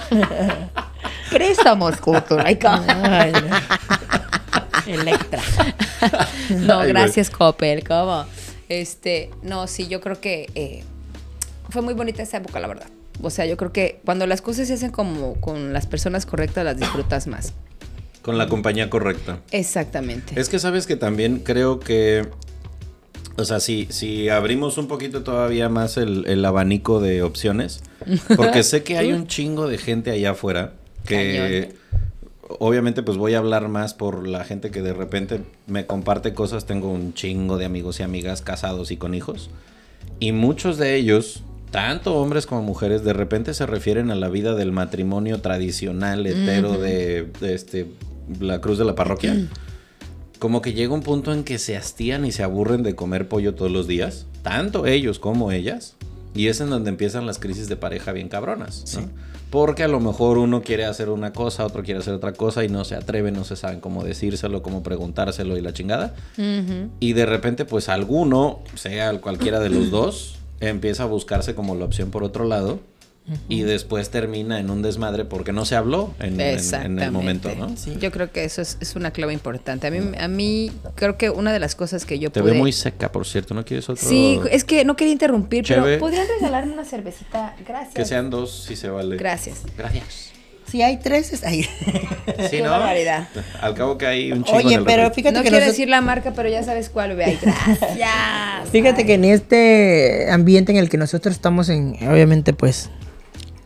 [1.29, 2.39] Préstamos, Coppel.
[2.45, 4.93] Ay, co- Ay, no.
[4.93, 5.41] Electra.
[6.49, 7.83] No, Ay, gracias, Coppel.
[7.87, 8.25] ¿Cómo?
[8.69, 10.83] Este, no, sí, yo creo que eh,
[11.73, 12.87] fue muy bonita esa época, la verdad.
[13.21, 16.63] O sea, yo creo que cuando las cosas se hacen como con las personas correctas,
[16.63, 17.53] las disfrutas más.
[18.21, 19.39] Con la compañía correcta.
[19.51, 20.39] Exactamente.
[20.39, 22.29] Es que sabes que también creo que,
[23.35, 27.83] o sea, si, si abrimos un poquito todavía más el, el abanico de opciones,
[28.37, 30.73] porque sé que hay un chingo de gente allá afuera
[31.05, 31.75] que
[32.59, 36.65] obviamente pues voy a hablar más por la gente que de repente me comparte cosas,
[36.65, 39.49] tengo un chingo de amigos y amigas casados y con hijos,
[40.19, 41.43] y muchos de ellos...
[41.73, 46.77] Tanto hombres como mujeres de repente se refieren a la vida del matrimonio tradicional, hetero
[46.77, 47.87] de, de este,
[48.39, 49.35] la cruz de la parroquia.
[50.37, 53.55] Como que llega un punto en que se hastían y se aburren de comer pollo
[53.55, 55.95] todos los días, tanto ellos como ellas,
[56.35, 59.09] y es en donde empiezan las crisis de pareja bien cabronas, ¿no?
[59.49, 62.69] Porque a lo mejor uno quiere hacer una cosa, otro quiere hacer otra cosa y
[62.69, 66.13] no se atreve, no se saben cómo decírselo, cómo preguntárselo y la chingada.
[66.99, 70.37] Y de repente, pues alguno, sea cualquiera de los dos,
[70.69, 72.79] empieza a buscarse como la opción por otro lado.
[73.47, 77.05] Y después termina en un desmadre porque no se habló en, en- en Exactamente.
[77.05, 77.77] el momento, ¿no?
[77.77, 77.95] Sí.
[77.97, 79.87] Yo creo que eso es, es una clave importante.
[79.87, 82.51] A mí, a mí creo que una de las cosas que yo Te pude...
[82.51, 83.53] veo muy seca, por cierto.
[83.53, 84.05] ¿No quieres otro?
[84.05, 85.81] Sí, es que no quería interrumpir, Cheve.
[85.83, 87.55] pero ¿podrían regalarme una cervecita?
[87.65, 87.93] Gracias.
[87.93, 89.15] Que sean dos, si se vale.
[89.15, 89.61] Gracias.
[89.77, 90.32] Gracias.
[90.73, 91.67] Si hay tres, es ahí.
[92.49, 92.71] Sí, ¿no?
[92.71, 93.27] barbaridad.
[93.61, 95.21] Al cabo que hay un chingo en Oye, el pero refri.
[95.21, 97.25] fíjate no que quiero decir la marca, pero ya sabes cuál, bebé.
[97.25, 98.69] Ay, Gracias.
[98.71, 102.89] Fíjate que en este ambiente en el que nosotros estamos en, obviamente pues,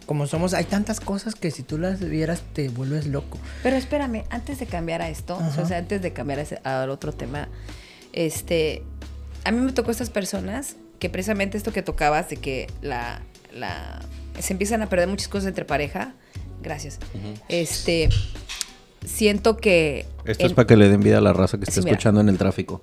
[0.05, 3.37] como somos, hay tantas cosas que si tú las vieras te vuelves loco.
[3.63, 5.61] Pero espérame, antes de cambiar a esto, Ajá.
[5.61, 7.47] o sea, antes de cambiar a ese- al otro tema,
[8.11, 8.83] este,
[9.45, 13.21] a mí me tocó estas personas que precisamente esto que tocabas de que la,
[13.53, 14.01] la,
[14.39, 16.13] se empiezan a perder muchas cosas entre pareja.
[16.67, 16.99] Gracias.
[17.47, 18.09] Este,
[19.05, 21.87] siento que Esto es para que le den vida a la raza que está Sí,
[21.87, 22.81] escuchando en el tráfico.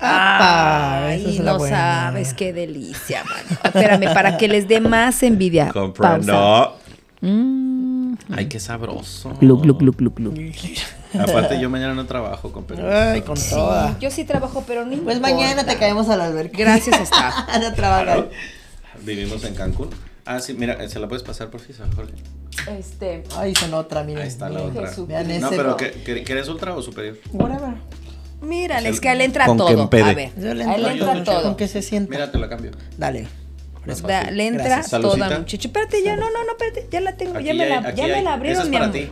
[0.00, 1.76] Ay, es no buena.
[2.06, 3.58] sabes qué delicia, mano.
[3.64, 5.66] Espérame, para que les dé más envidia.
[5.72, 5.80] Pausa.
[5.80, 6.76] Comprendo.
[7.20, 8.14] Mm.
[8.32, 9.30] Ay, qué sabroso.
[9.40, 10.34] Gluc, gluc, gluc, gluc, gluc.
[11.18, 12.66] Aparte, yo mañana no trabajo, con.
[12.84, 13.96] Ay, con toda.
[14.00, 15.20] Yo sí trabajo, pero no Pues importa.
[15.20, 16.58] mañana te caemos a la alberca.
[16.58, 17.34] Gracias, staff.
[17.60, 18.28] no trabajar.
[19.02, 19.90] Vivimos en Cancún.
[20.26, 22.12] Ah, sí, mira, se la puedes pasar por favor, Jorge.
[22.78, 24.22] Este, Ahí son otra, miren.
[24.22, 24.88] Ahí está la otra.
[24.88, 25.06] Jesús.
[25.06, 25.56] Vean No, ese.
[25.56, 27.18] pero ¿qué- qué- ¿quieres ultra o superior?
[27.32, 27.74] Whatever.
[28.40, 29.68] mírale, es que él entra Con todo.
[29.68, 31.42] A ver, Yo le él entra yo- todo.
[31.42, 32.10] Con que se sienta.
[32.10, 32.70] Mira, te la cambio.
[32.98, 33.26] Dale.
[34.06, 34.90] Da- le entra Gracias.
[35.00, 35.38] toda Salucita.
[35.40, 35.68] muchacha.
[35.68, 38.22] Espérate, ya, no, no, no, espérate, ya la tengo, Aquí ya me la, ya me
[38.22, 38.92] la abrieron, es mi amor.
[38.92, 39.08] ti.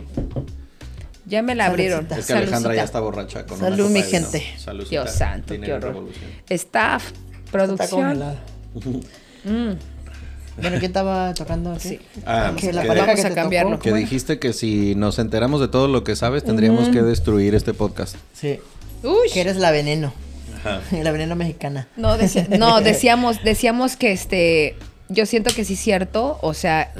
[1.27, 2.07] Ya me la abrieron.
[2.11, 2.75] Es que Alejandra Salucita.
[2.75, 4.43] ya está borracha con una Salud, mi gente.
[4.57, 4.89] Saludcita.
[5.03, 5.89] Dios santo, qué horror.
[5.93, 6.25] revolución.
[6.49, 8.35] Staff, Está producción.
[10.61, 11.89] Bueno, ¿quién estaba tocando aquí?
[11.89, 11.99] Sí.
[12.25, 13.79] Ah, Que la que- pareja Vamos que a cambiarlo.
[13.79, 17.73] Que dijiste que si nos enteramos de todo lo que sabes, tendríamos que destruir este
[17.73, 18.15] podcast.
[18.33, 18.59] Sí.
[19.03, 19.29] Uy.
[19.33, 20.13] Que eres la veneno.
[20.63, 20.79] Ajá.
[21.03, 21.87] La veneno mexicana.
[21.97, 24.75] No, decía- no, decíamos, decíamos que este,
[25.09, 26.93] yo siento que sí es cierto, o sea,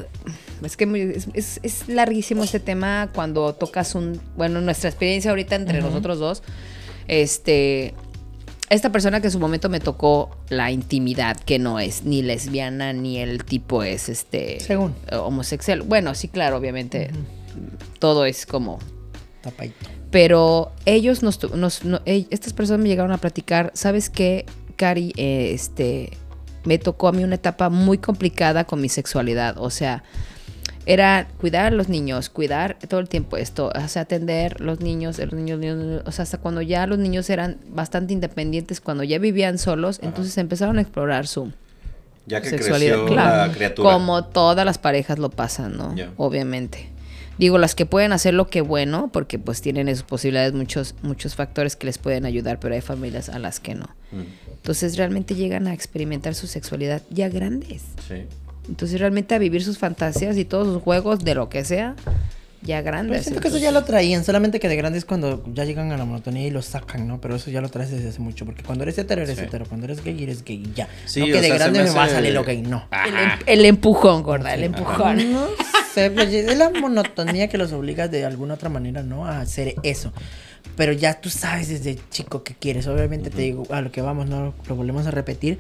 [0.64, 5.30] es que muy- es, es- es larguísimo este tema cuando tocas un, bueno, nuestra experiencia
[5.32, 6.43] ahorita entre nosotros dos,
[7.08, 7.93] este,
[8.70, 12.93] esta persona que en su momento me tocó la intimidad, que no es ni lesbiana
[12.93, 14.95] ni el tipo es este Según.
[15.11, 15.82] homosexual.
[15.84, 17.11] Bueno, sí, claro, obviamente
[17.99, 18.80] todo es como
[19.41, 19.76] Tapadito.
[20.09, 24.45] pero ellos nos, no- estas personas me llegaron a platicar, ¿sabes qué,
[24.76, 25.14] Cari?
[25.18, 26.11] Eh, este,
[26.66, 30.03] me tocó a mí una etapa muy complicada con mi sexualidad, o sea,
[30.86, 35.18] era cuidar a los niños, cuidar todo el tiempo esto, o sea, atender los niños,
[35.20, 39.04] los niños, los niños, o sea, hasta cuando ya los niños eran bastante independientes, cuando
[39.04, 41.52] ya vivían solos, entonces empezaron a explorar su
[42.26, 42.96] Ya que sexualidad.
[42.98, 43.92] creció Claro, la criatura.
[43.94, 45.96] como todas las parejas lo pasan, ¿no?
[46.18, 46.90] Obviamente.
[47.40, 51.34] Digo, las que pueden hacerlo, qué bueno, porque pues tienen en sus posibilidades muchos, muchos
[51.34, 53.86] factores que les pueden ayudar, pero hay familias a las que no.
[54.12, 54.22] Mm,
[54.52, 57.84] Entonces realmente llegan a experimentar su sexualidad ya grandes.
[58.08, 58.26] sí.
[58.68, 61.95] Entonces realmente a vivir sus fantasías y todos sus juegos de lo que sea,
[62.61, 63.24] ya Pero grandes.
[63.24, 66.05] siento que eso ya lo traían, solamente que de grandes cuando ya llegan a la
[66.05, 67.20] monotonía y lo sacan, ¿no?
[67.20, 69.43] Pero eso ya lo traes desde hace mucho, porque cuando eres hetero eres Sí.
[69.43, 70.88] hetero, cuando eres gay eres gay, ya.
[71.05, 72.88] Sí, no que de sea, se grande me me, va a salir lo gay, no.
[73.05, 75.34] El, em- el empujón, gorda, el empujón.
[75.34, 75.47] No
[75.93, 79.26] sé, pues, es la monotonía que los obliga de alguna otra manera, ¿no?
[79.28, 80.14] A hacer eso.
[80.78, 82.88] Pero ya tú sabes desde chico que quieres.
[82.88, 85.59] Obviamente te digo, a lo que vamos, no lo volvemos a repetir.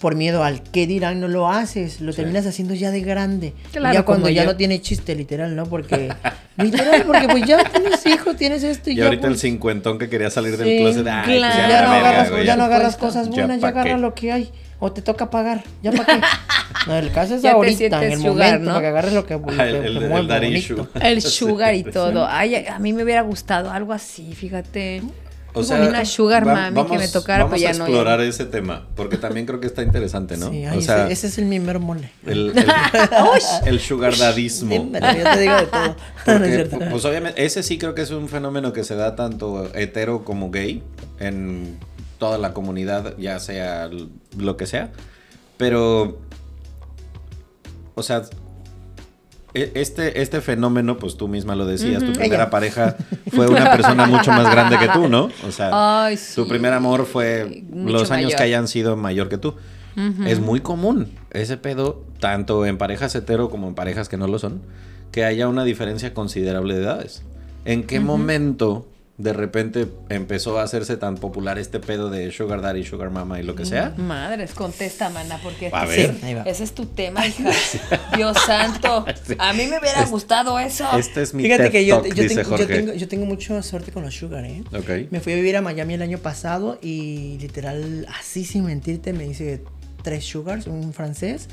[0.00, 2.00] Por miedo al qué dirán, no lo haces.
[2.00, 3.54] Lo terminas haciendo ya de grande.
[3.72, 4.50] Claro, ya cuando ya yo.
[4.50, 5.66] no tiene chiste, literal, ¿no?
[5.66, 6.12] Porque.
[6.56, 9.06] literal, porque pues ya tienes hijos, tienes esto y, Y ya.
[9.06, 11.06] ahorita el pues, cincuentón que quería salir del Sí, closet.
[11.08, 11.54] Ay, pues claro.
[11.58, 13.18] ya, ya, la no verga, agarras, güey, ya no agarras supuesto.
[13.20, 14.00] cosas Ya buenas, ya, pa' agarras qué.
[14.00, 14.50] lo que hay.
[14.78, 16.20] O te toca pagar, ya para qué.
[16.86, 18.66] No, el caso es Ya ahorita, en el sugar, momento, ¿no?
[18.70, 19.38] para que agarres lo que, Ah,
[19.68, 20.64] el- que el- el mueve.
[21.02, 22.26] El sugar y todo.
[22.26, 25.02] Ay, a mí me hubiera gustado algo así, fíjate.
[25.52, 28.26] O una sugar va- mami que me tocara, vamos pues ya a no, explorar ya
[28.26, 30.50] ese tema, porque también creo que está interesante, ¿no?
[30.50, 32.12] Sí, ay, o sea, ese, ese es el mi mole.
[32.24, 32.66] el, el,
[33.66, 34.74] el sugar dadismo.
[34.92, 35.00] Yo
[35.32, 35.96] te digo de todo.
[36.26, 39.70] No Porque, pues obviamente, ese sí creo que es un fenómeno que se da tanto
[39.74, 40.82] hetero como gay
[41.18, 41.78] en
[42.18, 43.88] toda la comunidad, ya sea
[44.36, 44.90] lo que sea.
[45.56, 46.18] Pero,
[47.94, 48.22] o sea,
[49.54, 52.50] este, este fenómeno, pues tú misma lo decías, tu primera Ella.
[52.50, 52.96] pareja
[53.32, 55.28] fue una persona mucho más grande que tú, ¿no?
[55.46, 58.36] O sea, Ay, tu primer amor fue Mucho los años mayor.
[58.38, 59.54] que hayan sido mayor que tú.
[60.24, 64.38] Es muy común ese pedo, tanto en parejas hetero como en parejas que no lo
[64.38, 64.62] son,
[65.12, 67.22] que haya una diferencia considerable de edades.
[67.66, 68.86] ¿En qué momento
[69.22, 73.42] de repente empezó a hacerse tan popular este pedo de Sugar Daddy, Sugar Mama y
[73.42, 73.92] lo que sea?
[73.98, 76.14] Madres, contesta, mana, porque A este- ver.
[76.20, 76.42] Sí, ahí va.
[76.42, 77.50] ese es tu tema, hija.
[78.16, 79.04] Dios santo.
[79.38, 80.86] A mí me hubiera gustado eso.
[80.98, 82.74] Este es mi Fíjate TED que yo, Talk, yo, dice tengo, yo, Jorge.
[82.74, 84.62] tengo, yo tengo mucha suerte con los sugar, ¿eh?
[84.76, 85.10] Ok.
[85.10, 89.26] Me fui a vivir a Miami el año pasado y literal, así sin mentirte, me
[89.26, 89.62] hice
[90.02, 91.48] tres sugars, un francés,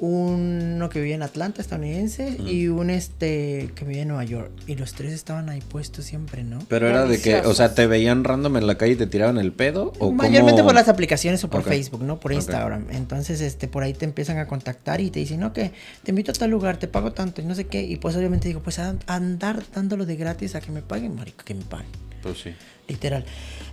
[0.00, 4.50] uno que vivía en Atlanta, estadounidense, y un este que vivía en Nueva York.
[4.66, 6.60] Y los tres estaban ahí puestos siempre, ¿no?
[6.68, 9.38] Pero era de que, o sea, te veían random en la calle y te tiraban
[9.38, 10.68] el pedo o Mayormente cómo?
[10.68, 11.68] por las aplicaciones o por Ok.
[11.68, 12.20] Facebook, ¿no?
[12.20, 12.32] Por.
[12.32, 12.86] Instagram.
[12.90, 15.72] Entonces, este, por ahí te empiezan a contactar y te dicen, no, que
[16.02, 17.82] te invito a tal lugar, te pago tanto y no sé qué.
[17.82, 21.44] Y pues obviamente digo, pues a, andar dándolo de gratis a que me paguen, marica,
[21.44, 22.07] que me paguen.
[22.22, 22.54] Pues sí.
[22.88, 23.24] Literal.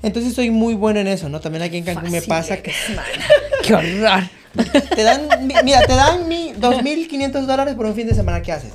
[0.03, 1.39] Entonces soy muy bueno en eso, ¿no?
[1.39, 2.71] También aquí en Cancún me pasa que.
[3.63, 4.23] Qué horror.
[4.95, 8.51] te dan, mi- mira, te dan mi 2.500 dólares por un fin de semana, ¿qué
[8.51, 8.73] haces?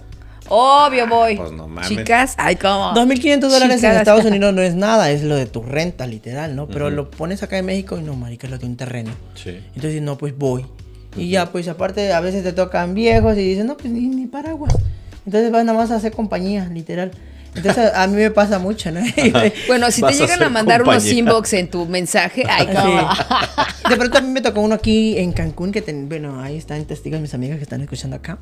[0.49, 1.37] Obvio voy.
[1.37, 1.89] Pues no mames.
[1.89, 2.93] Chicas, ay, ¿cómo?
[2.95, 3.93] 2.500 dólares en.
[3.93, 6.67] Estados Unidos no es nada, es lo de tu renta, literal, ¿no?
[6.67, 9.13] Pero lo pones acá en México y no, marica, es lo de un terreno.
[9.35, 9.61] Sí.
[9.75, 10.67] Entonces, no, pues voy.
[11.17, 14.27] Y ya, pues aparte, a veces te tocan viejos y dicen, no, pues ni, ni
[14.27, 14.75] paraguas.
[15.27, 17.13] Entonces vas nada más a hacer compañía, literal.
[17.55, 19.01] Entonces a, mí me pasa mucho, ¿no?
[19.67, 22.69] Bueno, si Vas te llegan a mandar unos inbox en tu mensaje, ay.
[22.69, 23.89] Sí.
[23.91, 26.85] De pronto a mí me tocó uno aquí en Cancún, que ten- bueno, ahí están
[26.85, 28.39] testigos mis amigas que están escuchando acá.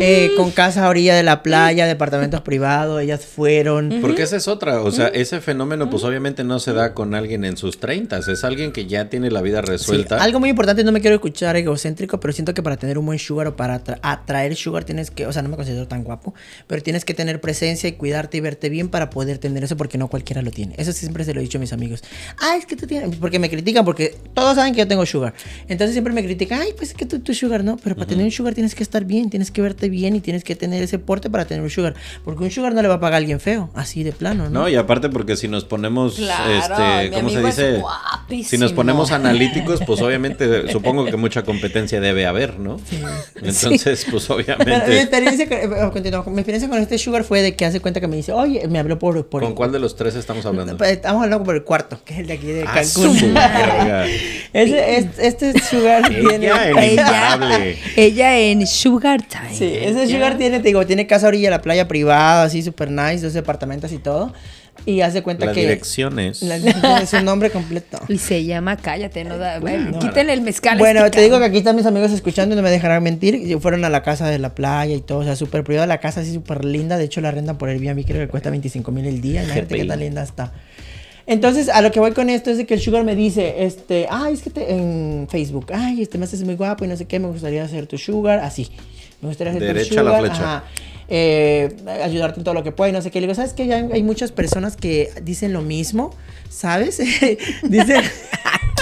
[0.00, 3.98] Eh, con casa a orilla de la playa, departamentos privados, ellas fueron.
[4.00, 7.44] Porque esa es otra, o sea, ese fenómeno pues obviamente no se da con alguien
[7.44, 10.22] en sus treintas, es alguien que ya tiene la vida Sí, resuelta.
[10.22, 13.18] algo muy importante, no me quiero escuchar egocéntrico, pero siento que para tener un buen
[13.18, 16.32] sugar o para atra- atraer sugar tienes que, o sea, no me considero tan guapo,
[16.68, 19.76] pero tienes que tener presencia y cuidar cuidarte y verte bien para poder tener eso
[19.78, 20.74] porque no cualquiera lo tiene.
[20.76, 22.02] Eso siempre se lo he dicho a mis amigos.
[22.38, 25.32] Ah, es que tú tienes, porque me critican porque todos saben que yo tengo sugar.
[25.68, 27.78] Entonces siempre me critican, ay, pues es que tú, tu sugar, ¿no?
[27.82, 30.44] Pero para tener un sugar tienes que estar bien, tienes que verte bien y tienes
[30.44, 31.94] que tener ese porte para tener un sugar.
[32.24, 34.60] Porque un sugar no le va a pagar a alguien feo, así de plano, ¿no?
[34.60, 37.78] No, y aparte porque si nos ponemos, Claro, este, ¿cómo se dice?
[37.78, 38.48] guapísimo.
[38.48, 42.80] Si nos ponemos analíticos, pues obviamente supongo que mucha competencia debe haber, ¿no?
[43.36, 45.00] Entonces, pues mi obviamente.
[45.00, 48.16] experiencia, con, eh, mi experiencia con este sugar fue de que hace cuenta que me
[48.16, 49.26] dice, oye, me habló por...
[49.26, 50.76] por ¿Con cuál de los tres estamos hablando?
[50.76, 53.16] Pues, Estamos hablando por el cuarto, que es el de aquí de Ah, Cancún.
[54.52, 56.50] este sugar tiene...
[56.78, 57.58] Ella.
[57.96, 59.41] Ella en Sugar Time.
[59.50, 62.62] Sí, ese sugar tiene, te digo, tiene casa a orilla de la playa privada, así
[62.62, 64.32] super nice, dos departamentos y todo.
[64.86, 65.60] Y hace cuenta Las que...
[65.60, 66.42] direcciones.
[66.42, 67.98] La dirección es su nombre completo.
[68.08, 69.60] Y se llama Cállate, no da.
[69.60, 70.78] bueno, quítenle el mezcal.
[70.78, 73.34] Bueno, este te digo que aquí están mis amigos escuchando y no me dejarán mentir.
[73.34, 75.86] Y Fueron a la casa de la playa y todo, o sea, súper privada.
[75.86, 76.98] La casa así súper linda.
[76.98, 79.44] De hecho, la rentan por Airbnb, creo que cuesta 25 mil el día.
[79.44, 80.52] Imagínate qué tan linda está.
[81.26, 84.06] Entonces, a lo que voy con esto es de que el Sugar me dice, este,
[84.10, 87.04] ay, es que te, en Facebook, ay, este me haces muy guapo y no sé
[87.04, 88.68] qué, me gustaría hacer tu Sugar, así.
[89.22, 90.56] Me gustaría hacer Derecha tu a la Sugar, flecha.
[90.56, 90.64] ajá,
[91.08, 93.20] eh, ayudarte en todo lo que pueda y no sé qué.
[93.20, 93.66] Le digo, ¿sabes qué?
[93.66, 96.14] Ya hay, muchas personas que dicen lo mismo,
[96.50, 96.98] ¿sabes?
[97.62, 98.02] dicen...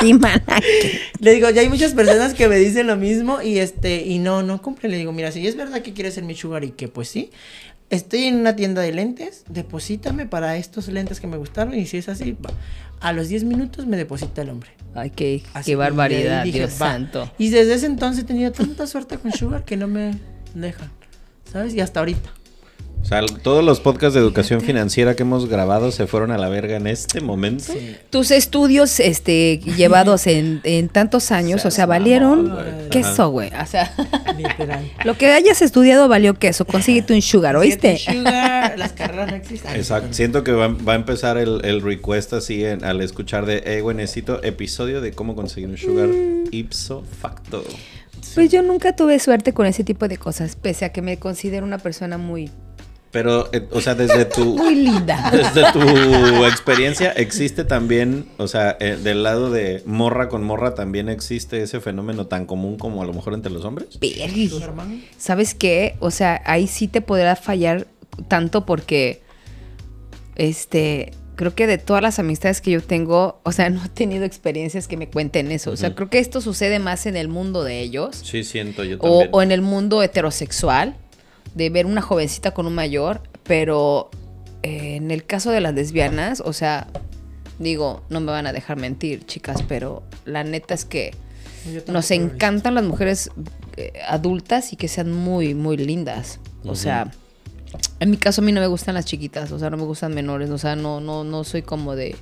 [1.21, 4.43] Le digo, ya hay muchas personas que me dicen lo mismo y este, y no,
[4.43, 4.89] no cumple.
[4.89, 7.31] Le digo, mira, si es verdad que quieres ser mi sugar y que pues sí,
[7.91, 11.99] estoy en una tienda de lentes, deposítame para estos lentes que me gustaron y si
[11.99, 12.51] es así, va.
[13.01, 14.71] A los 10 minutos me deposita el hombre.
[14.95, 16.91] Ay, qué, Así, barbaridad, dije, Dios va.
[16.93, 17.31] santo.
[17.39, 20.19] Y desde ese entonces he tenido tanta suerte con sugar que no me
[20.55, 20.91] dejan,
[21.51, 21.75] ¿sabes?
[21.75, 22.31] Y hasta ahorita.
[23.03, 26.49] O sea, todos los podcasts de educación financiera que hemos grabado se fueron a la
[26.49, 27.73] verga en este momento.
[28.11, 32.57] Tus estudios este, llevados en, en tantos años, o sea, valieron
[32.91, 33.51] queso, güey.
[33.61, 33.93] O sea,
[34.37, 34.89] Literal.
[35.05, 36.65] lo que hayas estudiado valió queso.
[36.67, 37.99] Consíguete un sugar, ¿oíste?
[37.99, 39.75] Sugar, las carreras no existen.
[39.75, 40.13] Exacto.
[40.13, 43.81] Siento que va, va a empezar el, el request así en- al escuchar de, eh,
[43.81, 46.45] güey, necesito episodio de cómo conseguir un sugar Mm.
[46.53, 47.65] ipso facto.
[48.35, 51.65] Pues yo nunca tuve suerte con ese tipo de cosas, pese a que me considero
[51.67, 52.51] una persona muy,
[53.11, 54.45] Pero, eh, o sea, desde tu...
[54.57, 55.31] muy linda.
[55.33, 61.09] Desde tu experiencia, existe también, o sea, eh, del lado de morra con morra, también
[61.09, 63.99] existe ese fenómeno tan común como a lo mejor entre los hombres.
[63.99, 64.33] Verga.
[64.49, 65.01] ¿Tu hermano?
[65.19, 65.97] ¿Sabes qué?
[65.99, 67.89] O sea, ahí sí te podrá fallar
[68.29, 69.23] tanto porque,
[70.37, 74.25] este, creo que de todas las amistades que yo tengo, o sea, no he tenido
[74.25, 75.71] experiencias que me cuenten eso.
[75.73, 78.99] O sea, creo que esto sucede más en el mundo de ellos Sí, siento yo
[79.01, 79.29] o, también.
[79.33, 80.97] o en el mundo heterosexual,
[81.55, 84.11] de ver una jovencita con un mayor, pero
[84.63, 86.89] eh, en el caso de las lesbianas, o sea,
[87.59, 91.15] digo, no me van a dejar mentir, chicas, pero la neta es que
[91.87, 93.31] nos encantan las mujeres
[93.77, 96.41] eh, adultas y que sean muy, muy lindas.
[96.65, 97.11] O sea,
[98.01, 100.15] en mi caso a mí no me gustan las chiquitas, o sea, no me gustan
[100.15, 102.17] menores, o sea, no, no, no soy como de,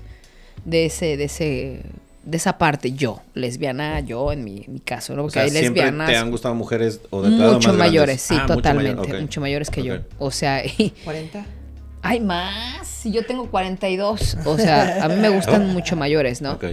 [0.65, 1.83] de ese, de ese,
[2.29, 5.23] de esa parte yo, lesbiana, yo en mi, en mi caso, ¿no?
[5.23, 8.23] O Porque sea, hay lesbianas te han gustado mujeres o de mucho más mayores, grandes?
[8.23, 9.97] sí, Ah, mucho totalmente, mayor, mucho mayores que yo.
[10.19, 11.47] O sea, y, 40.
[12.03, 16.53] hay más, si yo tengo 42, o sea, a mí me gustan mucho mayores, ¿no?
[16.53, 16.65] Ok.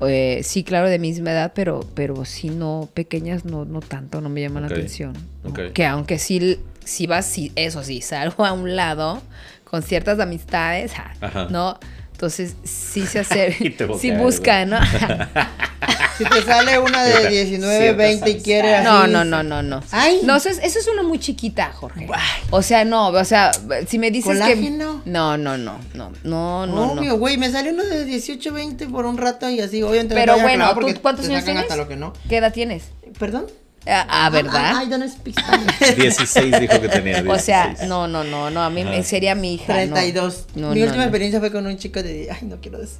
[0.00, 4.28] Eh, sí, claro, de misma edad, pero, pero sí no, pequeñas no, no tanto, no
[4.28, 5.14] me llaman la atención.
[5.44, 5.72] ok.
[5.72, 9.22] Que aunque sí, si vas, sí, eso sí, salgo a un lado
[9.64, 11.46] con ciertas amistades, Ajá.
[11.50, 11.78] ¿no?
[12.16, 14.78] Entonces sí se te sí busca, ¿no?
[16.16, 18.86] Si te sale una de 19, Ciertas 20 y quiere así.
[18.86, 19.82] No, no, no, no, no.
[19.90, 20.20] Ay.
[20.24, 22.08] No, eso es, eso es una muy chiquita, Jorge.
[22.48, 23.50] O sea, no, o sea,
[23.86, 25.02] si me dices ¿Colágeno?
[25.04, 25.10] que...
[25.10, 27.18] No, no, no, no, no, no, Obvio, no.
[27.18, 30.42] güey, me salió uno de 18, 20 por un rato y así, obviamente Pero te
[30.42, 31.64] voy a bueno, ¿tú cuántos años tienes?
[31.64, 32.14] hasta lo que no.
[32.30, 32.84] ¿Qué edad tienes?
[33.18, 33.44] ¿Perdón?
[33.88, 34.82] Ah, ah, ¿verdad?
[34.82, 35.96] I, I don't speak Spanish.
[35.96, 37.22] 16 dijo que tenía.
[37.28, 37.88] O sea, 16.
[37.88, 39.72] no, no, no, no, a mí me sería mi hija.
[39.86, 39.94] no.
[39.94, 40.46] 32.
[40.56, 41.02] No, Mi no, última no.
[41.04, 42.28] experiencia fue con un chico de.
[42.30, 42.98] Ay, no quiero decir.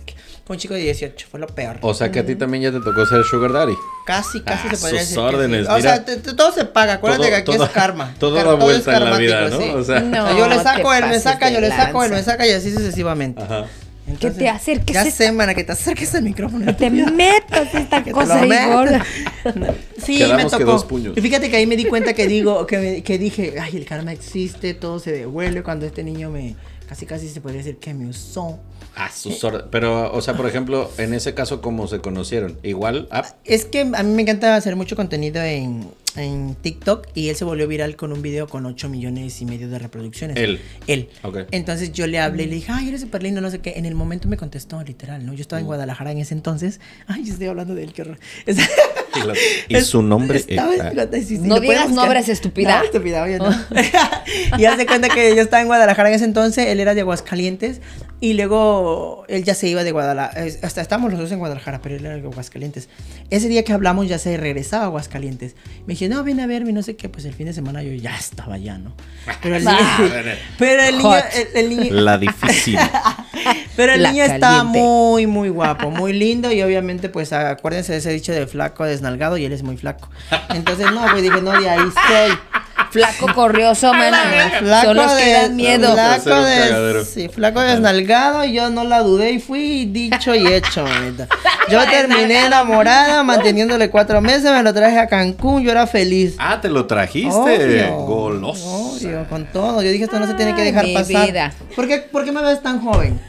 [0.48, 1.78] Un chico de 18, fue lo peor.
[1.80, 3.74] O sea que a ti también ya te tocó ser sugar daddy.
[4.06, 5.18] Casi, casi Ah, se podría sus decir.
[5.18, 5.72] órdenes, sí.
[5.72, 5.94] O mira.
[5.96, 6.92] sea, te- te- todo se paga.
[6.94, 8.14] Acuérdate Todo- que aquí todo- es karma.
[8.20, 9.66] todo da es vuelta en la vida, karmático, ¿no?
[9.72, 9.76] sí.
[9.76, 12.46] O sea- sea, yo le saco, él me saca, yo le saco, él me saca
[12.46, 13.42] y así sucesivamente.
[13.42, 13.64] Ajá.
[14.08, 16.74] Entonces, te acerques Ya esta- sé, mana, que te acerques al micrófono.
[16.76, 19.04] Te metas esta Que te cosa ahí gorda.
[20.02, 20.72] Sí, Quedamos me que tocó.
[20.72, 21.16] dos puños.
[21.16, 23.84] Y fíjate que ahí me di cuenta que digo, que, me- que dije, ay, el
[23.84, 25.62] karma existe, todo se devuelve.
[25.62, 26.54] Cuando este niño me,
[26.88, 28.58] casi casi se podría decir que me usó.
[28.96, 29.66] A sus órdenes.
[29.70, 32.58] Pero, o sea, por ejemplo, en ese caso, ¿cómo se conocieron?
[32.62, 35.86] Igual, ah, Es que a mí me encanta hacer mucho contenido en,
[36.16, 39.68] en TikTok y él se volvió viral con un video con 8 millones y medio
[39.68, 40.38] de reproducciones.
[40.38, 40.60] Él.
[40.86, 41.10] Él.
[41.22, 41.40] Ok.
[41.50, 43.74] Entonces yo le hablé y le dije, ay, eres súper lindo, no sé qué.
[43.76, 45.34] En el momento me contestó, literal, ¿no?
[45.34, 46.80] Yo estaba en Guadalajara en ese entonces.
[47.06, 48.18] Ay, yo estoy hablando de él, qué horror.
[49.68, 52.78] Y, su nombre Estaba es- sí, sí, No digas nombres, estúpida.
[52.78, 53.50] No, estúpida, oye, no.
[54.58, 57.80] y hace cuenta que yo estaba en Guadalajara en ese entonces, él era de Aguascalientes
[58.20, 61.96] y luego él ya se iba de Guadalajara, hasta estábamos los dos en Guadalajara, pero
[61.96, 62.88] él era de Aguascalientes.
[63.30, 65.54] Ese día que hablamos ya se regresaba a Aguascalientes.
[65.86, 67.92] Me dije, no, viene a verme, no sé qué, pues el fin de semana yo
[67.92, 68.94] ya estaba allá, ¿no?
[69.42, 69.78] Pero el niño,
[70.58, 71.16] pero el niño,
[71.54, 72.78] el niño, La difícil.
[73.76, 74.78] pero el La niño está caliente.
[74.80, 79.36] muy, muy guapo, muy lindo y obviamente pues acuérdense de ese dicho de flaco desnalgado
[79.36, 80.08] y él es muy flaco.
[80.54, 82.38] Entonces no, pues dije, no, de ahí soy.
[82.90, 84.50] Flaco corrioso, mana.
[84.58, 85.92] Flaco Son los que de- dan miedo.
[85.94, 90.84] Flaco de, sí, flaco desnalgado y yo no la dudé y fui dicho y hecho,
[90.84, 91.26] manita.
[91.68, 96.36] Yo terminé enamorada, manteniéndole cuatro meses, me lo traje a Cancún, yo era feliz.
[96.38, 97.88] Ah, te lo trajiste.
[97.90, 98.92] Goloso.
[98.94, 99.82] obvio, con todo.
[99.82, 101.26] Yo dije, esto no se tiene que Ay, dejar mi pasar.
[101.26, 101.52] vida.
[101.74, 103.20] ¿Por qué, por qué me ves tan joven?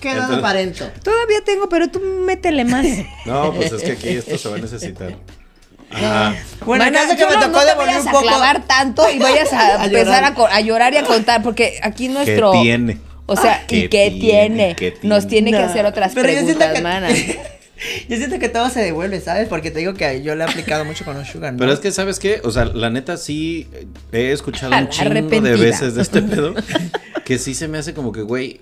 [0.00, 0.90] ¿Qué edad Entonces- aparento?
[1.02, 2.86] Todavía tengo, pero tú métele más.
[3.24, 5.16] No, pues es que aquí esto se va a necesitar.
[5.90, 6.34] Ajá.
[6.64, 8.24] Bueno, caso es que me no- tocó no te devolver vayas un a poco.
[8.24, 10.52] clavar tanto y vayas a, A empezar llorar.
[10.52, 12.52] a, a llorar y a contar, porque aquí nuestro...
[12.52, 12.98] ¿Qué tiene?
[13.26, 14.20] O sea, ¿y ¿Qué tiene?
[14.20, 14.76] tiene?
[14.76, 15.08] ¿Qué tiene?
[15.08, 17.08] Nos tiene que No, hacer otras pero preguntas, que- mana.
[18.08, 19.48] Yo siento que todo se devuelve, ¿sabes?
[19.48, 21.58] Porque te digo que yo le he aplicado mucho con los sugar, ¿no?
[21.60, 22.40] Pero es que, ¿sabes qué?
[22.42, 23.68] O sea, la neta sí
[24.12, 26.54] he escuchado un chingo de veces de este pedo.
[27.26, 28.60] Que sí se me hace como que, güey,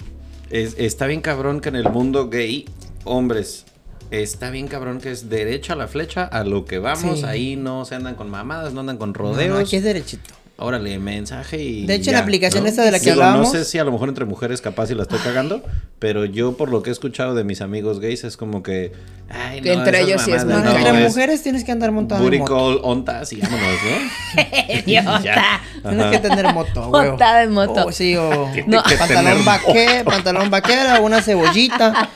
[0.55, 2.65] es- está bien cabrón que en el mundo gay,
[3.03, 3.65] hombres,
[4.13, 7.25] está bien cabrón que es derecho a la flecha, a lo que vamos, Sí.
[7.27, 9.49] ahí no se andan con mamadas, no andan con No, rodeos.
[9.51, 10.33] no, aquí es derechito.
[10.57, 11.85] Órale, mensaje y.
[11.85, 12.69] De hecho, en la ya, aplicación ¿no?
[12.69, 14.89] esta de la que Digo, hablábamos- No sé si a lo mejor entre mujeres capaz
[14.89, 15.65] y la estoy cagando,
[15.99, 18.93] pero yo por lo que he escuchado de mis amigos gays es como que.
[19.29, 22.23] Ay, Que entre ellos sí es muy no, Entre es mujeres tienes que andar montado
[22.23, 22.55] Booty en moto.
[22.55, 24.43] call ontas y vámonos, ¿no?
[24.87, 25.61] Idiota.
[25.83, 27.09] Tienes que tener moto, güey.
[27.11, 27.87] Montada en moto.
[27.87, 28.81] O sí, o No.
[28.97, 32.11] pantalón vaquero, pantalón vaquero, una cebollita,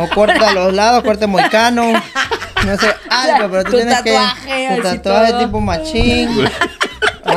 [0.00, 1.92] o corta los lados, corte moicano.
[1.92, 4.76] No sé, algo, pero tú Tu tienes tatuaje, que.
[4.76, 5.38] Tu tatuaje todo.
[5.46, 6.28] tipo machín.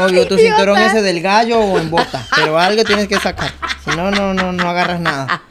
[0.06, 2.24] Obvio, tu cinturón ese del gallo o en bota.
[2.36, 3.52] Pero algo tienes que sacar.
[3.84, 5.42] Si no, no, no, no agarras nada.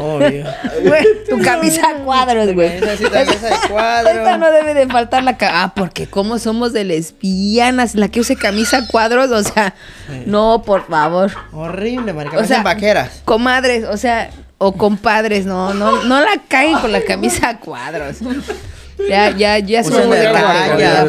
[0.00, 0.46] Obvio.
[1.28, 2.76] Tu camisa a cuadros, güey.
[2.76, 4.10] Esa sí, camisa de cuadro.
[4.10, 8.20] Esta no debe de faltar la ca- Ah, porque como somos de lesbianas, la que
[8.20, 9.74] use camisa a cuadros, o sea,
[10.26, 11.32] no, por favor.
[11.52, 12.38] Horrible, marica.
[12.38, 13.22] O sea, vaqueras.
[13.24, 18.18] comadres, o sea, o compadres, no, no, no la caen con la camisa a cuadros.
[19.08, 21.06] Ya, ya, ya suben de raya.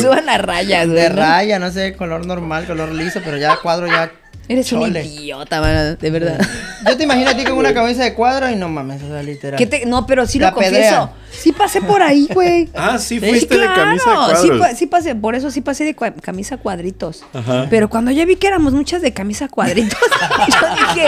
[0.00, 1.00] Suban a rayas, güey.
[1.02, 4.10] De raya, no sé, color normal, color liso, pero ya cuadro ya.
[4.48, 6.40] Eres un idiota, mano, de verdad.
[6.84, 9.22] Yo te imagino a ti con una camisa de cuadro y no mames, o sea,
[9.22, 9.56] literal.
[9.56, 10.74] ¿Qué te- No, pero sí La lo confieso.
[10.76, 11.10] pedrean.
[11.30, 12.68] Sí pasé por ahí, güey.
[12.74, 14.40] Ah, sí, Sí, fuiste de camisa de cuadros.
[14.42, 17.22] Sí, sí pasé, por eso sí pasé de cua- camisa cuadritos.
[17.32, 17.68] Ajá.
[17.70, 19.96] Pero cuando ya vi que éramos muchas de camisa cuadritos,
[20.48, 21.06] yo dije,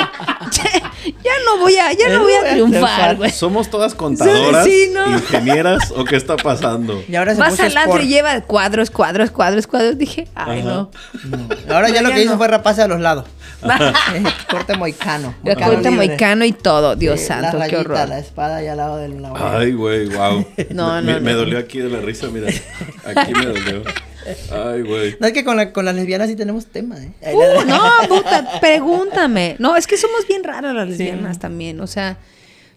[0.53, 3.31] ya, ya no voy a, ya no voy a triunfar, güey.
[3.31, 5.07] Somos todas contadoras, Sí, no.
[5.13, 7.03] ingenieras o qué está pasando.
[7.09, 9.99] Y ahora se Vas al antro y lleva cuadros, cuadros, cuadros, cuadros.
[9.99, 10.69] Dije, ay, Ajá.
[10.69, 10.91] no.
[11.71, 12.39] Ahora ya lo ya que hizo no.
[12.39, 13.27] fue raparse a los lados.
[13.63, 15.35] Eh, Corte moicano.
[15.45, 16.07] Ya moicano corta libre.
[16.09, 18.09] moicano y todo, Dios Sí, santo, la qué horror.
[18.09, 20.45] La espada allá al lado del la Ay, güey, wow.
[20.71, 22.49] No, me, no, me dolió aquí de la risa, mira.
[23.05, 23.83] Aquí me dolió.
[24.51, 25.17] Ay, güey.
[25.21, 27.13] No es que con, la- con las lesbianas sí tenemos tema, ¿eh?
[27.35, 29.57] Uh, no, puta, pregúntame.
[29.59, 31.81] No, es que somos bien raras las lesbianas también.
[31.81, 32.19] O sea,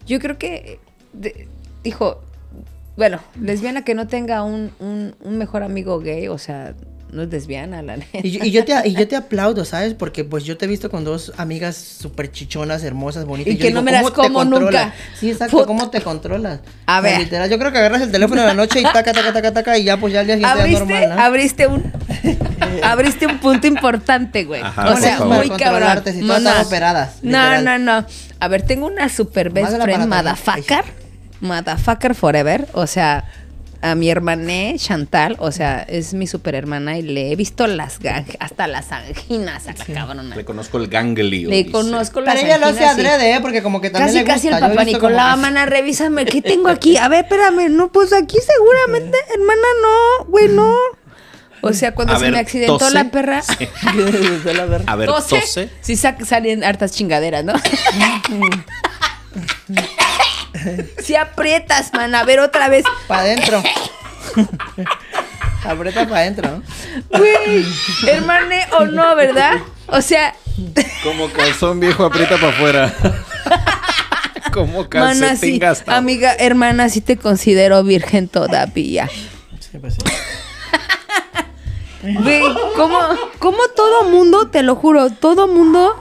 [0.06, 0.78] yo creo que,
[1.12, 1.48] de-
[1.84, 2.22] dijo,
[2.96, 6.74] bueno, lesbiana que no tenga un, un, un mejor amigo gay, o sea,
[7.16, 8.18] no es lesbiana, la neta.
[8.22, 9.94] Y, yo- y yo te, y yo te aplaudo, ¿sabes?
[9.94, 13.52] Porque pues yo te he visto con dos amigas súper chichonas, hermosas, bonitas.
[13.52, 14.94] Y yo que no me las ¿cómo te como nunca.
[15.18, 15.66] Sí, exacto, Puta.
[15.66, 16.60] ¿cómo te controlas?
[16.86, 17.20] A O sea, ver.
[17.20, 19.78] literal, yo creo que agarras el teléfono en la noche y taca, taca, taca, taca,
[19.78, 21.22] y ya pues ya al día siguiente ya Abriste, normal, ¿no?
[21.22, 21.92] abriste un
[22.82, 24.62] abriste un punto importante, güey.
[24.62, 25.46] Ajá, o sea, por favor.
[25.48, 26.02] muy cabrón.
[26.12, 27.64] si todas están operadas, No, literal.
[27.84, 28.06] no, no.
[28.38, 30.16] A ver, tengo una super best friend, ¿no?
[30.16, 30.84] motherfucker.
[31.40, 32.66] Motherfucker forever.
[32.72, 33.24] O sea,
[33.82, 38.00] a mi hermané Chantal, o sea, es mi super hermana y le he visto las
[38.00, 40.34] gang- hasta las anginas a la cabrona.
[40.36, 41.50] Le conozco el ganglio.
[41.50, 41.70] Le dice.
[41.72, 43.40] conozco las Pero ella lo hace adrede, ¿eh?
[43.40, 44.34] Porque como que también Casi, le gusta.
[44.34, 46.96] casi el papá visto como mana, revísame, ¿qué tengo aquí?
[46.96, 50.74] A ver, espérame, no, pues aquí seguramente, hermana, no, güey, no.
[51.62, 52.94] O sea, cuando A se ver, me accidentó tose.
[52.94, 53.56] la perra, Sí.
[54.86, 55.70] A ver, tose, tose.
[55.80, 57.54] sí sa- salen hartas chingaderas, ¿no?
[60.98, 62.84] si aprietas, man, a ver otra vez.
[63.06, 63.62] Para adentro.
[65.64, 67.18] Aprieta para adentro, ¿no?
[67.18, 67.66] Güey,
[68.06, 69.54] hermane o no, ¿verdad?
[69.88, 70.34] O sea,
[71.02, 72.94] Como calzón viejo aprieta para afuera.
[74.52, 75.98] Como mana, calcetín sí, gastado.
[75.98, 79.08] amiga, hermana, sí te considero virgen todavía.
[79.58, 80.00] Sí, pues sí.
[82.02, 82.42] Güey,
[82.76, 82.98] ¿cómo,
[83.38, 85.96] cómo todo mundo, te lo juro, todo mundo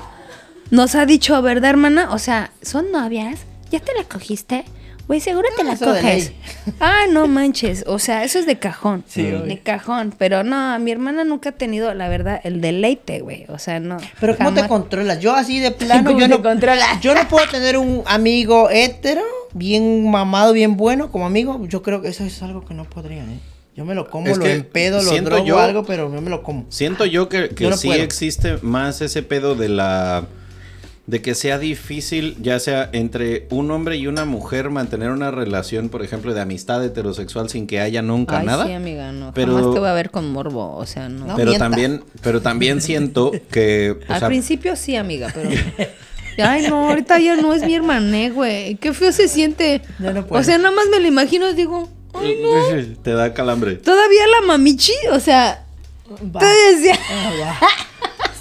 [0.69, 2.09] nos ha dicho, ¿verdad, hermana?
[2.11, 3.39] O sea, ¿son novias?
[3.71, 4.63] ¿Ya te la cogiste?
[5.07, 6.31] Güey, seguro te la coges.
[6.79, 7.83] Ah, no manches.
[7.87, 9.03] O sea, eso es de cajón.
[9.07, 10.13] Sí, de cajón.
[10.17, 13.45] Pero no, mi hermana nunca ha tenido, la verdad, el deleite, güey.
[13.49, 13.97] O sea, no.
[14.19, 15.19] Pero ¿cómo te controlas?
[15.19, 16.99] Yo así de plano, ¿Cómo yo te no, controlas?
[17.01, 19.21] yo no puedo tener un amigo hétero,
[19.53, 21.63] bien mamado, bien bueno como amigo.
[21.67, 23.39] Yo creo que eso es algo que no podría, ¿eh?
[23.75, 26.29] Yo me lo como, Es lo empedo, lo siento drogo yo- algo, pero yo me
[26.31, 26.65] lo como.
[26.69, 28.01] Siento yo que, que Yo no sí puedo.
[28.01, 30.25] existe más ese pedo de la...
[31.07, 35.89] De que sea difícil, ya sea entre un hombre y una mujer, mantener una relación,
[35.89, 38.65] por ejemplo, de amistad heterosexual sin que haya nunca Ay, nada.
[38.65, 39.31] sí, amiga, no.
[39.35, 40.75] Pero- Jamás te voy a ver con morbo.
[40.75, 41.35] O sea, no.
[41.35, 45.49] Pero también, pero también siento que, o Al sea, principio sí, amiga, pero.
[46.37, 48.75] Ay, no, ahorita ya no es mi hermané, güey.
[48.75, 49.81] Qué feo se siente.
[49.99, 50.41] Ya no puedo.
[50.41, 52.95] o sea, nada más me lo imagino y digo, ay, no.
[53.03, 53.75] te da calambre.
[53.75, 55.65] Todavía la mamichi, o sea,
[56.35, 56.41] Va.
[56.71, 56.97] decía.
[57.11, 57.57] Ah, va.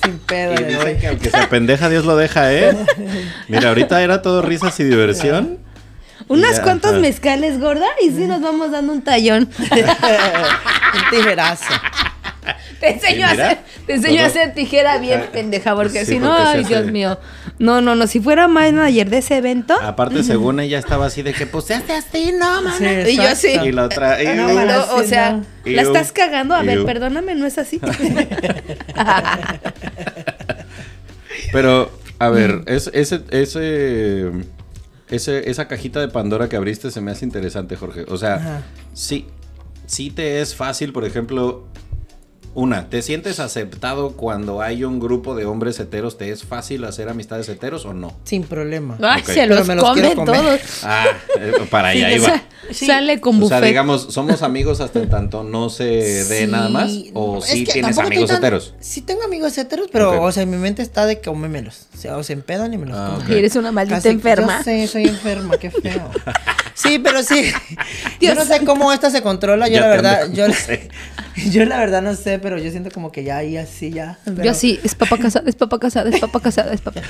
[0.05, 0.55] Sin pedo.
[0.55, 0.97] Y doy.
[0.97, 2.77] que aunque se apendeja, Dios lo deja, ¿eh?
[3.49, 5.59] Mira, ahorita era todo risas y diversión.
[6.29, 9.49] Unas cuantas mezcales, gorda, y sí nos vamos dando un tallón.
[9.59, 11.73] Un tijerazo.
[12.81, 16.29] Te enseño, a hacer, te enseño a hacer tijera bien pendeja, porque Sí, si no,
[16.31, 17.19] porque ay, hace- Dios mío.
[17.59, 21.33] No, no, no, si fuera manager de ese evento, Aparte, según ella estaba así de
[21.33, 22.75] que, pues, se hace así, no, man.
[22.79, 23.49] Sí, Y yo así.
[23.49, 24.47] Y la otra, y- No,
[24.97, 25.45] o sea, no.
[25.65, 26.55] la estás cagando.
[26.55, 27.81] A ver, perdóname, no es así.
[31.53, 34.31] Pero, a ver, es, ese, ese,
[35.09, 38.05] ese, esa cajita de Pandora que abriste se me hace interesante, Jorge.
[38.09, 38.63] O sea, Ajá.
[38.93, 39.27] sí,
[39.87, 41.67] sí te es fácil, por ejemplo,
[42.55, 46.17] una, ¿te sientes aceptado cuando hay un grupo de hombres heteros?
[46.19, 48.13] ¿Te es fácil hacer amistades heteros o no?
[48.25, 48.97] Sin problema.
[49.03, 50.15] Ay, se los me los comer.
[50.15, 50.61] todos.
[50.85, 51.07] Ah,
[51.41, 52.27] eh, para allá Sí, iba.
[52.29, 52.43] sa-
[52.73, 52.87] Sí.
[52.87, 53.59] Sale con O buffet.
[53.59, 56.91] sea, digamos, ¿somos amigos hasta en tanto no se dé Sí, nada más?
[57.13, 58.73] ¿O es sí que tienes amigos tan- heteros?
[58.81, 61.89] Sí tengo amigos heteros, pero, o sea, en mi mente está de comémelos.
[61.95, 63.19] O sea, o se empedan y me los Ah.
[63.29, 64.59] Eres una maldita Casi- enferma.
[64.59, 66.11] Yo sé, soy enferma, qué feo.
[66.77, 67.41] Sí, pero sí.
[67.45, 67.55] Dios
[68.21, 69.69] yo no sé cómo esta se controla.
[69.69, 70.47] Yo Ya la verdad, yo,
[71.51, 74.19] yo la verdad no sé, pero yo siento como que ya ahí así ya.
[74.45, 77.01] Yo sí, es papá casada, es papá casada, es papá casada, es papá.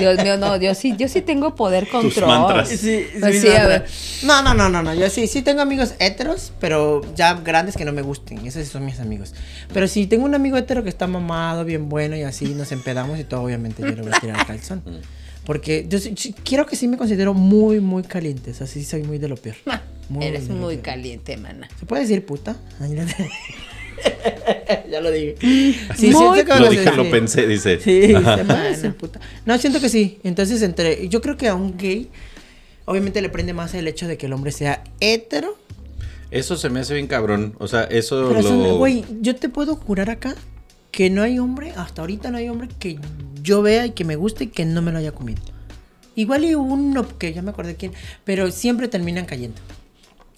[0.00, 2.26] Dios mío, no, yo sí, yo sí tengo poder control.
[2.26, 2.70] mantras.
[2.70, 3.68] Sí, sí, Pues sí, a no.
[3.68, 3.84] ver.
[4.24, 4.94] No, no, no, no, no.
[4.94, 8.38] Yo sí, sí tengo amigos heteros, pero ya grandes que no me gusten.
[8.46, 9.34] Esos sí son mis amigos.
[9.72, 13.18] Pero si tengo un amigo hetero que está mamado, bien bueno y así nos empedamos
[13.20, 14.82] y todo, obviamente yo le voy a tirar el calzón.
[15.44, 18.50] Porque yo sí- sí- quiero que sí me considero muy, muy caliente.
[18.50, 19.56] O sea, sí soy muy de lo peor.
[20.10, 20.82] Muy Eres muy peor.
[20.84, 21.68] caliente, mana.
[21.78, 22.56] ¿Se puede decir puta?
[24.90, 25.36] Ya lo dije.
[25.40, 27.80] Sí, Muy- siento que Lo dije, lo pensé, dice.
[27.80, 28.12] Sí,
[28.74, 29.20] se puta.
[29.46, 30.18] No, siento que sí.
[30.24, 31.08] Entonces, entre.
[31.08, 32.08] Yo creo que a un gay,
[32.84, 35.56] obviamente le prende más el hecho de que el hombre sea hetero.
[36.30, 37.54] Eso se me hace bien cabrón.
[37.58, 38.76] O sea, eso Pero, lo...
[38.76, 40.34] güey, yo te puedo jurar acá
[40.90, 42.98] que no hay hombre, hasta ahorita no hay hombre que
[43.42, 45.40] yo vea y que me guste y que no me lo haya comido.
[46.16, 47.92] Igual y uno, que ya me acordé quién,
[48.24, 49.60] pero siempre terminan cayendo.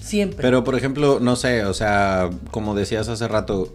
[0.00, 0.38] Siempre.
[0.42, 3.74] Pero, por ejemplo, no sé, o sea, como decías hace rato,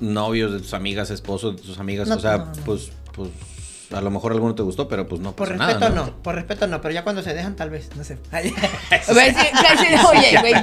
[0.00, 2.52] novios de tus amigas, esposos de tus amigas, No, o sea, no, no.
[2.64, 3.30] pues, pues,
[3.92, 6.66] a lo mejor alguno te gustó, pero pues no por respeto nada, no, por respeto
[6.66, 8.18] no, pero ya cuando se dejan tal vez, no sé.
[8.32, 8.52] Ay,
[10.10, 10.54] oye, güey.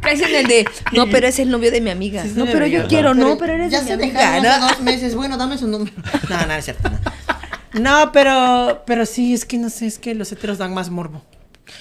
[0.00, 2.22] Casi en el de, no, pero es el novio de mi amiga.
[2.22, 2.88] Sí, no, pero yo amiga.
[2.88, 4.20] quiero, no, pero eres ya de mi se amiga.
[4.20, 4.48] dejaron ¿no?
[4.66, 5.14] hace dos meses.
[5.14, 5.92] Bueno, dame su número.
[6.30, 6.88] No, no, es cierto.
[6.88, 6.98] No.
[7.80, 11.22] No, pero, pero sí, es que no sé, es que los heteros dan más morbo.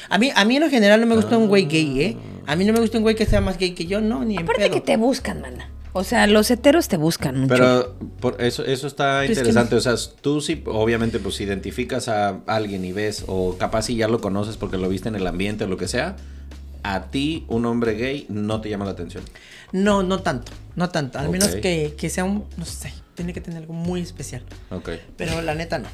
[0.09, 2.17] A mí, a mí en lo general no me gusta un güey gay, ¿eh?
[2.45, 4.35] A mí no me gusta un güey que sea más gay que yo, no, ni
[4.35, 4.73] en Aparte pedo.
[4.73, 5.69] que te buscan, mana.
[5.93, 7.55] O sea, los heteros te buscan mucho.
[7.55, 9.71] Pero por eso, eso está es que interesante.
[9.75, 13.95] no- O sea, tú sí, obviamente, pues identificas a alguien y ves, o capaz si
[13.95, 16.15] ya lo conoces porque lo viste en el ambiente o lo que sea,
[16.83, 19.23] a ti, un hombre gay, no te llama la atención.
[19.71, 21.17] No, no tanto, no tanto.
[21.19, 24.43] Al menos que, que sea un, no sé, tiene que tener algo muy especial.
[24.69, 25.87] Ok, Pero la neta no.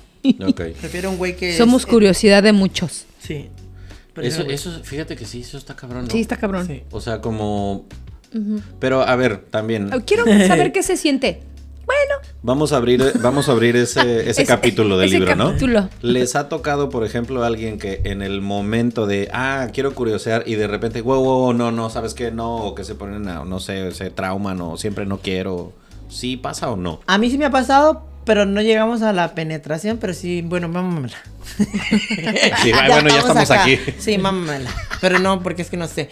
[0.48, 0.62] ok.
[0.82, 1.58] Prefiero un güey que...
[1.58, 3.06] Somos es- curiosidad de muchos.
[3.20, 3.48] Sí.
[4.18, 6.06] Eso, eso, fíjate que sí, eso está cabrón.
[6.06, 6.12] ¿no?
[6.12, 6.68] Sí, está cabrón.
[6.68, 6.84] Sí.
[6.92, 7.86] O sea, como...
[8.80, 9.90] Pero, a ver, también...
[10.06, 11.42] Quiero saber qué se siente.
[11.86, 15.48] Bueno, Vamos a abrir, vamos a abrir ese, ese Ese- capítulo del ese libro, ¿no?
[15.48, 15.90] capítulo.
[16.02, 20.44] Les ha tocado, por ejemplo, a alguien que en el momento de, ah, quiero curiosear
[20.48, 22.32] y de repente, wow, wow, no, no, ¿sabes qué?
[22.32, 25.74] No, o que se ponen, a, no sé, se trauman o siempre no quiero.
[26.10, 27.02] ¿Sí pasa o no?
[27.06, 30.68] A mí sí me ha pasado, pero no llegamos a la penetración, pero sí, bueno,
[30.68, 31.18] mámamela.
[32.62, 33.64] Sí, ah, bueno, ya estamos acá.
[33.64, 33.78] aquí.
[34.00, 34.70] Sí, mámamela.
[35.02, 36.10] Pero no, porque es que no sé.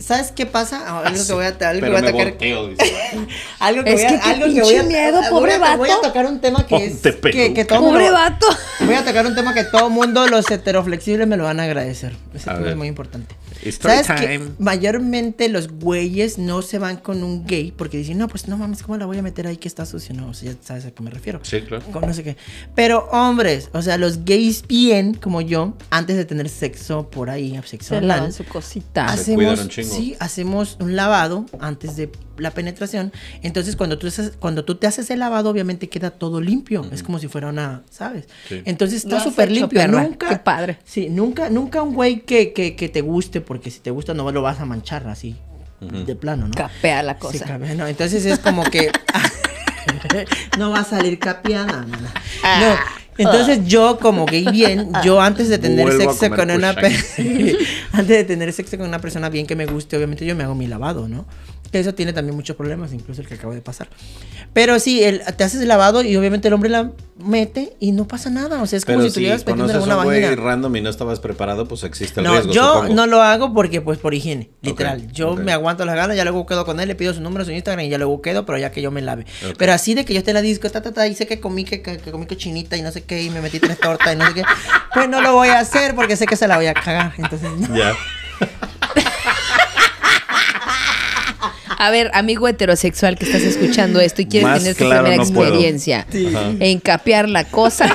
[0.00, 0.82] ¿Sabes qué pasa?
[0.86, 2.30] Ah, Algo que voy a, algo que voy a tocar.
[2.30, 2.70] volteo.
[3.60, 5.94] Algo que Es voy a, que algo que voy a, pinche miedo, pobre Voy a
[5.96, 6.08] vato.
[6.08, 8.46] tocar un tema que es que, que todo pobre mundo- vato.
[8.80, 12.14] Voy a tocar un tema que todo mundo, los heteroflexibles, me lo van a agradecer.
[12.34, 12.72] Ese A tema ver.
[12.72, 13.34] es muy importante.
[13.64, 14.50] Story ¿Sabes que time.
[14.58, 18.82] mayormente los güeyes no se van con un gay porque dicen, no, pues no mames,
[18.82, 20.14] ¿cómo la voy a meter ahí que está sucio?
[20.14, 21.40] No, o sea, ya sabes a qué me refiero.
[21.42, 21.84] Sí, claro.
[21.92, 22.36] Con no sé qué.
[22.74, 27.58] Pero hombres, o sea, los gays bien, como yo, antes de tener sexo por ahí,
[27.64, 29.06] sexo Se anal, su cosita.
[29.06, 29.94] Hacemos, un chingo.
[29.94, 33.12] sí, hacemos un lavado antes de la penetración.
[33.42, 36.84] Entonces, cuando tú, haces- cuando tú te haces el lavado, obviamente queda todo limpio.
[36.92, 38.26] Es como si fuera una, ¿sabes?
[38.48, 38.60] Sí.
[38.66, 39.78] Entonces está súper limpio.
[39.80, 40.02] perra.
[40.02, 40.78] Nunca, Qué padre.
[40.84, 44.30] Sí, nunca, nunca un güey que, que, que te guste, porque si te gusta no
[44.30, 45.36] lo vas a manchar así,
[45.80, 46.54] de plano, ¿no?
[46.54, 47.44] Capea la Sí, cosa.
[47.44, 48.90] cabe- no, entonces es como que
[50.58, 51.82] no va a salir capeada.
[51.82, 52.08] No, no.
[52.42, 52.76] Ah.
[53.18, 56.68] No, Entonces yo como gay bien, yo antes de tener Vuelvo sexo con una
[57.92, 60.54] antes de tener sexo con una persona bien que me guste, obviamente yo me hago
[60.54, 61.26] mi lavado, ¿no?
[61.72, 63.88] Que eso tiene también muchos problemas, incluso el que acabo de pasar.
[64.52, 68.06] Pero sí, el- te haces el lavado y obviamente el hombre la mete y no
[68.06, 69.96] pasa nada, o sea, es como Pero si si estuvieras metiendo conoces en a una
[69.98, 70.42] un güey vagina.
[70.42, 72.94] random y no estabas preparado, pues existe el No, riesgo, yo supongo.
[72.94, 75.02] no lo hago porque pues por higiene, literal.
[75.06, 75.40] Ok, yo ok.
[75.40, 77.84] me aguanto las ganas, ya luego quedo con él, le pido su número, su Instagram
[77.86, 79.24] y ya luego quedo, pero ya que yo me lave.
[79.48, 79.56] Ok.
[79.58, 81.40] Pero así de que yo esté en la disco, ta, ta, ta, y sé que
[81.40, 84.14] comí que, que, que comí cochinita y no sé qué, y me metí tres tortas
[84.14, 84.42] y no sé qué,
[84.94, 87.12] pues no lo voy a hacer porque sé que se la voy a cagar.
[87.18, 87.76] Entonces, no.
[87.76, 87.92] Ya.
[91.78, 95.22] A ver, amigo heterosexual que estás escuchando esto y quieres Más tener tu claro primera
[95.22, 96.28] no experiencia Sí.
[96.60, 97.94] En capear la cosa,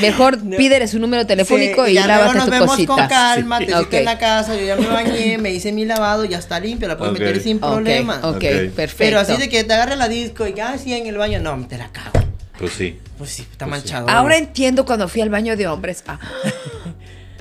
[0.00, 2.94] mejor pídele su número telefónico Sí, y lávate nos tu vemos cosita.
[2.94, 3.66] con calma, Sí.
[3.66, 3.78] te Ok.
[3.80, 6.88] siento en la casa, yo ya me bañé, me hice mi lavado, ya está limpio,
[6.88, 8.18] la puedes meter sin Ok, problema.
[8.22, 8.40] ok, Ok.
[8.74, 8.94] perfecto.
[8.98, 11.66] Pero así de que te agarre la disco y ya así en el baño, no,
[11.68, 12.10] te la cago.
[12.58, 12.98] Pues sí.
[13.16, 14.08] Pues sí, está manchado.
[14.08, 16.02] Ahora entiendo cuando fui al baño de hombres.
[16.06, 16.18] Ah,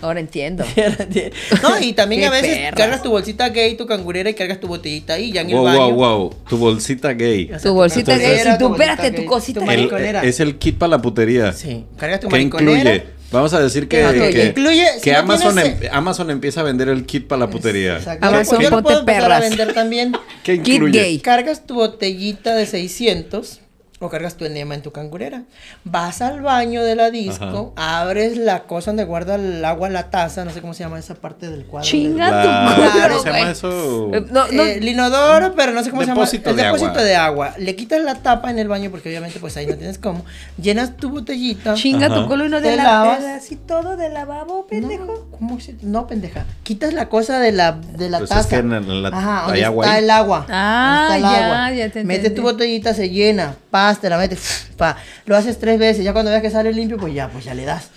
[0.02, 0.64] ahora entiendo.
[1.62, 5.14] No, y también a veces cargas tu bolsita gay, tu cangurera y cargas tu botellita
[5.14, 5.80] ahí, ya en el Wow, baño.
[5.80, 6.36] wow, wow.
[6.48, 7.46] Tu bolsita gay.
[7.46, 9.60] O sea, Tu bolsita gay, si tú- espérate, tu gay, cosita.
[9.60, 10.24] tu El- El- mariconera.
[10.24, 11.54] es el kit para la putería.
[11.54, 12.80] Sí, cargas tu ¿Qué mariconera.
[12.96, 13.20] incluye?
[13.32, 13.98] Vamos a decir que,
[14.34, 17.42] que, Incluye, si que no Amazon, tienes- em- Amazon empieza a vender el kit para
[17.42, 17.98] la putería.
[17.98, 18.26] Exacto.
[18.26, 19.32] Amazon, ponte perras.
[19.32, 20.14] a vender también.
[20.44, 21.00] ¿Qué Kit incluye?
[21.00, 21.20] gay.
[21.20, 23.60] Cargas tu botellita de 600
[24.02, 25.44] o cargas tu enema en tu cangurera.
[25.84, 30.46] Vas al baño de la disco, abres la cosa donde guarda el agua, la taza,
[30.46, 31.88] no sé cómo se llama esa parte del cuadro.
[31.90, 34.10] Chinga La- tu Claro, culo, ¿Cómo se llama eso?
[34.14, 36.56] Eh, No, no, Eh, el inodoro, pero no sé cómo Depósito se llama.
[36.56, 37.04] de el depósito agua.
[37.04, 37.54] de agua.
[37.58, 40.24] Le quitas la tapa en el baño porque obviamente pues ahí no tienes cómo.
[40.62, 41.74] Llenas tu botellita.
[41.74, 42.16] chinga Ajá.
[42.16, 45.06] tu culo y no de la, de así todo de lavabo, pendejo.
[45.06, 46.46] No, ¿cómo se- no, pendeja.
[46.64, 48.50] Quitas la cosa de la, de la Pues es taza.
[48.50, 50.04] que en el- la- Ajá, hay donde agua está ahí.
[50.04, 50.46] el agua.
[50.50, 51.72] Ah, está el ya, agua.
[51.78, 53.56] ya te Metes tu botellita, se llena,
[53.90, 54.98] paz, te la metes, pa.
[55.26, 57.66] Lo haces tres veces, ya cuando veas que sale limpio, pues ya, pues ya le
[57.66, 57.90] das.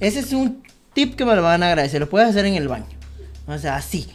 [0.00, 0.62] Ese es un
[0.94, 2.00] tip que me lo van a agradecer.
[2.00, 2.86] Lo puedes hacer en el baño.
[3.46, 4.08] O sea, así.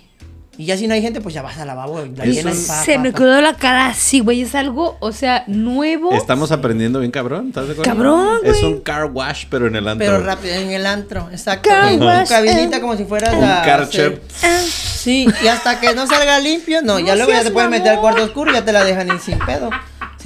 [0.60, 2.58] Y ya si no hay gente, pues ya vas al lavabo la Es llenas.
[2.68, 4.42] pa, Se pa, me quedó la cara así, güey.
[4.42, 6.14] Es algo, o sea, nuevo.
[6.14, 7.92] Estamos aprendiendo bien cabrón, ¿estás de acuerdo?
[7.92, 8.74] Cabrón, Es güey.
[8.74, 10.08] un car wash, pero en el antro.
[10.08, 11.70] Pero rápido, en el antro, exacto.
[11.70, 12.82] Car En tu wash, cabinita eh.
[12.82, 13.62] como si fueras Un a...
[13.62, 14.22] Karcher.
[14.44, 17.70] Ah, Sí, y hasta que no salga limpio, no, ya No luego ya te puedes
[17.70, 19.70] meter al cuarto oscuro y ya te la dejan ir sin pedo.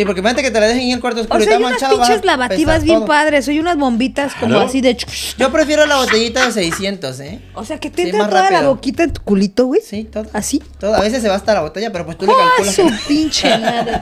[0.01, 1.57] Sí, porque imagínate que te la dejen en el cuarto oscuro O y sea, está
[1.67, 2.01] hay unas manchado.
[2.01, 3.07] a pinches lavativas bien todo.
[3.07, 3.45] padres.
[3.45, 4.97] Soy unas bombitas como así de.
[5.37, 7.39] Yo prefiero la botellita de 600, ¿eh?
[7.53, 9.81] O sea, que te Sí, entra toda la boquita en tu culito, güey.
[9.85, 10.25] Sí, todo.
[10.33, 10.61] Así.
[10.79, 10.95] Todo.
[10.95, 12.75] A veces se va hasta la botella, pero pues tú le ¡Ah, calculas.
[12.75, 13.99] su pinche madre!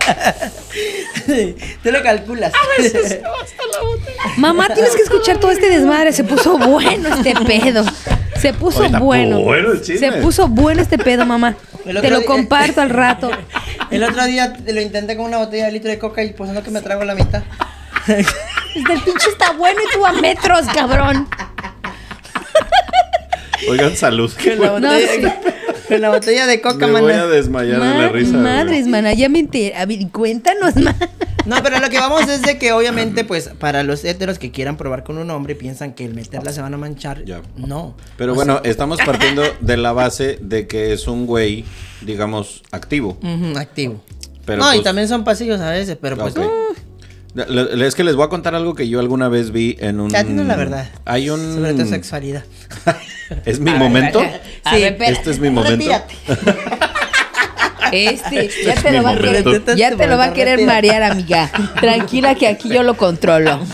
[1.83, 2.53] tú le calculas.
[4.37, 6.13] Mamá, tienes que escuchar todo este desmadre.
[6.13, 7.83] Se puso bueno este pedo.
[8.39, 9.41] Se puso Oye, está bueno.
[9.41, 9.83] bueno el.
[9.83, 11.55] Se puso bueno este pedo, mamá.
[11.83, 13.31] Te lo día- comparto al rato.
[13.91, 16.61] El otro día lo intenté con una botella de litro de coca y pues no
[16.63, 17.43] que me trago la mitad.
[18.07, 18.21] Este
[18.93, 21.27] el pinche está bueno y tú a metros, cabrón.
[23.69, 24.31] Oigan, salud.
[24.41, 25.51] Con la No, botella, sí.
[25.87, 27.27] con la botella de coca, Me voy a mana.
[27.27, 28.37] desmayar de la risa.
[28.37, 29.75] madres, mana, ya me enteré.
[29.75, 30.95] A ver, cuéntanos más.
[31.49, 34.77] No, pero lo que vamos es de que obviamente, pues, para los héteros que quieran
[34.77, 37.25] probar con un hombre y piensan que el meterla se van a manchar.
[37.25, 37.41] Ya.
[37.57, 37.95] No.
[38.17, 41.65] Pero O bueno, estamos partiendo de la base de que es un güey,
[42.01, 43.17] digamos, activo.
[43.57, 44.01] activo.
[44.45, 46.35] Pero no, y pues- también son pasillos a veces, pero pues.
[47.35, 50.09] Le- Es que les voy a contar algo que yo alguna vez vi en un.
[50.09, 50.89] Ya dinos la verdad.
[51.05, 51.53] Hay un.
[51.55, 52.43] Sobre tu sexualidad.
[53.45, 54.19] Es mi momento.
[54.63, 54.97] A ver.
[54.99, 55.85] Este es mi momento.
[57.91, 59.43] Este, ya es te lo va a querer,
[59.75, 61.49] ya te lo va a querer marear, amiga.
[61.79, 63.59] Tranquila que aquí yo lo controlo.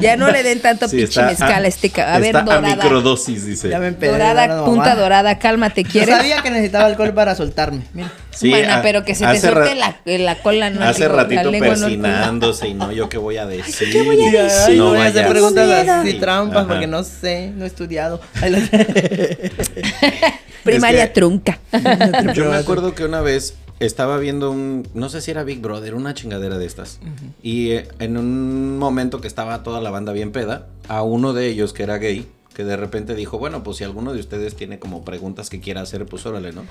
[0.00, 2.76] Ya no le den tanto Sí, pinche mezcal a este A ver, está a dorada.
[2.76, 3.68] microdosis, dice.
[3.68, 4.12] Ya me empedé.
[4.12, 6.16] Dorada, no, no, punta dorada, cálmate, Yo ¿quieres?
[6.16, 7.82] sabía que necesitaba alcohol para soltarme.
[7.92, 8.10] Mira.
[8.30, 11.08] Sí, a- pero que se te hace suelte ra- la, la cola, no Hace la
[11.16, 13.90] ratito lengua, no persinándose y no, yo qué voy a decir.
[13.92, 14.62] ¿qué voy a decir?
[14.68, 16.68] Ay, no, No voy a hacer preguntas así trampas Ajá.
[16.68, 18.22] porque no sé, no he estudiado.
[20.72, 21.58] Primaria Es que- trunca.
[22.34, 25.94] Yo me acuerdo que una vez estaba viendo un, no sé si era Big Brother,
[25.94, 27.00] una chingadera de estas.
[27.42, 31.46] Y eh, en un momento que estaba toda la banda bien peda, a uno de
[31.48, 34.54] ellos que era gay, que que de repente dijo, bueno, pues si alguno de ustedes
[34.54, 36.64] tiene como preguntas que quiera hacer, pues órale, ¿no?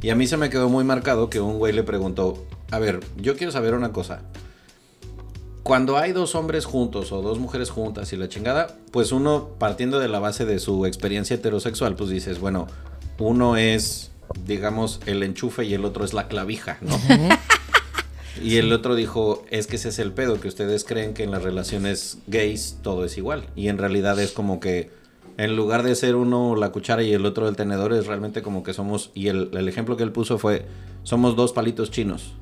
[0.00, 3.00] Y a mí se me quedó muy marcado que un güey le preguntó, a ver,
[3.18, 4.22] yo quiero saber una cosa.
[5.62, 9.98] Cuando hay dos hombres juntos o dos mujeres juntas y la chingada, pues uno partiendo
[9.98, 12.66] de la base de su experiencia heterosexual, pues dices, bueno,
[13.18, 14.10] uno es,
[14.44, 16.98] digamos, el enchufe y el otro es la clavija, ¿no?
[18.42, 21.30] Y el otro dijo, es que ese es el pedo, que ustedes creen que en
[21.30, 23.46] las relaciones gays todo es igual.
[23.54, 24.90] Y en realidad es como que
[25.36, 28.62] en lugar de ser uno la cuchara y el otro el tenedor, es realmente como
[28.62, 30.66] que somos, y el, el ejemplo que él puso fue,
[31.04, 32.34] somos dos palitos chinos.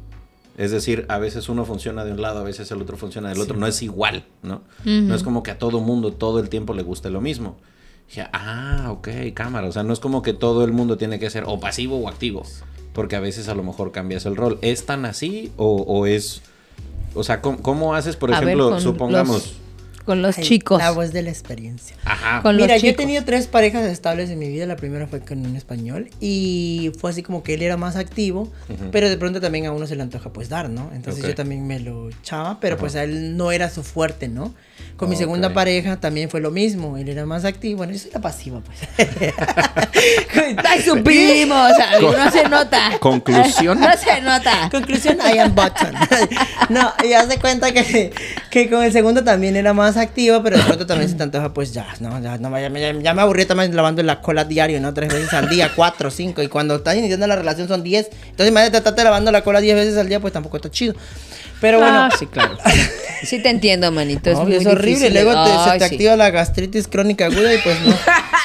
[0.58, 3.40] Es decir, a veces uno funciona de un lado, a veces el otro funciona del
[3.40, 3.56] otro.
[3.56, 4.62] No es igual, ¿no?
[4.84, 7.56] No es como que a todo mundo todo el tiempo le guste lo mismo.
[8.08, 9.66] Dije, ah, ok, cámara.
[9.68, 12.08] O sea, no es como que todo el mundo tiene que ser o pasivo o
[12.08, 12.42] activo.
[12.92, 14.58] Porque a veces a lo mejor cambias el rol.
[14.60, 16.42] ¿Es tan así o, o es...
[17.14, 19.34] O sea, ¿cómo, cómo haces, por A ejemplo, supongamos...
[19.34, 19.61] los-
[20.04, 20.78] con los Ay, chicos.
[20.78, 21.96] La voz de la experiencia.
[22.04, 22.42] Ajá.
[22.42, 24.66] Con Mira, los yo he tenido tres parejas estables en mi vida.
[24.66, 28.50] La primera fue con un español y fue así como que él era más activo,
[28.90, 30.90] pero de pronto también a uno se le antoja pues dar, ¿no?
[30.94, 31.30] Entonces Ok.
[31.30, 34.54] yo también me lo echaba, pero pues a él no era su fuerte, ¿no?
[34.96, 36.96] Con mi segunda pareja también fue lo mismo.
[36.96, 37.78] Él era más activo.
[37.78, 38.78] Bueno, yo soy la pasiva, pues.
[40.64, 42.90] Ay, supimos, amigo, no se nota.
[43.00, 43.80] Conclusión.
[43.92, 44.68] No se nota.
[44.70, 45.94] Conclusión, I am button.
[46.68, 48.12] no, y haz de cuenta que,
[48.50, 51.52] que con el segundo también era más activo, pero de pronto también se te antoja,
[51.52, 54.80] pues ya, no, ya, no, ya, ya- ya me aburrí también lavando la cola diario,
[54.80, 54.92] ¿no?
[54.94, 58.08] Tres veces al día, cuatro, cinco, y cuando estás iniciando la relación son diez.
[58.30, 60.94] Entonces, imagínate, estarte lavando la cola diez veces al día, pues tampoco está chido.
[61.60, 61.96] Pero bueno.
[61.96, 62.56] Ah, sí, claro.
[63.24, 64.30] Sí te entiendo, manito.
[64.30, 65.14] Es, No, muy es horrible, difícil.
[65.14, 65.94] luego te- se Ay, te sí.
[65.94, 67.94] activa la gastritis crónica aguda y pues no.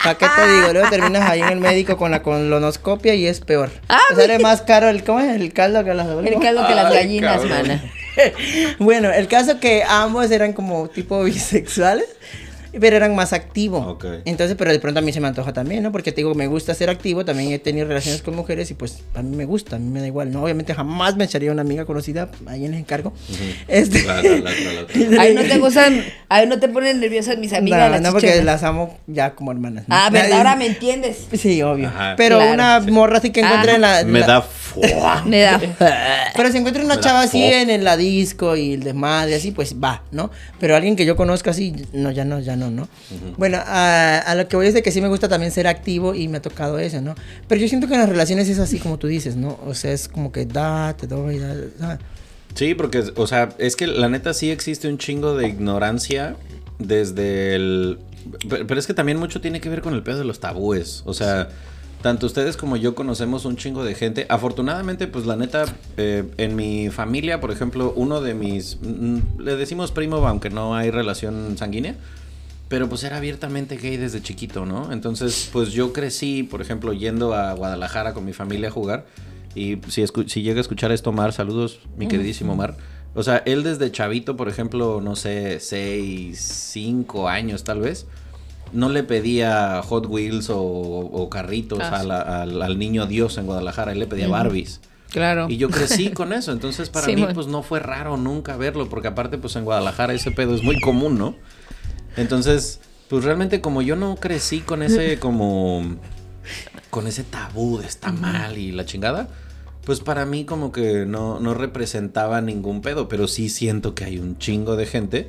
[0.03, 0.71] ¿Para qué te digo?
[0.71, 3.71] Luego terminas ahí en el médico con la colonoscopia y es peor.
[3.89, 5.35] Ah, sale más caro el, ¿cómo es?
[5.35, 7.49] El caldo que las El caldo que las Ay, gallinas, cabrón.
[7.49, 7.83] mana.
[8.79, 12.07] bueno, el caso que ambos eran como tipo bisexuales,
[12.79, 13.85] pero eran más activos.
[13.87, 14.05] Ok.
[14.25, 15.91] Entonces, pero de pronto a mí se me antoja también, ¿no?
[15.91, 18.99] Porque te digo, me gusta ser activo, también he tenido relaciones con mujeres y pues
[19.15, 20.43] a mí me gusta, a mí me da igual, ¿no?
[20.43, 23.13] Obviamente jamás me echaría una amiga conocida, ahí en el encargo.
[23.67, 24.03] Este...
[24.03, 24.17] La.
[25.21, 27.79] Ahí no te gustan, ahí no te ponen nerviosas mis amigas.
[27.79, 28.45] no, las no, porque chichonas.
[28.45, 29.85] las amo ya como hermanas.
[29.87, 29.95] ¿no?
[29.95, 30.29] Ah, ¿verdad?
[30.29, 31.27] Nadie- Ahora me entiendes.
[31.33, 31.87] Sí, obvio.
[31.87, 32.13] Ajá.
[32.17, 32.91] Pero Claro, una sí.
[32.91, 34.03] morra así que encuentre en la...
[34.05, 34.47] Me la- da...
[35.25, 35.59] Me da.
[36.35, 39.75] Pero si encuentra una chava así en, en la disco y el desmadre así, pues
[39.83, 40.29] va, ¿no?
[40.59, 42.87] Pero alguien que yo conozca así, no, ya no, ya no, ¿no?
[43.37, 46.13] Bueno, a, a lo que voy es de que sí me gusta también ser activo
[46.13, 47.15] y me ha tocado eso, ¿no?
[47.47, 49.59] Pero yo siento que en las relaciones es así como tú dices, ¿no?
[49.65, 51.99] O sea, es como que da, te doy, da, da.
[52.55, 56.35] Sí, porque, o sea, es que la neta sí existe un chingo de ignorancia
[56.79, 57.99] desde el...
[58.49, 61.03] Pero, pero es que también mucho tiene que ver con el pedo de los tabúes.
[61.05, 61.49] O sea,
[62.01, 64.25] tanto ustedes como yo conocemos un chingo de gente.
[64.29, 65.65] Afortunadamente, pues la neta,
[65.97, 68.77] eh, en mi familia, por ejemplo, uno de mis...
[68.81, 71.95] mm, le decimos primo, aunque no hay relación sanguínea.
[72.69, 74.91] Pero pues era abiertamente gay desde chiquito, ¿no?
[74.91, 79.05] Entonces, pues yo crecí, por ejemplo, yendo a Guadalajara con mi familia a jugar.
[79.55, 82.75] Y si, escu- si llega a escuchar esto, Mar, saludos, mi queridísimo Mar.
[83.15, 86.37] O sea, él desde chavito, por ejemplo, no sé, 6,
[86.73, 88.05] 5 años tal vez,
[88.73, 92.07] no le pedía Hot Wheels o, o carritos Ah, a sí.
[92.07, 94.81] la- al, al niño Dios en Guadalajara, él le pedía Barbies.
[95.09, 95.47] Claro.
[95.49, 98.89] Y yo crecí con eso, entonces para Sí, mí pues no fue raro nunca verlo,
[98.89, 101.35] porque aparte pues en Guadalajara ese pedo es muy común, ¿no?
[102.17, 105.97] Entonces, pues realmente como yo no crecí con ese como
[106.89, 109.29] con ese tabú de está mal y la chingada,
[109.85, 114.19] pues para mí como que no, no representaba ningún pedo, pero sí siento que hay
[114.19, 115.27] un chingo de gente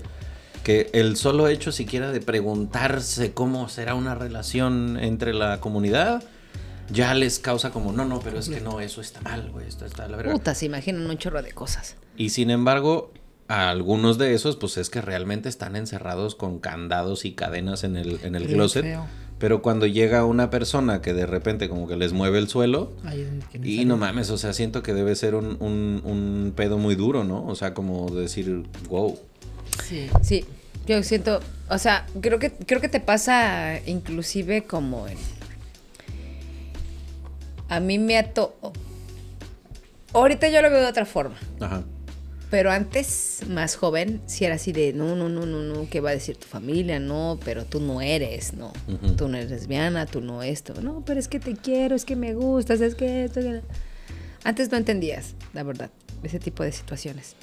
[0.65, 6.23] que el solo hecho siquiera de preguntarse cómo será una relación entre la comunidad
[6.90, 9.85] ya les causa como, no, no, pero es que no, eso está mal, güey, esto
[9.85, 10.32] está la verga.
[10.32, 11.97] Puta, se imaginan un chorro de cosas.
[12.16, 13.12] Y sin embargo,
[13.49, 17.97] a algunos de esos, pues es que realmente están encerrados con candados y cadenas en
[17.97, 18.99] el, en el Bien closet.
[19.39, 22.93] Pero cuando llega una persona que de repente como que les mueve el suelo,
[23.62, 27.25] y no mames, o sea, siento que debe ser un, un, un pedo muy duro,
[27.25, 27.47] ¿no?
[27.47, 29.19] O sea, como decir, wow.
[29.85, 30.09] Sí.
[30.23, 30.45] Sí,
[30.87, 35.19] yo siento, o sea, creo que creo que te pasa inclusive como en
[37.69, 38.57] a mí me ato
[40.15, 41.85] ahorita yo lo veo de otra forma, Ajá.
[42.51, 46.11] Pero antes más joven sí era así de no, no, no, no, no, ¿qué va
[46.11, 46.99] a decir tu familia?
[46.99, 48.73] No, pero tú no eres, no.
[49.16, 50.81] Tú no eres lesbiana, tú no esto.
[50.81, 53.61] No, pero es que te quiero, es que me gustas, es que esto, que...
[54.45, 55.91] Antes no entendías, la verdad,
[56.23, 57.35] ese tipo de situaciones.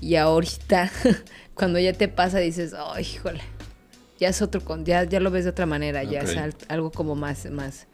[0.00, 0.90] Y ahorita,
[1.54, 3.42] cuando ya te pasa, dices, oh, híjole,
[4.18, 6.36] ya es otro, con- ya, ya lo ves de otra manera, ya es
[6.68, 7.86] algo como más, más,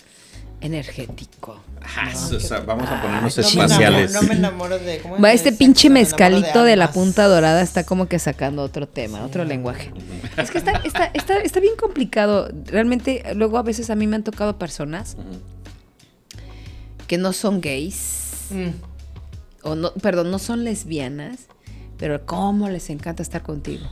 [0.61, 1.61] energético.
[1.97, 4.11] Ah, o sea, vamos a ponernos No me espaciales.
[4.11, 4.99] enamoro- No me enamoro de.
[5.01, 5.41] ¿cómo Va, es?
[5.45, 9.93] este pinche mezcalito de, la punta dorada está como que sacando otro tema, otro lenguaje.
[10.37, 12.49] Es que está, está, está, está bien complicado.
[12.67, 15.17] Realmente, luego a veces a mí me han tocado personas
[17.07, 18.69] que no son gays, Mm.
[19.63, 21.39] o no, perdón, no son lesbianas,
[21.99, 23.87] pero cómo les encanta estar contigo.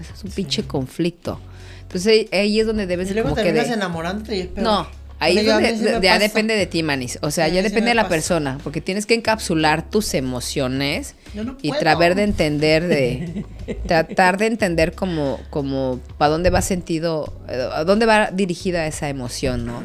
[0.00, 1.40] Eso es un pinche conflicto.
[1.82, 4.64] Entonces ahí es donde debes Y luego como que de- enamorándote y es peor.
[4.64, 4.86] no,
[5.18, 6.18] ahí es donde sí ya pasa.
[6.18, 7.18] depende de ti, Manis.
[7.22, 8.14] O sea, ya sí depende de la pasa.
[8.14, 13.44] persona, porque tienes que encapsular tus emociones no y tratar de entender de
[13.86, 19.66] tratar de entender como como para dónde va sentido, a dónde va dirigida esa emoción,
[19.66, 19.82] ¿no?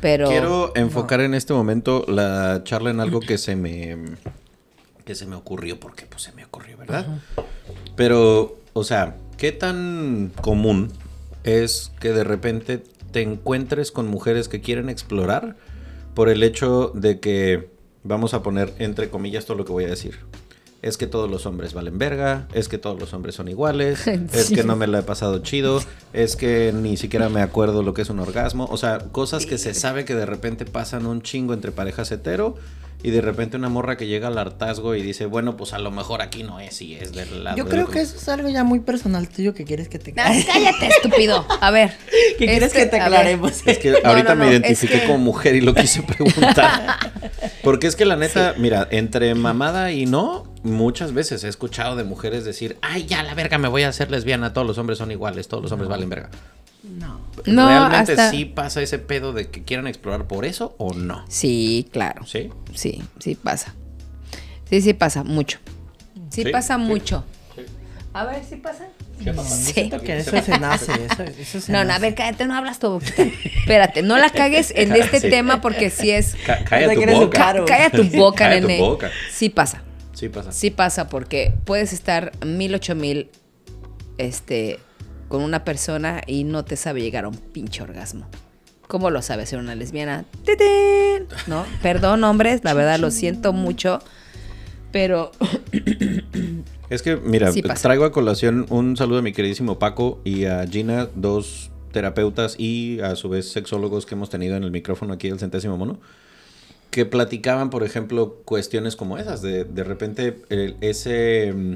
[0.00, 3.96] Pero Quiero enfocar en este momento la charla en algo que se me
[5.04, 7.06] que se me ocurrió porque pues se me ocurrió, ¿verdad?
[7.96, 10.92] Pero, o sea, ¿qué tan común
[11.44, 12.82] es que de repente
[13.14, 15.54] te encuentres con mujeres que quieren explorar
[16.14, 17.70] por el hecho de que
[18.02, 20.18] vamos a poner entre comillas todo lo que voy a decir?
[20.82, 24.50] Es que todos los hombres valen verga, es que todos los hombres son iguales, es
[24.50, 25.80] que no me la he pasado chido,
[26.12, 29.58] es que ni siquiera me acuerdo lo que es un orgasmo, o sea, cosas que
[29.58, 32.56] se sabe que de repente pasan un chingo entre parejas hetero
[33.04, 35.90] y de repente una morra que llega al hartazgo y dice, bueno, pues a lo
[35.90, 37.92] mejor aquí no es y es del lado Yo creo otro".
[37.92, 41.46] que eso es algo ya muy personal tuyo que quieres que te No, cállate, estúpido.
[41.60, 41.92] A ver.
[42.38, 43.18] que quieres este, que te a ver.
[43.18, 43.62] aclaremos.
[43.66, 46.96] Es que ahorita no, me no, identifiqué es que- como mujer y lo quise preguntar.
[47.62, 52.04] Porque es que la neta, mira, entre mamada y no, muchas veces he escuchado de
[52.04, 55.10] mujeres decir, ay, ya la verga, me voy a hacer lesbiana, todos los hombres son
[55.10, 56.30] iguales, todos los hombres valen verga.
[56.84, 57.20] No.
[57.46, 61.24] No, ¿Realmente hasta- sí pasa ese pedo de que quieran explorar por eso o no?
[61.28, 62.24] Sí, claro.
[62.26, 62.50] ¿Sí?
[62.74, 63.74] Sí, sí pasa.
[64.68, 65.58] Sí, sí pasa mucho.
[66.30, 66.82] Sí, Sí, pasa sí.
[66.82, 67.24] mucho.
[68.12, 68.86] A ver, ¿sí pasa?
[69.18, 69.72] Sí.
[69.72, 70.92] Siento que eso se nace.
[70.92, 73.22] Eso, eso se No, no, a ver, cállate, no hablas tu boquita.
[73.22, 75.30] Espérate, no la cagues en este Sí.
[75.30, 76.36] tema porque sí es...
[76.68, 77.64] Calla tu boca.
[77.66, 78.80] Calla tu boca, Calla tu nene.
[78.80, 79.10] boca.
[79.32, 79.82] Sí pasa.
[80.12, 80.52] Sí pasa.
[80.52, 83.30] Sí pasa porque puedes estar mil, ocho mil,
[84.18, 84.78] este,
[85.28, 88.26] con una persona y no te sabe llegar a un pinche orgasmo.
[88.86, 90.24] ¿Cómo lo sabe ser una lesbiana?
[90.44, 91.26] ¡Titín!
[91.46, 94.00] No, perdón, hombres, la verdad lo siento mucho,
[94.92, 95.32] pero
[96.90, 100.66] Es que, mira, Sí traigo a colación un saludo a mi queridísimo Paco y a
[100.66, 105.28] Gina, dos terapeutas y a su vez sexólogos que hemos tenido en el micrófono aquí
[105.30, 105.98] del centésimo mono,
[106.90, 111.74] que platicaban, por ejemplo, cuestiones como esas, de, de repente el- ese mm,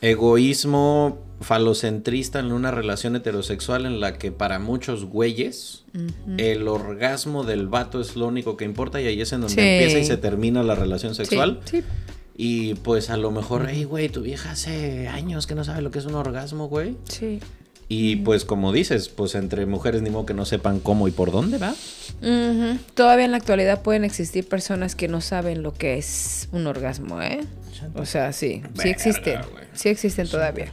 [0.00, 5.84] egoísmo falocentrista en una relación heterosexual en la que para muchos güeyes
[6.36, 9.60] el orgasmo del vato es lo único que importa y ahí es en donde Sí.
[9.60, 11.60] empieza y se termina la relación sexual.
[11.64, 11.84] Sí, sí.
[12.40, 15.90] Y pues a lo mejor, hey, güey, tu vieja hace años que no sabe lo
[15.90, 16.96] que es un orgasmo, güey.
[17.08, 17.40] Sí.
[17.88, 21.32] Y pues como dices, pues entre mujeres ni modo que no sepan cómo y por
[21.32, 21.74] dónde va.
[22.94, 27.22] Todavía en la actualidad pueden existir personas que no saben lo que es un orgasmo,
[27.22, 27.40] ¿eh?
[27.94, 29.40] O sea, sí, sí existen.
[29.72, 30.70] Sí existen todavía.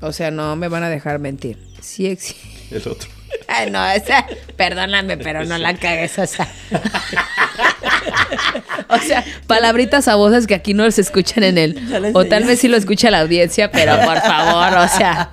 [0.00, 1.58] O sea, no me van a dejar mentir.
[1.80, 2.50] Sí existen.
[2.70, 3.08] El otro.
[3.48, 4.26] Ay, no, esa,
[4.56, 6.48] perdóname, pero no la cagues, o sea.
[8.88, 12.12] o sea, palabritas a voces que aquí no se escuchan en él.
[12.14, 15.30] O tal vez sí lo escucha la audiencia, pero por favor, o sea.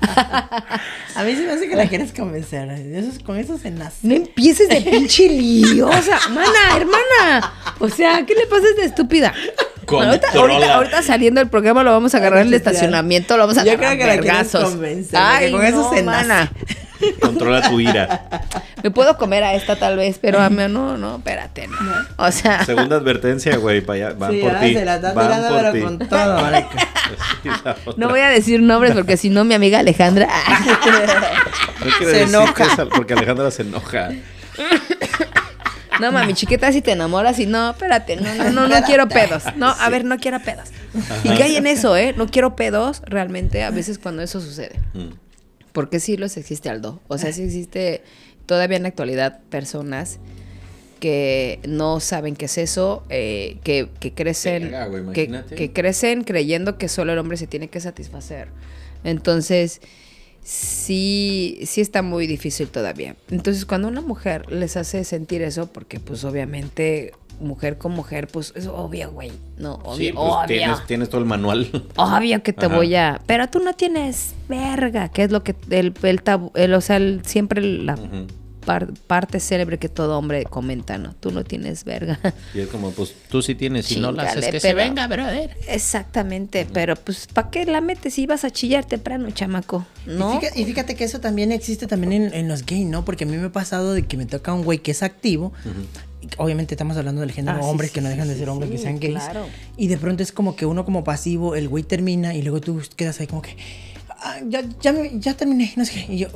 [1.20, 2.70] A mí se me hace que la quieres convencer.
[2.70, 3.98] Eso es- con eso se nace.
[4.04, 6.18] No empieces de pinche liosa.
[6.30, 7.54] Mana, hermana.
[7.80, 9.34] O sea, ¿qué le pasa a esta estúpida?
[9.88, 10.54] Ahorita, Controla.
[10.54, 13.66] ahorita, ahorita saliendo del programa lo vamos a agarrar en el estacionamiento, lo vamos a
[13.66, 16.50] Yo agarrar creo que la quieres convencer, porque con eso se nace.
[17.22, 18.28] Controla tu ira.
[18.84, 21.78] Me puedo comer a esta tal vez, pero a mí no, no, espérate, no.
[22.18, 24.16] O sea, Segunda advertencia, güey, para allá.
[24.18, 24.74] Van sí, por ahora ti.
[24.74, 25.82] se la está Van tirando, por pero ti.
[25.82, 26.70] con todo, marica.
[27.42, 27.94] Sí, la otra.
[27.98, 30.28] no voy a decir nombres porque si no mi amiga Alejandra
[30.70, 30.80] No
[31.98, 32.86] quiero Se decir enoja.
[32.96, 34.10] porque Alejandra se enoja.
[36.00, 39.44] No, mami, chiquita, si te enamoras y no, espérate, no, no, no, no quiero pedos.
[39.58, 40.70] No, a ver, no quiero pedos.
[41.24, 42.14] Y que hay en eso, ¿eh?
[42.16, 44.80] No quiero pedos realmente a veces cuando eso sucede.
[44.94, 45.10] Mm.
[45.80, 47.00] Porque sí los existe Aldo.
[47.08, 48.02] O sea, sí existe
[48.46, 50.20] todavía en la actualidad personas
[51.00, 54.74] que no saben qué es eso, eh, que, que crecen,
[55.14, 58.50] que crecen creyendo que solo el hombre se tiene que satisfacer.
[59.06, 59.80] Entonces,
[60.44, 63.16] sí, sí está muy difícil todavía.
[63.32, 68.54] Entonces, cuando una mujer les hace sentir eso, porque pues obviamente mujer con mujer, pues
[68.56, 69.32] es obvio, güey.
[69.58, 70.48] No, obvio, Sí, pues obvio.
[70.48, 71.68] tienes, tienes todo el manual.
[71.98, 72.76] Obvio que te Ajá.
[72.76, 73.20] voy a.
[73.26, 76.98] Pero tú no tienes verga, que es lo que el, el tabú, el, o sea,
[76.98, 77.98] el- siempre la,
[78.66, 81.14] par- parte célebre que todo hombre comenta, ¿no?
[81.20, 82.20] Tú no tienes verga.
[82.54, 85.08] Y es como, pues tú sí tienes y no la haces Chíngale, que se venga,
[85.08, 85.56] brother.
[85.68, 89.86] Exactamente, pero pues ¿para qué la metes si vas a chillar temprano, chamaco?
[90.06, 90.36] ¿No?
[90.36, 93.04] Y, fíjate, y fíjate que eso también existe también en, en los gays, ¿no?
[93.06, 95.52] Porque a mí me ha pasado de que me toca un güey que es activo.
[96.38, 98.78] Obviamente estamos hablando del género Ah, hombres sí, que no dejan de ser hombres, que
[98.78, 99.16] sean gays.
[99.24, 99.46] claro.
[99.78, 102.82] Y de pronto es como que uno como pasivo, el güey termina y luego tú
[102.96, 103.56] quedas ahí como que...
[104.10, 106.14] "Ah, ya, ya, ya terminé, no sé qué.
[106.14, 106.28] Y yo,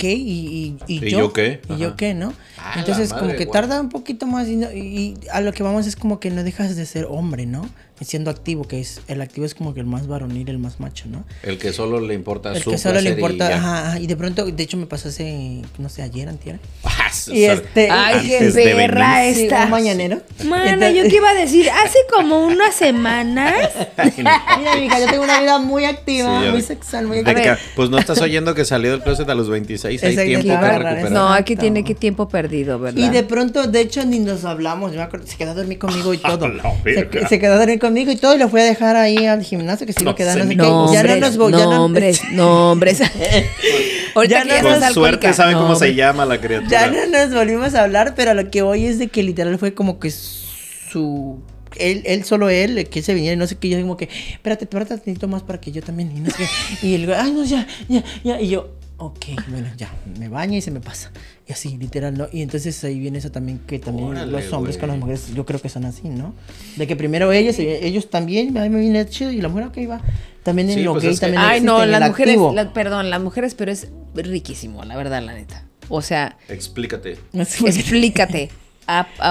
[0.00, 0.12] ¿qué?
[0.12, 1.18] ¿Y, y, y ¿Y yo?
[1.18, 1.60] yo qué?
[1.68, 2.32] ¿Y yo qué, no?
[2.58, 5.62] Ah, Entonces madre, como que tarda un poquito más y, no- y a lo que
[5.62, 7.68] vamos es como que no dejas de ser hombre, ¿no?
[8.02, 11.04] Siendo activo, que es el activo es como que el más varonil, el más macho,
[11.10, 11.24] ¿no?
[11.42, 13.56] El que solo le importa El su que solo le y importa, ya.
[13.58, 16.58] ajá, ajá, y de pronto, de hecho me pasó hace, no sé, ayer, antier.
[16.84, 19.64] Ah, Y este, Ay, qué perra esta.
[19.66, 20.22] un mañanero.
[20.46, 23.68] Mana, Entonces- yo te iba a decir, hace como unas semanas.
[24.16, 27.42] Mira, mija, yo tengo una vida muy activa, Sí, muy sexual, muy activa.
[27.42, 29.89] que- pues no estás oyendo que salió del closet a los 26.
[29.92, 31.12] Hay Exacto, tiempo bárbaro, recuperar.
[31.12, 31.60] No, aquí Exacto.
[31.62, 33.00] tiene que tiempo perdido, ¿verdad?
[33.00, 34.92] Y de pronto, de hecho, ni nos hablamos.
[34.92, 36.50] Yo me acuerdo, se quedó a dormir conmigo y todo.
[36.84, 38.34] se, se quedó a dormir conmigo y todo.
[38.34, 40.38] Y lo fui a dejar ahí al gimnasio que se iba a No quedar.
[40.38, 43.00] No no, Ya no hombres, nos vo- ya no, hombres, no, hombres.
[44.14, 45.94] Ahorita Ya no- Con suerte sabe cómo No, se hombre.
[45.94, 46.68] llama la criatura.
[46.70, 49.74] Ya no nos volvimos a hablar, pero lo que voy es de que literal fue
[49.74, 51.40] como que su.
[51.76, 53.68] Él, él solo él, que se viniera y no sé qué.
[53.68, 56.10] Yo como que, espérate, espérate tantito más para que yo también.
[56.16, 56.36] Y no sé
[56.80, 56.86] qué.
[56.86, 58.40] Y él, ay, no, ya, ya, ya.
[58.40, 58.70] Y yo,
[59.00, 61.10] ok, bueno, ya, me baño y se me pasa.
[61.48, 62.28] Y así, literal, ¿no?
[62.32, 65.44] Y entonces ahí viene eso también, que también Órale, los hombres con las mujeres, yo
[65.46, 66.34] creo que son así, ¿no?
[66.76, 69.78] De que primero ellos, y ellos también, ay, me viene chido, y la mujer, ok,
[69.90, 70.00] va.
[70.42, 73.10] También en Sí, lo pues gay es que- también Ay, no, las mujeres, la- perdón,
[73.10, 75.64] las mujeres, pero es riquísimo, la verdad, la neta.
[75.88, 77.18] O sea, Explícate.
[77.32, 78.50] Explícate.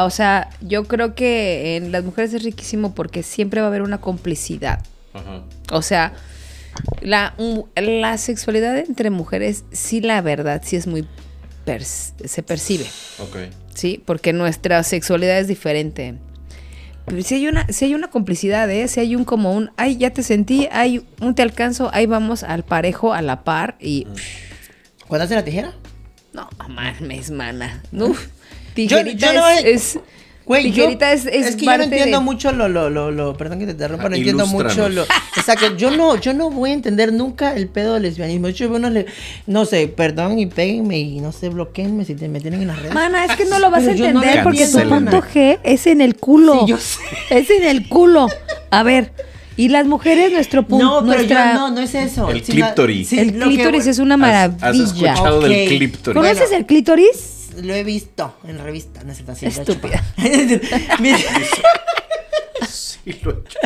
[0.03, 3.81] O sea, yo creo que en las mujeres es riquísimo porque siempre va a haber
[3.81, 4.79] una complicidad.
[5.13, 5.43] Ajá.
[5.71, 6.13] O sea,
[7.01, 7.35] la,
[7.75, 11.05] la sexualidad entre mujeres, sí, la verdad, sí es muy.
[11.65, 12.85] pers- se percibe,
[13.19, 13.37] Ok.
[13.75, 14.01] ¿sí?
[14.05, 16.15] Porque nuestra sexualidad es diferente.
[17.05, 18.87] Pero si hay una, si hay una complicidad, ¿eh?
[18.87, 22.43] Si hay un como un, ay, ya te sentí, ay, un te alcanzo, ahí vamos
[22.43, 24.05] al parejo, a la par y.
[25.07, 25.73] ¿Cuándo hace la tijera?
[26.33, 27.81] No, mames, mana.
[27.91, 28.29] Uf, Yo-
[28.75, 29.99] tijerita yo no es, es-
[30.49, 33.11] Güey, yo- tijerita es, es, que yo no parte entiendo de- mucho lo, lo, lo,
[33.11, 36.15] lo, perdón que te interrumpa, Ah, no entiendo mucho lo, o sea, que yo no,
[36.19, 39.05] yo no voy a entender nunca el pedo del lesbianismo, de hecho, bueno, le,
[39.45, 42.79] no sé, perdón y péguenme y no sé, bloqueenme si te me tienen en las
[42.79, 42.93] redes.
[42.95, 45.21] Mana, es que no lo vas a Pero yo no entender lo porque tu punto
[45.21, 46.61] G es en el culo.
[46.61, 46.99] Sí, yo sé.
[47.29, 48.27] Es en el culo.
[48.71, 49.11] A ver,
[49.55, 50.83] y las mujeres, nuestro punto.
[50.83, 51.53] no, pero nuestra...
[51.53, 52.27] yo no, no es eso.
[52.29, 53.09] El clítoris.
[53.09, 54.67] sí, el lo que- clítoris es una ¿Has- maravilla.
[54.67, 55.45] ¿Has escuchado Ok.
[55.45, 56.15] del clíptoris?
[56.15, 56.57] ¿Conoces Bueno.
[56.57, 57.35] el clítoris?
[57.63, 60.03] Lo he visto en la revista, no es cierto, así, lo he Estúpida.
[60.99, 61.17] Mira,
[62.67, 63.59] Sí, lo he hecho.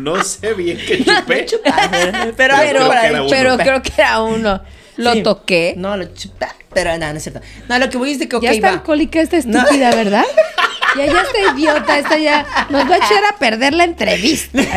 [0.00, 1.46] No sé bien qué chupé.
[1.62, 3.30] pero, Pero algo creo por que ahí era uno.
[3.30, 4.62] Pero creo que era uno.
[4.96, 5.22] Lo Sí.
[5.22, 5.74] toqué.
[5.76, 7.40] No, lo chupé, pero no, no es cierto.
[7.68, 8.72] No, lo que voy es de que, ok, ya está va.
[8.74, 9.58] alcohólica esta No.
[9.60, 10.24] estúpida, ¿verdad?
[10.96, 14.62] Ya, ya está idiota, esta ya nos va a echar a perder la entrevista.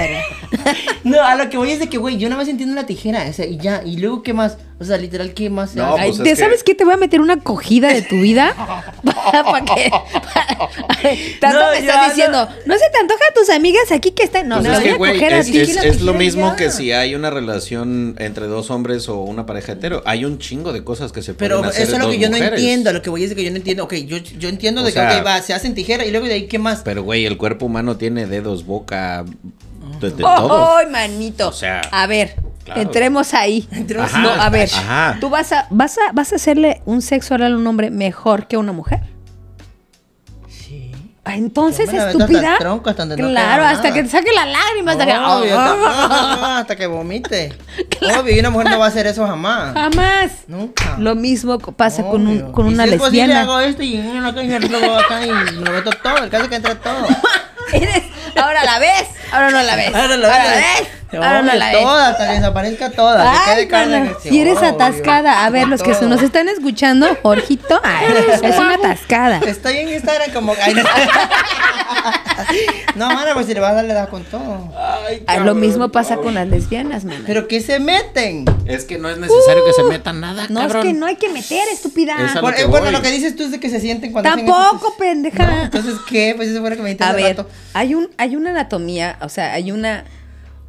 [1.04, 3.24] No, a lo que voy es de que, güey, yo nada más entiendo la tijera,
[3.30, 4.58] o sea, y ya, y luego, ¿qué más?
[4.82, 5.72] O sea, literal, ¿qué más?
[5.72, 5.96] se No?
[5.98, 6.74] Ay, pues ¿te es que- sabes qué?
[6.74, 8.56] Te voy a meter una cogida de tu vida.
[9.04, 9.92] ¿Para qué?
[11.42, 12.08] Tanto No, me estás no.
[12.08, 12.74] diciendo, no.
[12.78, 14.48] se te antoja a tus amigas aquí que están.
[14.48, 15.60] No, Pues me es voy que, a güey, coger a es, ti.
[15.60, 16.56] es- lo mismo ya.
[16.56, 20.02] que si hay una relación entre dos hombres o una pareja hetero.
[20.06, 22.30] Hay un chingo de cosas que se pueden Pero hacer eso es lo que yo
[22.30, 24.82] no entiendo, lo que voy es de que yo no entiendo, ok, yo, yo entiendo
[24.82, 26.82] O de que, sea- ok, va, se hacen tijera, y luego de ahí, ¿qué más?
[26.86, 29.26] Pero, güey, el cuerpo humano tiene dedos, boca,
[30.00, 30.78] de, de ¡Oh, todo.
[30.78, 31.50] ¡Ay, manito!
[31.50, 32.36] O sea, a ver,
[32.74, 32.82] claro.
[32.82, 33.68] entremos ahí.
[33.72, 35.18] Entremos- Ajá, no, a ver, ajá.
[35.20, 38.48] tú vas a, vas a, vas a hacerle un sexo oral a un hombre mejor
[38.48, 39.02] que a una mujer.
[40.48, 40.92] Sí.
[41.26, 42.54] Ah, Entonces, hasta estúpida.
[42.54, 43.94] el tronco, hasta no claro, queda hasta nada.
[43.96, 45.12] que te saque la lágrima, hasta que.
[45.18, 47.54] Obvio, hasta, hasta que vomite.
[48.20, 49.74] Obvio, y una mujer no va a hacer eso jamás.
[49.74, 50.32] Jamás.
[50.48, 50.96] Nunca.
[50.98, 52.52] Lo mismo pasa con, un, Obvio.
[52.52, 53.42] con Y una si es posible, lesbiana.
[53.42, 56.30] hago esto y en una caja y luego acá y me lo meto todo, el
[56.30, 57.06] caso es que entra todo.
[57.74, 58.04] Eres-
[58.42, 59.94] Ahora la ves, ahora no la ves.
[59.94, 60.88] Ahora la ves.
[61.18, 61.82] Ahora no la ves.
[61.82, 63.46] Toda, hasta desaparezca toda.
[63.48, 64.70] Ay, que- si eres obvio.
[64.70, 65.46] atascada.
[65.46, 68.06] A ver, los que nos están escuchando, Jorgito, ay,
[68.44, 69.40] es una atascada.
[69.46, 70.54] Estoy en Instagram como.
[70.62, 70.84] Ay, no.
[72.96, 74.72] no, mana, pues si le vas a dar, le das con todo.
[75.28, 77.24] Ah, Lo mismo pasa con las lesbianas, mana.
[77.26, 78.46] Pero que se meten.
[78.66, 80.88] Es que no es necesario que se metan nada, no cabrón.
[80.88, 82.16] es que no hay que meter, estúpida.
[82.40, 82.94] Por- que eh, bueno, voy.
[82.94, 85.46] lo que dices tú es de que se sienten cuando Tampoco, pendeja.
[85.46, 86.34] No, entonces, ¿qué?
[86.36, 87.50] Pues eso fue lo que me dijiste A ver, rato.
[87.74, 90.04] hay un, hay una anatomía, o sea, hay una,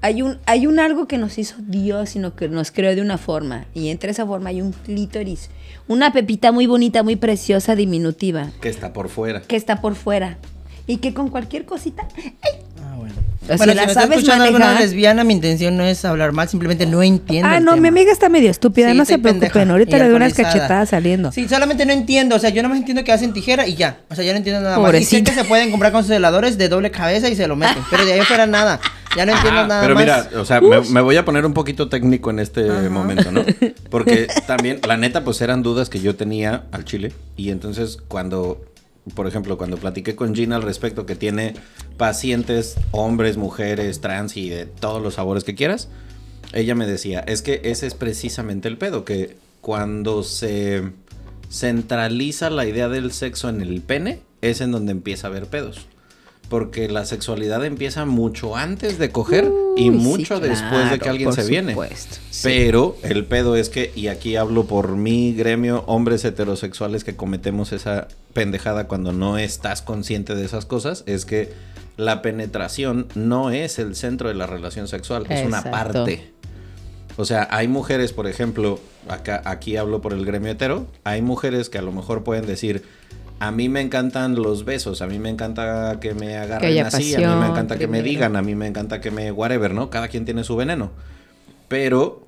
[0.03, 3.19] hay un, hay un algo que nos hizo Dios, sino que nos creó de una
[3.19, 3.67] forma.
[3.75, 5.51] Y entre esa forma hay un clítoris.
[5.89, 9.43] Una pepita muy bonita, muy preciosa, diminutiva, Que está por fuera.
[9.43, 10.39] que está por fuera.
[10.87, 12.61] Y que con cualquier cosita, ¡ay!
[13.47, 13.73] Bueno.
[13.73, 14.85] Si la sabes escuchando alguna manejar.
[14.85, 17.49] lesbiana, mi intención no es hablar mal, simplemente no entiendo.
[17.49, 19.49] Ah, el no, mi amiga está medio estúpida, Sí, no se preocupen.
[19.51, 21.33] pendeja Ahorita le doy unas cachetadas saliendo.
[21.33, 22.37] Sí, solamente no entiendo.
[22.37, 23.99] O sea, yo no me entiendo que hacen tijera y ya.
[24.11, 24.83] O sea, yo no entiendo nada más.
[24.95, 25.31] Y sé Pobrecita.
[25.33, 27.83] que se pueden comprar con sus heladores de doble cabeza y se lo meten.
[27.91, 28.79] Pero de ahí fuera nada.
[29.17, 30.05] Ya no entiendo Ah, nada pero más.
[30.05, 33.43] mira, o sea, me, me voy a poner un poquito técnico en este momento, ¿no?
[33.91, 37.13] Porque también, la neta, pues eran dudas que yo tenía al chile.
[37.37, 38.61] Y entonces, cuando,
[39.15, 41.55] por ejemplo, cuando platiqué con Gina al respecto, que tiene
[41.97, 45.89] pacientes, hombres, mujeres, trans y de todos los sabores que quieras,
[46.53, 50.83] ella me decía, es que ese es precisamente el pedo, que cuando se
[51.51, 55.87] centraliza la idea del sexo en el pene, es en donde empieza a haber pedos.
[56.51, 61.33] Porque la sexualidad empieza mucho antes de coger y mucho sí, después de que alguien
[61.33, 61.73] se viene.
[61.73, 62.41] supuesto, sí.
[62.43, 67.73] Pero el pedo es que, y aquí hablo por mi gremio, hombres heterosexuales que cometemos
[67.73, 71.53] esa pendejada cuando no estás consciente de esas cosas, es que
[71.97, 76.33] la penetración no es el centro de la relación sexual, es una parte.
[77.17, 81.69] O sea, hay mujeres, por ejemplo, acá, aquí hablo por el gremio hetero, hay mujeres
[81.69, 82.83] que a lo mejor pueden decir,
[83.41, 87.19] a mí me encantan los besos, a mí me encanta que me agarren así, a
[87.19, 89.89] mí me encanta que me digan, a mí me encanta que me whatever, ¿no?
[89.89, 90.91] Cada quien tiene su veneno.
[91.67, 92.27] Pero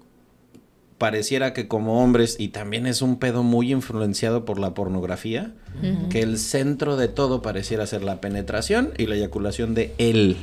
[0.96, 5.52] pareciera que como hombres, y también es un pedo muy influenciado por la pornografía,
[6.08, 10.38] que el centro de todo pareciera ser la penetración y la eyaculación de él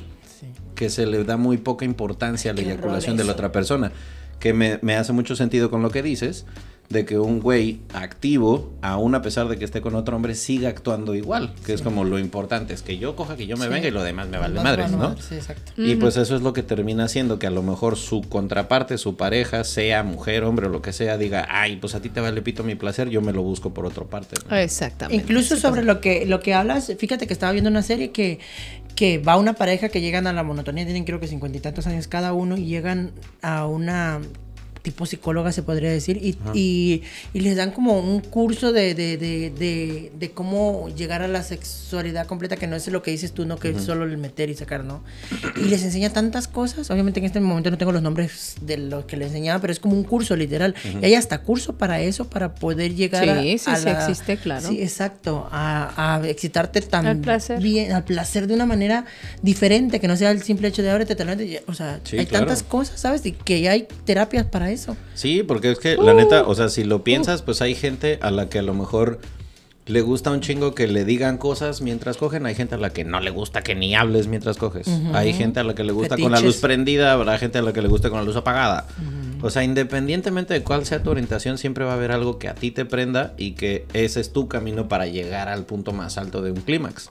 [0.75, 3.91] que se le da muy poca importancia a la Qué eyaculación de la otra persona.
[4.39, 6.45] Que me, me hace mucho sentido con lo que dices,
[6.89, 10.69] de que un güey activo, aún a pesar de que esté con otro hombre, siga
[10.69, 11.53] actuando igual.
[11.63, 13.69] Que es como lo importante, es que yo coja, que yo me Sí.
[13.71, 15.15] venga y lo demás me vale Más madres, ¿no?
[15.17, 15.71] Sí, exacto.
[15.77, 19.15] Y pues eso es lo que termina haciendo que a lo mejor su contraparte, su
[19.15, 22.41] pareja, sea mujer, hombre o lo que sea, diga, ay, pues a ti te vale
[22.41, 24.35] pito mi placer, yo me lo busco por otra parte.
[24.49, 24.55] ¿no?
[24.57, 25.21] Exactamente.
[25.21, 28.39] Incluso sobre lo que, lo que hablas, fíjate que estaba viendo una serie que,
[28.95, 31.85] que va una pareja que llegan a la monotonía, tienen creo que cincuenta y tantos
[31.85, 33.11] años cada uno y llegan
[33.43, 34.21] a una
[34.81, 37.03] tipo psicóloga se podría decir y, y,
[37.33, 41.43] y les dan como un curso de, de, de, de, de cómo llegar a la
[41.43, 44.49] sexualidad completa que no es lo que dices tú, no que es solo el meter
[44.49, 45.03] y sacar, ¿no?
[45.57, 49.05] Y les enseña tantas cosas, obviamente en este momento no tengo los nombres de lo
[49.05, 52.29] que les enseñaba, pero es como un curso literal y hay hasta curso para eso,
[52.29, 54.67] para poder llegar a, Sí, sí, a sí la- existe, claro.
[54.69, 55.47] Sí, exacto.
[55.51, 57.61] A, a excitarte tan Al placer.
[57.61, 59.05] bien, al placer de una manera
[59.41, 62.45] diferente, que no sea el simple hecho de ábrete, te O sea, Sí, hay claro.
[62.45, 63.25] tantas cosas, ¿sabes?
[63.25, 64.95] Y que ya hay terapias para eso.
[65.13, 68.31] Sí, porque es que la neta, o sea, si lo piensas, pues hay gente a
[68.31, 69.19] la que a lo mejor
[69.89, 73.03] le gusta un chingo que le digan cosas mientras cogen, hay gente a la que
[73.03, 74.87] no le gusta que ni hables mientras coges.
[75.13, 77.73] Hay gente a la que le gusta con la luz prendida, habrá gente a la
[77.73, 78.87] que le gusta con la luz apagada.
[79.41, 82.55] O sea, independientemente de cuál sea tu orientación, siempre va a haber algo que a
[82.55, 86.43] ti te prenda y que ese es tu camino para llegar al punto más alto
[86.43, 87.09] de un clímax.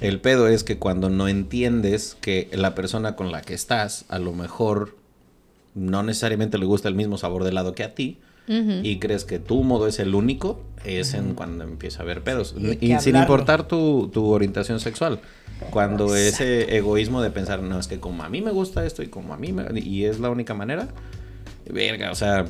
[0.00, 4.18] El pedo es que cuando no entiendes que la persona con la que estás a
[4.18, 4.96] lo mejor
[5.74, 8.18] no necesariamente le gusta el mismo sabor de helado que a ti
[8.48, 12.54] y crees que tu modo es el único, es en cuando empieza a haber pedos.
[12.58, 13.20] Y sin hablarlo.
[13.20, 15.20] importar tu, tu orientación sexual.
[15.70, 19.06] Cuando ese egoísmo de pensar, no, es que como a mí me gusta esto y
[19.06, 19.78] como a mí me...
[19.78, 20.88] Y es la única manera.
[21.70, 22.46] Verga, o sea,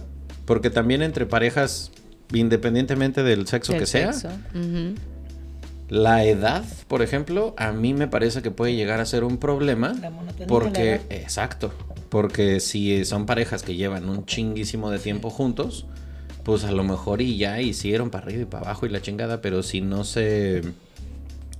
[0.47, 1.93] porque también entre parejas,
[2.33, 4.13] independientemente del sexo Del que sea.
[5.93, 9.93] La edad, por ejemplo, a mí me parece que puede llegar a ser un problema.
[10.01, 11.03] La monotonía la Porque, edad.
[11.11, 11.71] exacto,
[12.09, 15.85] porque si son parejas que llevan un chinguísimo de tiempo juntos,
[16.45, 19.43] pues a lo mejor y ya hicieron para arriba y para abajo y la chingada,
[19.43, 20.63] pero si no se,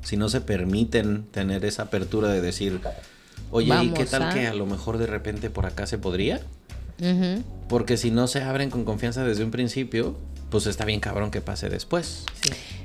[0.03, 2.81] si no se permiten tener esa apertura de decir,
[3.51, 6.41] oye, ¿y qué tal que a lo mejor de repente por acá se podría?
[7.69, 10.17] Porque si no se abren con confianza desde un principio,
[10.53, 12.27] pues está bien cabrón que pase después.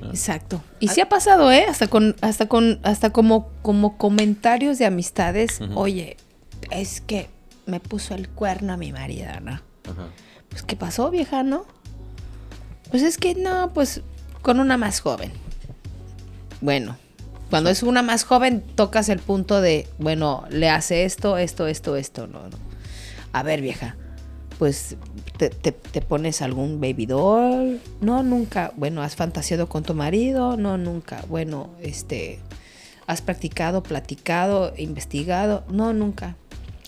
[0.02, 0.64] Exacto.
[0.80, 1.66] Y sí ha pasado, ¿eh?
[1.70, 5.60] Hasta con, hasta con, hasta como, como comentarios de amistades.
[5.76, 6.16] Oye,
[6.72, 7.30] es que
[7.66, 9.52] me puso el cuerno a mi marido, ¿no?
[9.52, 10.08] Ajá.
[10.48, 11.66] Pues, ¿qué pasó, vieja, no?
[12.90, 14.02] Pues es que no, pues
[14.42, 15.34] con una más joven.
[16.62, 16.96] Bueno,
[17.50, 21.98] cuando es una más joven, tocas el punto de, bueno, le hace esto, esto, esto,
[21.98, 22.58] esto, no, no.
[23.34, 23.98] A ver, vieja,
[24.58, 24.96] pues
[25.38, 27.80] te, te- te pones algún baby doll.
[28.02, 28.72] No, nunca.
[28.76, 30.58] Bueno, has fantaseado con tu marido.
[30.58, 31.24] No, nunca.
[31.30, 32.40] Bueno, este,
[33.06, 35.64] has practicado, platicado, investigado.
[35.70, 36.36] No, nunca.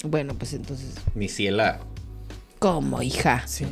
[0.04, 1.80] Bueno, pues entonces, Mi ciela.
[2.60, 3.44] ¿cómo, hija?
[3.48, 3.66] Sí.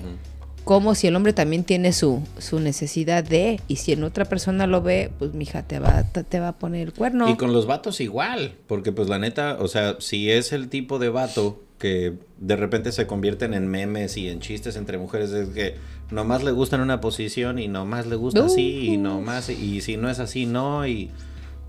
[0.63, 4.67] como si el hombre también tiene su, su necesidad de, y si en otra persona
[4.67, 7.29] lo ve, pues mija, te va, te, te va a poner el cuerno.
[7.29, 10.99] Y con los vatos igual, porque pues la neta, o sea, si es el tipo
[10.99, 15.49] de vato que de repente se convierten en memes y en chistes entre mujeres, es
[15.49, 15.75] que
[16.11, 19.97] nomás le gusta en una posición y nomás le gusta así y nomás, y si
[19.97, 21.11] no es así, no, y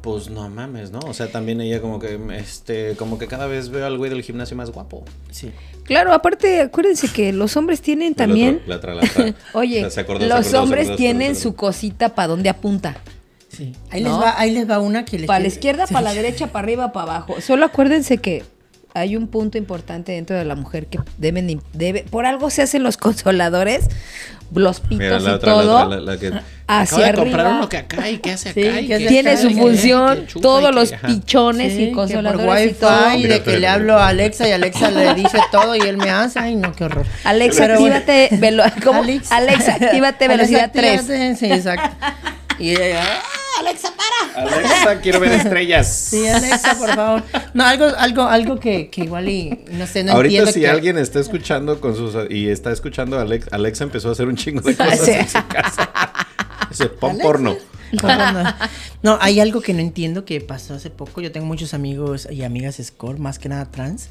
[0.00, 1.00] pues no mames, ¿no?
[1.00, 4.22] O sea, también ella como que, este, como que cada vez veo al güey del
[4.22, 5.04] gimnasio más guapo.
[5.30, 5.50] Sí.
[5.84, 8.62] Claro, aparte, acuérdense que los hombres tienen también.
[8.66, 9.34] La otra, la otra.
[9.54, 12.48] Oye, O sea, se acordó, se los acordó, hombres acordó, tienen su cosita para donde
[12.48, 12.96] apunta.
[13.48, 13.74] Sí.
[13.90, 14.10] Ahí, ¿No?
[14.10, 15.92] les va, ahí les va una que les Para la izquierda, Sí.
[15.94, 17.40] para la derecha, para arriba, para abajo.
[17.40, 18.44] Solo acuérdense que
[18.94, 22.62] hay un punto importante dentro de la mujer que deben, de- debe, por algo se
[22.62, 23.86] hacen los consoladores,
[24.54, 25.76] los pitos Mira, la y otra, la todo.
[25.84, 26.32] otra, la, la que...
[26.66, 27.58] hacia acabo de comprar arriba.
[27.58, 30.26] uno que acá y que hace Sí, acá y que hace Tiene acá su función,
[30.26, 33.14] que todos que- los pichones Sí, y que por consoladores y wifi todo.
[33.16, 34.08] y de que le hablo a.
[34.08, 36.38] Alexa y Alexa le dice todo y él me hace.
[36.38, 37.04] Ay, no, qué horror.
[37.24, 37.96] Alexa, Pero bueno.
[37.96, 39.02] actívate, velo- ¿cómo?
[39.02, 41.00] Alex- Alexa, actívate velocidad Alexa, 3.
[41.00, 42.06] actívate, Sí, exacto.
[42.58, 43.22] Y ella, "Ah,
[43.60, 44.46] Alexa, para.
[44.46, 45.86] Alexa, quiero ver estrellas.
[46.10, 47.22] Sí, Alexa, por favor.
[47.54, 50.68] No, algo, algo, algo que, que igual y no sé, no Ahorita entiendo si que-
[50.68, 54.36] alguien está escuchando con sus y está escuchando a Alex, Alexa empezó a hacer un
[54.36, 55.10] chingo de cosas Sí.
[55.12, 55.90] en su casa.
[56.70, 57.56] Ese pon porno.
[58.02, 58.54] No, no.
[59.02, 61.20] No, hay algo que no entiendo que pasó hace poco.
[61.22, 64.08] Yo tengo muchos amigos y amigas score, más que nada trans.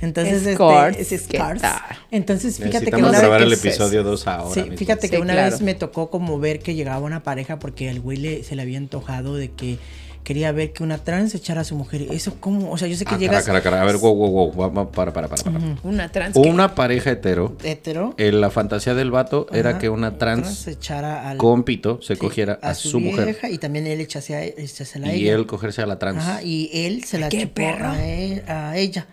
[0.00, 1.62] Entonces, Escorts, este, es ¿qué Scars.
[2.10, 4.54] Entonces, fíjate que una grabar vez el que- episodio dos ahora.
[4.54, 4.76] Sí, mismo.
[4.76, 5.50] fíjate que Sí, una claro.
[5.50, 8.62] vez me tocó como ver que llegaba una pareja porque al güey le, se le
[8.62, 9.78] había antojado de que
[10.24, 12.06] quería ver que una trans echara a su mujer.
[12.10, 13.82] Eso como, o sea, yo sé que Ah, llegas cara, cara, cara.
[13.82, 14.90] A ver, wow, wow, wow.
[14.90, 15.42] Para, para, para.
[15.42, 15.58] para.
[15.84, 16.34] Una trans.
[16.34, 17.56] que- Una pareja hetero.
[17.64, 18.14] hetero.
[18.18, 22.14] eh, la fantasía del vato era ajá, que una trans echara al, con pito se
[22.14, 23.24] sí, cogiera a, su, mujer.
[23.24, 25.34] vieja y también él echase a, echásela a Y ella.
[25.36, 26.18] él cogerse a la trans.
[26.18, 27.88] Ajá, y él se la ¿Qué chupó perro?
[27.88, 29.06] a, él- a ella.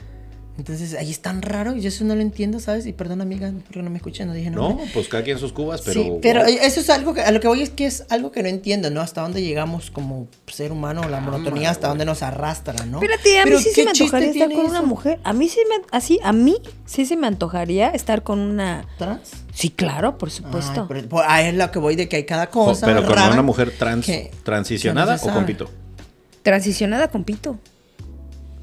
[0.58, 2.86] Entonces, ahí es tan raro, yo eso no lo entiendo, ¿sabes?
[2.86, 4.86] Y perdón, amiga, porque no me escuché, no dije no, nombre.
[4.94, 6.02] pues cada quien sus cubas, pero.
[6.02, 6.50] sí, pero wow.
[6.62, 8.90] eso es algo que, a lo que voy es que es algo que no entiendo,
[8.90, 9.02] ¿no?
[9.02, 13.02] Hasta dónde llegamos como ser humano, la monotonía, hasta dónde nos arrastra, ¿no?
[13.02, 15.20] Espérate, a mí Pero sí ¿qué se me antojaría estar con una mujer.
[15.26, 16.56] A mí sí me, así, a mí
[16.86, 18.88] sí se me antojaría estar con una.
[18.98, 19.32] ¿Trans?
[19.54, 20.82] Sí, claro, por supuesto.
[20.82, 22.86] Ay, pero, por- ahí es lo que voy de que hay cada Co- cosa.
[22.86, 25.70] pero con una mujer trans que- transicionada que no o con pito.
[26.44, 27.60] Transicionada con pito.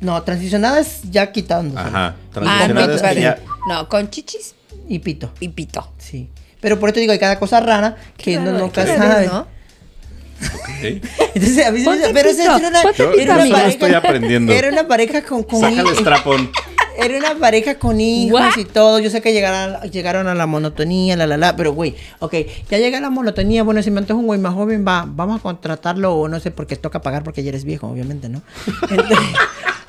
[0.03, 1.79] No, transicionada es ya quitándose.
[1.81, 2.09] Ajá.
[2.09, 3.39] Ah, Transicionada es que ya.
[3.69, 4.55] no, con chichis
[4.89, 5.31] Y pito.
[5.41, 5.89] y pito.
[5.99, 6.29] Sí.
[6.61, 9.27] Pero por eso te digo, hay cada cosa rara que Claro, no nunca ¿qué sabe.
[9.29, 9.41] no?
[9.41, 11.03] Ok.
[11.35, 13.69] Entonces, a mí se me dice, pero esa era una, Yo- era una solo amiga.
[13.69, 14.53] estoy aprendiendo.
[14.53, 16.51] Era una pareja con, con Saca el strapón.
[16.95, 18.59] Era una pareja con hijos What?
[18.59, 18.99] y todo.
[18.99, 22.35] Yo sé que llegaron, a- llegaron a la monotonía, la la la, pero güey, ok,
[22.71, 23.63] ya llega la monotonía.
[23.63, 26.51] Bueno, si me antoja un güey más joven, va, vamos a contratarlo o no sé,
[26.51, 28.43] porque toca pagar porque ya eres viejo, obviamente, ¿no?
[28.91, 29.19] Entonces,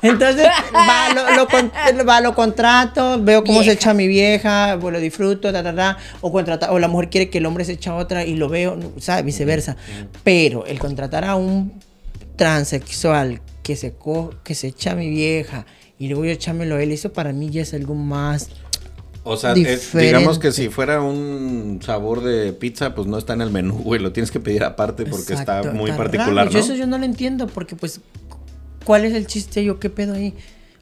[0.04, 1.72] entonces, va, lo, lo con-
[2.08, 5.98] va, lo contrato, veo cómo se echa mi vieja, pues lo disfruto, ta, ta, ta,
[6.20, 8.48] o contrata, o la mujer quiere que el hombre se echa a otra y lo
[8.48, 9.24] veo, ¿sabes?
[9.24, 9.76] Viceversa.
[10.22, 11.72] Pero el contratar a un
[12.36, 15.64] transexual que se, co que se echa a mi vieja
[15.98, 18.48] y luego yo echármelo a él, eso para mí ya es algo más.
[19.26, 23.40] O sea, es- digamos que si fuera un sabor de pizza, pues no está en
[23.40, 23.98] el menú, güey.
[24.00, 26.44] Lo tienes que pedir aparte porque Exacto, está muy particular.
[26.46, 26.50] ¿no?
[26.52, 28.00] Yo eso yo no lo entiendo porque pues,
[28.84, 29.64] ¿cuál es el chiste?
[29.64, 30.34] Yo, ¿qué pedo ahí?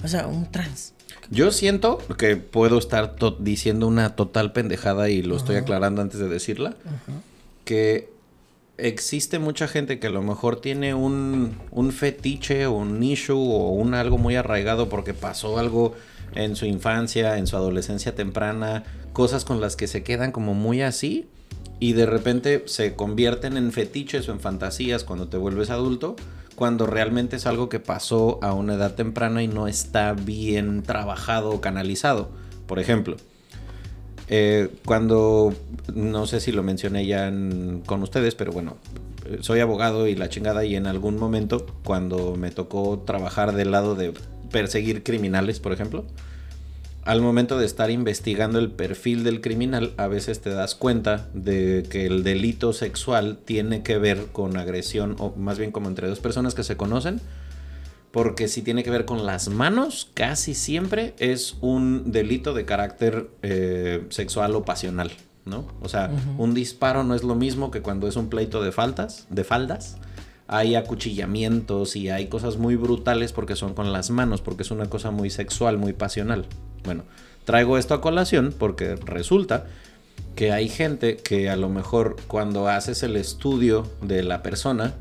[0.05, 0.95] O sea, un trans.
[1.31, 6.29] Yo siento que puedo estar diciendo una total pendejada y lo estoy aclarando antes de
[6.29, 6.77] decirla.
[7.65, 8.11] Que
[8.77, 13.71] existe mucha gente que a lo mejor tiene un, un fetiche o un issue o
[13.71, 15.95] un algo muy arraigado porque pasó algo
[16.35, 20.83] en su infancia, en su adolescencia temprana, cosas con las que se quedan como muy
[20.83, 21.29] así
[21.79, 26.17] y de repente se convierten en fetiches o en fantasías cuando te vuelves adulto,
[26.55, 31.51] cuando realmente es algo que pasó a una edad temprana y no está bien trabajado
[31.51, 32.31] o canalizado.
[32.67, 33.17] Por ejemplo,
[34.29, 35.55] eh, cuando,
[35.95, 37.31] no sé si lo mencioné ya
[37.87, 38.77] con ustedes, pero bueno,
[39.41, 43.95] soy abogado y la chingada y en algún momento cuando me tocó trabajar del lado
[43.95, 44.13] de
[44.51, 46.05] perseguir criminales, por ejemplo,
[47.05, 51.85] al momento de estar investigando el perfil del criminal, a veces te das cuenta de
[51.91, 56.21] que el delito sexual tiene que ver con agresión, o más bien como entre dos
[56.21, 57.21] personas que se conocen,
[58.13, 63.31] porque si tiene que ver con las manos, casi siempre es un delito de carácter
[63.43, 65.11] eh, sexual o pasional,
[65.45, 65.67] ¿no?
[65.81, 69.27] O sea, un disparo no es lo mismo que cuando es un pleito de faltas,
[69.31, 69.97] de faldas.
[70.47, 74.91] Hay acuchillamientos y hay cosas muy brutales porque son con las manos, porque es una
[74.91, 76.47] cosa muy sexual, muy pasional.
[76.85, 77.05] Bueno,
[77.45, 79.67] traigo esto a colación porque resulta
[80.35, 84.95] que hay gente que a lo mejor cuando haces el estudio de la persona,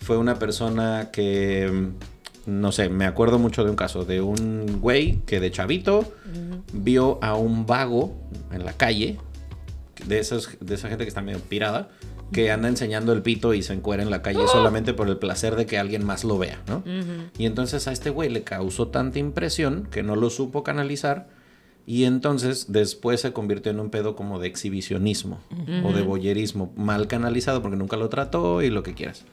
[0.00, 4.80] fue una persona que, mm, no sé, me acuerdo mucho de un caso de un
[4.80, 6.12] güey que de chavito
[6.72, 8.12] vio a un vago
[8.50, 9.18] en la calle,
[10.06, 11.88] de, esos, de esa gente que está medio pirada,
[12.32, 15.54] que anda enseñando el pito y se encuera en la calle solamente por el placer
[15.56, 16.82] de que alguien más lo vea, ¿no?
[17.38, 21.28] Y entonces a este güey le causó tanta impresión que no lo supo canalizar
[21.84, 25.40] Y entonces después se convirtió en un pedo como de exhibicionismo
[25.84, 29.24] o de boyerismo, mal canalizado porque nunca lo trató y lo que quieras.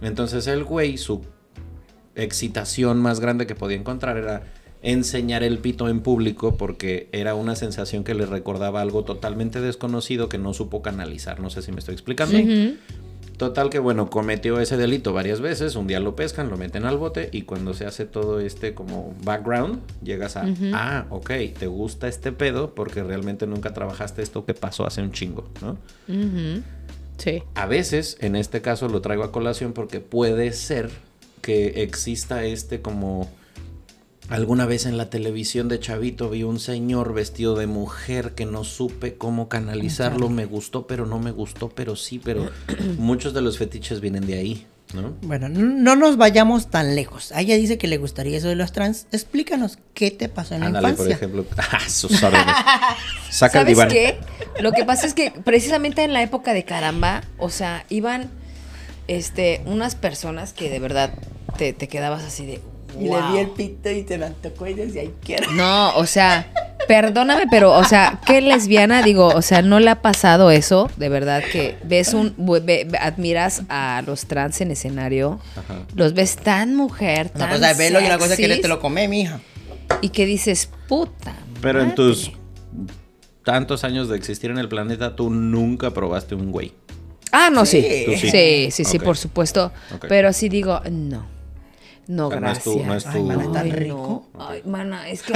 [0.00, 1.22] Entonces el güey, su
[2.14, 4.44] excitación más grande que podía encontrar era
[4.84, 10.28] enseñar el pito en público porque era una sensación que le recordaba algo totalmente desconocido
[10.28, 11.40] que no supo canalizar.
[11.40, 12.38] No sé si me estoy explicando.
[13.38, 16.98] Total que bueno, cometió ese delito varias veces, un día lo pescan, lo meten al
[16.98, 22.06] bote y cuando se hace todo este como background, llegas a, ah, ok, te gusta
[22.06, 25.78] este pedo porque realmente nunca trabajaste esto que pasó hace un chingo, ¿no?
[27.16, 27.42] Sí.
[27.54, 30.90] A veces, en este caso lo traigo a colación porque puede ser
[31.40, 33.28] que exista este como
[34.30, 38.64] Alguna vez en la televisión de Chavito vi un señor vestido de mujer que no
[38.64, 40.30] supe cómo canalizarlo.
[40.30, 42.50] Me gustó, pero no me gustó, pero sí, pero
[42.98, 45.14] muchos de los fetiches vienen de ahí, ¿no?
[45.22, 47.32] Bueno, no nos vayamos tan lejos.
[47.36, 49.06] Ella dice que le gustaría eso de los trans.
[49.12, 50.96] Explícanos qué te pasó en la infancia.
[50.96, 51.46] por ejemplo.
[51.58, 52.46] Ah, sus órdenes.
[53.30, 54.18] Saca ¿Sabes qué?
[54.60, 58.30] Lo que pasa es que precisamente en la época de caramba, o sea, iban
[59.06, 61.12] este, unas personas que de verdad
[61.58, 62.60] te, te quedabas así de,
[62.98, 65.50] y le vi el pito y te lo tocó y decía, ay, quiero.
[65.52, 66.52] No, o sea,
[66.86, 69.02] perdóname, pero, o sea, ¿qué lesbiana?
[69.02, 70.90] Digo, o sea, ¿no le ha pasado eso?
[70.96, 72.34] De verdad que ves un,
[73.00, 75.40] admiras a los trans en escenario,
[75.94, 79.40] los ves tan mujer, tan Una cosa y una cosa que te lo come, mija.
[80.00, 81.34] Y que dices, puta.
[81.60, 82.32] Pero en tus
[83.44, 86.72] tantos años de existir en el planeta, tú nunca probaste un güey.
[87.32, 87.82] Ah, no, sí.
[88.16, 89.72] Sí, sí, sí, por supuesto.
[90.08, 91.33] Pero sí digo, no.
[92.06, 92.86] No, gracias.
[92.86, 94.26] No es tu, no tan rico.
[94.38, 95.34] Ay, mana, es que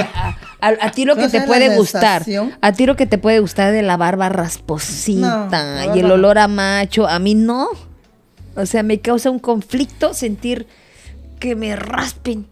[0.61, 2.23] a, ti lo que te puede gustar,
[2.61, 6.47] a ti lo que te puede gustar de la barba rasposita y el olor a
[6.47, 7.69] macho, a mí no.
[8.55, 10.67] O sea, me causa un conflicto sentir
[11.39, 12.47] que me raspen.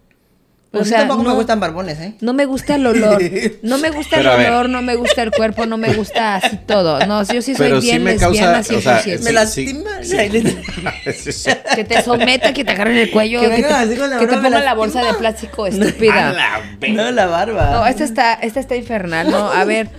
[0.80, 2.14] O sea, tampoco no, me gustan barbones, ¿eh?
[2.22, 3.22] No me gusta el olor.
[3.62, 7.06] No me gusta el olor, no me gusta el cuerpo, no me gusta así todo.
[7.06, 9.92] No, yo sí soy bien me lesbiana, causa, o sea, sí, Me lastima.
[11.76, 13.64] que te someta, que te agarren el cuello, que, te,
[14.28, 16.36] pongan la bolsa de plástico estúpida.
[16.90, 17.72] no, la barba.
[17.72, 19.52] No, esta está, esta está infernal, ¿no?
[19.52, 19.90] A ver,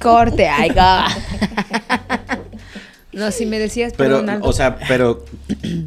[0.00, 0.72] corte, ay,
[3.12, 5.24] No, si me decías, pero, o sea, pero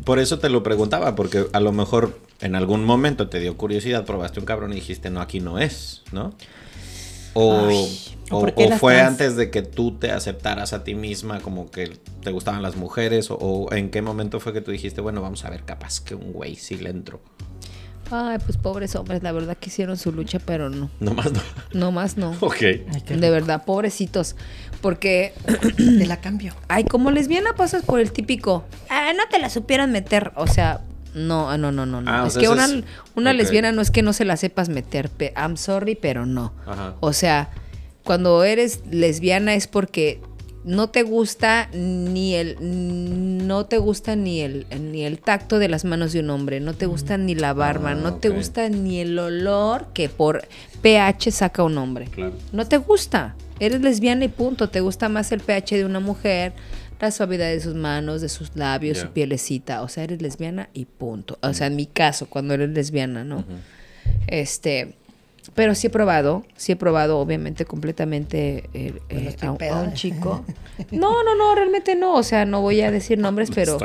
[0.03, 4.05] por eso te lo preguntaba, porque a lo mejor en algún momento te dio curiosidad,
[4.05, 6.33] probaste un cabrón y dijiste, no, aquí no es, ¿no?
[7.33, 7.87] O,
[8.77, 12.75] fue antes de que tú te aceptaras a ti misma como que te gustaban las
[12.75, 16.15] mujeres, o, en qué momento fue que tú dijiste, bueno, vamos a ver, capaz que
[16.15, 17.21] un güey sí le entró.
[18.13, 20.89] Ay, pues pobres hombres, la verdad que hicieron su lucha, pero no.
[20.99, 21.41] No más no.
[21.71, 22.35] No más no.
[22.41, 22.59] Ok.
[22.59, 24.35] De verdad, pobrecitos.
[24.81, 25.33] Porque.
[25.77, 26.53] Te la cambio.
[26.67, 28.65] Ay, como lesbiana pasas por el típico.
[28.89, 30.33] Ah, no te la supieran meter.
[30.35, 30.81] O sea,
[31.13, 32.01] no, no, no, no.
[32.01, 32.11] no.
[32.11, 32.67] Ah, es que una,
[33.15, 35.09] una lesbiana no es que no se la sepas meter.
[35.35, 36.53] I'm sorry, pero no.
[36.65, 36.95] Ajá.
[36.99, 37.49] O sea,
[38.03, 40.21] cuando eres lesbiana es porque
[40.63, 45.85] no te gusta ni el no te gusta ni el ni el tacto de las
[45.85, 48.99] manos de un hombre, no te gusta ni la barba, ah, no te gusta ni
[48.99, 50.47] el olor que por
[50.81, 52.09] pH saca un hombre.
[52.51, 53.35] No te gusta.
[53.59, 56.53] Eres lesbiana y punto, te gusta más el pH de una mujer,
[57.01, 60.85] la suavidad de sus manos, de sus labios, su pielecita, o sea, eres lesbiana y
[60.85, 61.37] punto.
[61.41, 63.43] O sea, en mi caso, cuando eres lesbiana, ¿no?
[64.27, 64.95] Este,
[65.55, 70.45] pero sí he probado, sí he probado, obviamente, completamente eh, eh, a, un chico.
[70.91, 72.15] No, no, no, realmente no.
[72.15, 73.77] O sea, no voy a decir nombres, pero,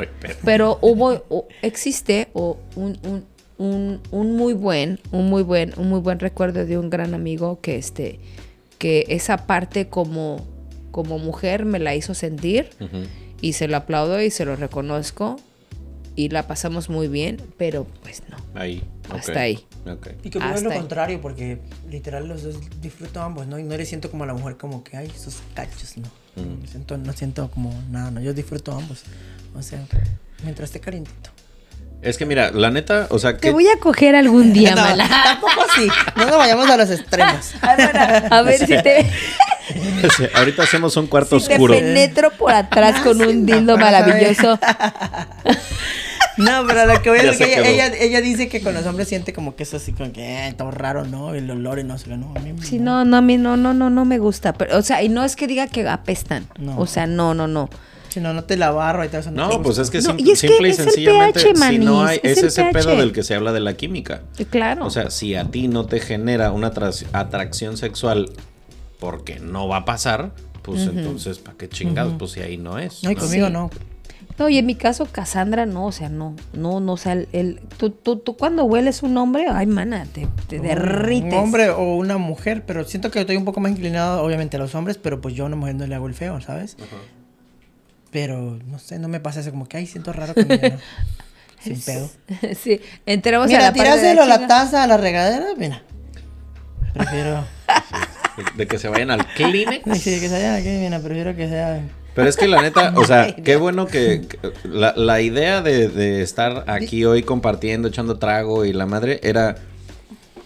[0.43, 3.25] pero hubo, existe un, un,
[3.57, 7.59] un, un, muy buen, un muy buen, un muy buen recuerdo de un gran amigo
[7.61, 8.19] que este,
[8.77, 10.45] que esa parte como,
[10.91, 12.69] como mujer me la hizo sentir
[13.41, 15.37] y se lo aplaudo y se lo reconozco
[16.15, 18.37] y la pasamos muy bien, pero pues no.
[18.59, 18.83] Ahí.
[19.09, 19.63] Hasta ahí.
[20.23, 21.59] Y que es lo contrario, porque
[21.89, 23.59] literal los dos disfruto ambos, ¿no?
[23.59, 26.07] Y no le siento como a la mujer como que, ay, esos cachos, ¿no?
[26.35, 26.61] Mm.
[26.61, 29.03] No, siento, no siento como nada, no, yo disfruto ambos.
[29.55, 29.85] O sea,
[30.43, 31.29] mientras esté calientito.
[32.01, 33.39] Es que mira, la neta, o sea que...
[33.39, 35.07] Te voy a coger algún día, no, mala.
[35.07, 35.87] Tampoco así.
[36.15, 37.53] No nos vayamos a los extremos.
[37.61, 39.09] a ver si te...
[40.35, 41.73] ahorita hacemos un cuarto si oscuro.
[41.73, 44.59] Te penetro por atrás con un dildo maravilloso.
[46.37, 49.07] No, pero lo que voy a decir que ella, ella, dice que con los hombres
[49.07, 51.33] siente como que eso así como que eh, todo raro, ¿no?
[51.33, 52.31] El olor y no sé, no.
[52.35, 54.53] A mí, sí, no, no, a mí no, no, no, no me gusta.
[54.53, 56.47] Pero, o sea, y no es que diga que apestan.
[56.59, 56.77] No.
[56.77, 57.69] O sea, no, no, no.
[58.17, 60.69] Si no, no te la barro y te vas a No, pues es que simple
[60.69, 64.23] y, sencillamente, si no hay, es, ese pedo del que se habla de la química.
[64.49, 64.87] Claro.
[64.87, 66.71] O sea, si a ti no te genera una
[67.13, 68.31] atracción sexual
[68.99, 70.31] porque no va a pasar,
[70.63, 72.15] pues entonces, ¿para qué chingados?
[72.17, 73.03] Pues si ahí no es.
[73.03, 73.69] No, y conmigo no.
[74.39, 77.27] No, y en mi caso, Cassandra, no, o sea, no, no, no, o sea, el,
[77.33, 81.33] el- tú, tú, tú cuando hueles un hombre, ay, mana, te, te derrites.
[81.33, 84.59] Un hombre o una mujer, pero siento que estoy un poco más inclinado, obviamente, a
[84.59, 86.77] los hombres, pero pues yo a una mujer no le hago el feo, ¿sabes?
[88.11, 90.77] Pero, no sé, no me pasa eso, como que, ay, siento raro con ella, ¿no?
[91.59, 92.09] Sin pedo.
[92.61, 95.83] sí, entramos a Mira, la de tirárselo a la taza, a la regadera, mira.
[96.93, 97.45] Prefiero...
[98.37, 99.83] De, de que se vayan al Kleenex.
[99.99, 101.81] Sí, que sea aquí, mira, prefiero que sea...
[102.15, 105.87] Pero es que la neta, o sea, qué bueno que, que la, la idea de,
[105.87, 109.57] de estar aquí hoy compartiendo, echando trago y la madre era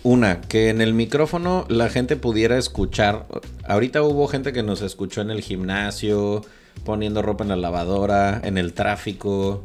[0.04, 3.26] una, que en el micrófono la gente pudiera escuchar.
[3.66, 6.44] Ahorita hubo gente que nos escuchó en el gimnasio,
[6.84, 9.64] poniendo ropa en la lavadora, en el tráfico,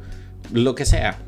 [0.53, 1.19] lo que sea.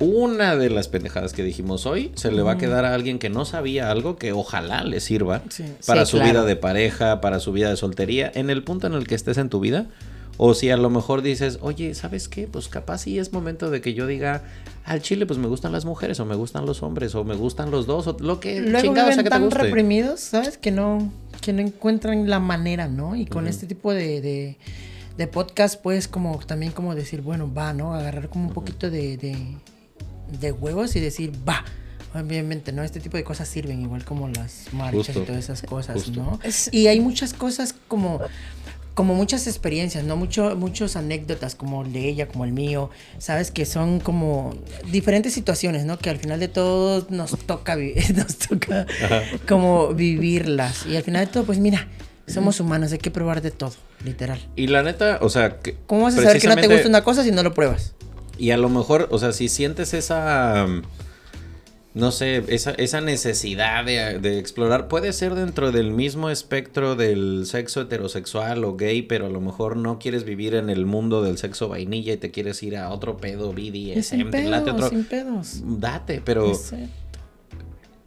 [0.00, 3.30] Una de las pendejadas que dijimos hoy se le va a quedar a alguien que
[3.30, 5.64] no sabía algo que ojalá le sirva Sí.
[5.86, 6.32] para Sí, su claro.
[6.32, 9.38] vida de pareja, para su vida de soltería, en el punto en el que estés
[9.38, 9.86] en tu vida.
[10.40, 12.46] O si a lo mejor dices, oye, ¿sabes qué?
[12.46, 14.44] Pues capaz sí es momento de que yo diga,
[14.84, 17.72] al chile pues me gustan las mujeres, o me gustan los hombres, o me gustan
[17.72, 19.58] los dos, o lo que Luego chingado sea viven que te tan guste.
[19.64, 20.56] reprimidos, ¿sabes?
[20.58, 23.16] Que no, que no encuentran la manera, ¿no?
[23.16, 24.58] Y con este tipo de, de,
[25.18, 27.92] de podcast, pues, como también como decir, bueno, va, ¿no?
[27.94, 29.36] Agarrar como un poquito de, de,
[30.40, 31.64] de huevos y decir, va.
[32.14, 32.82] Obviamente, ¿no?
[32.82, 35.22] Este tipo de cosas sirven, igual como las marchas Justo.
[35.22, 36.22] y todas esas cosas, Justo.
[36.22, 36.40] ¿no?
[36.72, 38.20] Y hay muchas cosas como
[38.94, 40.16] como muchas experiencias, ¿no?
[40.16, 43.52] Mucho, muchas anécdotas como el de ella, como el mío, ¿sabes?
[43.52, 44.54] Que son como
[44.90, 45.98] diferentes situaciones, ¿no?
[46.00, 48.86] Que al final de todo nos toca, vi- nos toca
[49.46, 50.84] como vivirlas.
[50.86, 51.86] Y al final de todo, pues mira,
[52.28, 53.72] somos humanos, hay que probar de todo,
[54.04, 54.38] literal.
[54.56, 57.02] Y la neta, o sea, que ¿Cómo vas a saber que no te gusta una
[57.02, 57.94] cosa si no lo pruebas?
[58.38, 60.82] Y a lo mejor, o sea, si sientes esa, um,
[61.94, 67.46] no sé, esa, esa necesidad de, de explorar, puede ser dentro del mismo espectro del
[67.46, 71.38] sexo heterosexual o gay, pero a lo mejor no quieres vivir en el mundo del
[71.38, 74.88] sexo vainilla y te quieres ir a otro pedo, BDSM, sin pedos, otro...
[74.88, 75.60] sin pedos.
[75.64, 76.88] Date, pero Sí.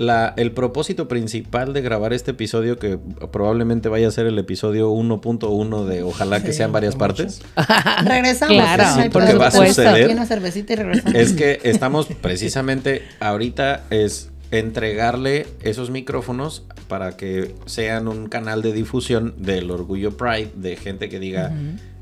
[0.01, 2.97] La, el propósito principal de grabar este episodio, que
[3.31, 7.41] probablemente vaya a ser el episodio 1.1 de ojalá que sean varias partes,
[8.03, 8.55] Regresamos.
[8.55, 10.05] Claro, porque va a suceder.
[10.05, 11.15] aquí Una cervecita y regresamos.
[11.15, 18.73] es que estamos precisamente ahorita es entregarle esos micrófonos para que sean un canal de
[18.73, 21.53] difusión del orgullo Pride de gente que diga,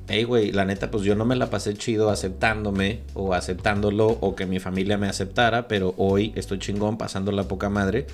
[0.09, 4.35] hey güey, la neta pues yo no me la pasé chido aceptándome o aceptándolo o
[4.35, 8.07] que mi familia me aceptara, pero hoy estoy chingón pasando la poca madre.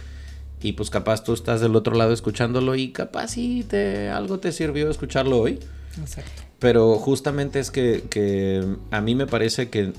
[0.61, 4.51] Y pues capaz tú estás del otro lado escuchándolo y capaz sí te, algo te
[4.51, 5.59] sirvió escucharlo hoy.
[5.99, 6.43] Exacto.
[6.59, 9.93] Pero justamente es que, que a mí me parece que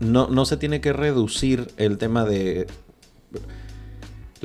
[0.00, 2.66] no, no se tiene que reducir el tema de...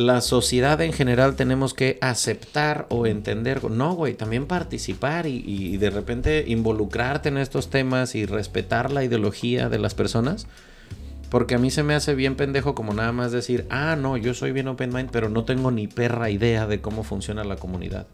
[0.01, 3.69] La sociedad en general tenemos que aceptar o entender.
[3.69, 9.69] No, güey, también participar y, de repente involucrarte en estos temas y respetar la ideología
[9.69, 10.47] de las personas.
[11.29, 14.33] Porque a mí se me hace bien pendejo como nada más decir, ah, no, yo
[14.33, 18.07] soy bien open mind, pero no tengo ni perra idea de cómo funciona la comunidad.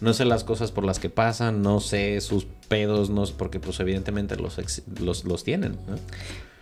[0.00, 3.80] No sé las cosas por las que pasan, no sé sus pedos, no, porque pues
[3.80, 4.58] evidentemente los,
[5.24, 5.76] los, tienen.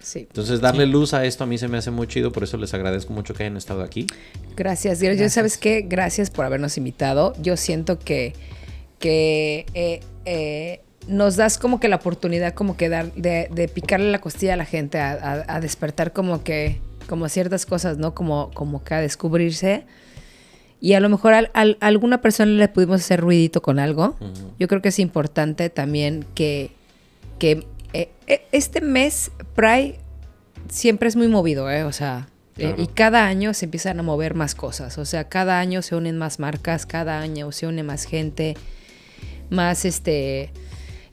[0.00, 0.20] Sí.
[0.20, 2.72] Entonces darle luz a esto a mí se me hace muy chido, por eso les
[2.74, 4.06] agradezco mucho que hayan estado aquí.
[4.56, 5.18] Gracias, Dios.
[5.18, 5.82] Yo, ¿sabes qué?
[5.82, 7.32] Gracias por habernos invitado.
[7.42, 8.32] Yo siento que,
[8.98, 14.10] que eh, eh, nos das como que la oportunidad como que dar, de, de picarle
[14.10, 18.14] la costilla a la gente, a, a- a despertar como que, como ciertas cosas, ¿no?
[18.14, 19.84] Como, como que a descubrirse.
[20.80, 21.50] Y a lo mejor a
[21.80, 24.16] alguna persona le pudimos hacer ruidito con algo.
[24.60, 26.70] Yo creo que es importante también que,
[27.40, 29.98] que eh, eh, este mes Pride
[30.68, 31.84] siempre es muy movido, ¿eh?
[31.84, 34.98] O sea, eh, y cada año se empiezan a mover más cosas.
[34.98, 38.56] O sea, cada año se unen más marcas, cada año se une más gente,
[39.50, 40.50] más este.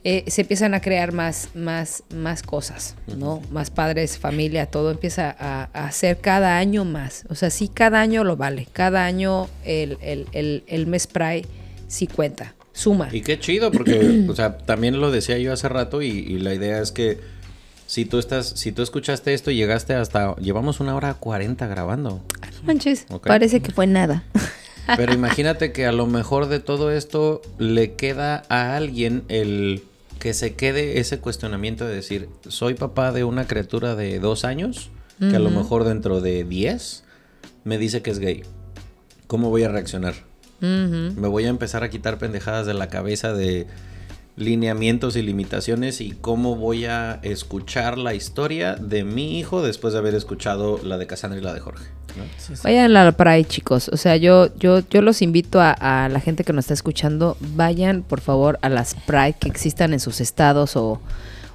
[0.04, 3.42] eh, se empiezan a crear más, más, más cosas, ¿no?
[3.50, 7.24] Más padres, familia, todo empieza a, a hacer cada año más.
[7.28, 8.68] O sea, sí, cada año lo vale.
[8.72, 11.46] Cada año el, el, el, el mes Pride
[11.88, 13.08] sí cuenta, suma.
[13.10, 16.54] Y qué chido, porque, o sea, también lo decía yo hace rato y, y la
[16.54, 17.18] idea es que
[17.86, 22.22] si tú estás, si tú escuchaste esto y llegaste hasta, llevamos una hora cuarenta grabando.
[22.42, 24.24] No manches, parece que fue nada.
[24.96, 29.82] Pero imagínate que a lo mejor de todo esto le queda a alguien el
[30.20, 34.90] que se quede ese cuestionamiento de decir, soy papá de una criatura de dos años,
[35.18, 37.04] que a lo mejor dentro de diez
[37.64, 38.44] me dice que es gay.
[39.26, 40.14] ¿Cómo voy a reaccionar?
[40.60, 43.66] Me voy a empezar a quitar pendejadas de la cabeza de
[44.36, 49.98] lineamientos y limitaciones y cómo voy a escuchar la historia de mi hijo después de
[49.98, 51.86] haber escuchado la de Cassandra y la de Jorge.
[52.16, 52.24] ¿no?
[52.36, 52.60] Sí, sí.
[52.62, 53.88] Vayan a la Pride, chicos.
[53.88, 57.36] O sea, yo, yo, yo los invito a, a la gente que nos está escuchando,
[57.40, 61.00] vayan por favor a las Pride que existan en sus estados o,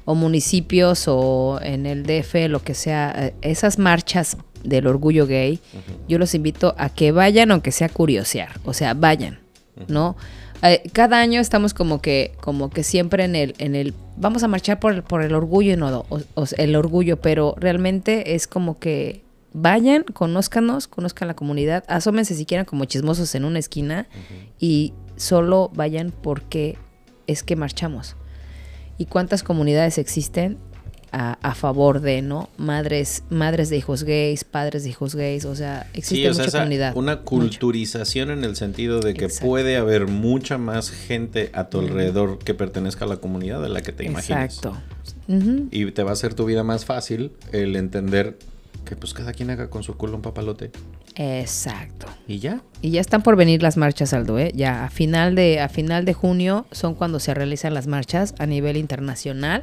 [0.06, 5.60] o municipios o en el DF, lo que sea, eh, esas marchas del orgullo gay,
[6.08, 9.40] yo los invito a que vayan, aunque sea curiosear, o sea, vayan,
[9.88, 10.16] ¿no?
[10.64, 14.48] Eh, cada año estamos como que, como que siempre en el, en el, vamos a
[14.48, 18.78] marchar por el, por el orgullo, no, o- o- el orgullo, pero realmente es como
[18.78, 19.24] que
[19.54, 24.08] vayan, conózcanos, conozcan la comunidad, asómense si quieren como chismosos en una esquina
[24.60, 26.78] y solo vayan porque
[27.28, 28.16] es que marchamos.
[29.00, 30.58] ¿Y cuántas comunidades existen
[31.12, 32.50] a, a favor de, ¿no?
[32.58, 36.50] Madres, madres de hijos gays, padres de hijos gays, o sea, existe Sí, o mucha
[36.50, 36.96] sea, comunidad.
[36.96, 37.26] una mucho.
[37.26, 39.48] culturización en el sentido de que Exacto.
[39.48, 43.82] puede haber mucha más gente a tu alrededor que pertenezca a la comunidad de la
[43.82, 44.46] que te imaginas.
[44.56, 44.78] Exacto.
[45.72, 48.38] Y te va a hacer tu vida más fácil el entender
[48.86, 50.72] que pues cada quien haga con su culo un papalote.
[51.16, 52.08] Exacto.
[52.28, 52.62] Y ya.
[52.82, 54.52] Y ya están por venir las marchas, Aldo, ¿eh?
[54.56, 58.46] Ya a final de, a final de junio son cuando se realizan las marchas a
[58.46, 59.62] nivel internacional.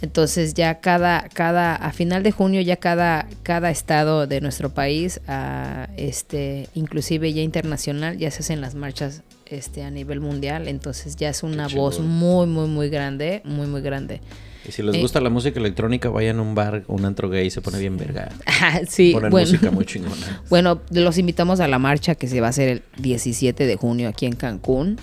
[0.00, 5.20] Entonces ya cada, cada, a final de junio ya cada, cada estado de nuestro país,
[5.26, 10.68] ah, este, inclusive ya internacional, ya se hacen las marchas este, a nivel mundial.
[10.68, 14.20] Entonces ya es una voz muy, muy, muy grande, muy, muy grande.
[14.68, 15.00] Y si les Eh.
[15.00, 18.28] gusta la música electrónica, vayan a un bar, un antro gay, se pone bien verga.
[18.88, 19.46] Sí, Ponen bueno.
[19.46, 20.42] música muy chingona.
[20.50, 24.08] Bueno, los invitamos a la marcha que se va a hacer el 17 de junio
[24.10, 24.98] aquí en Cancún.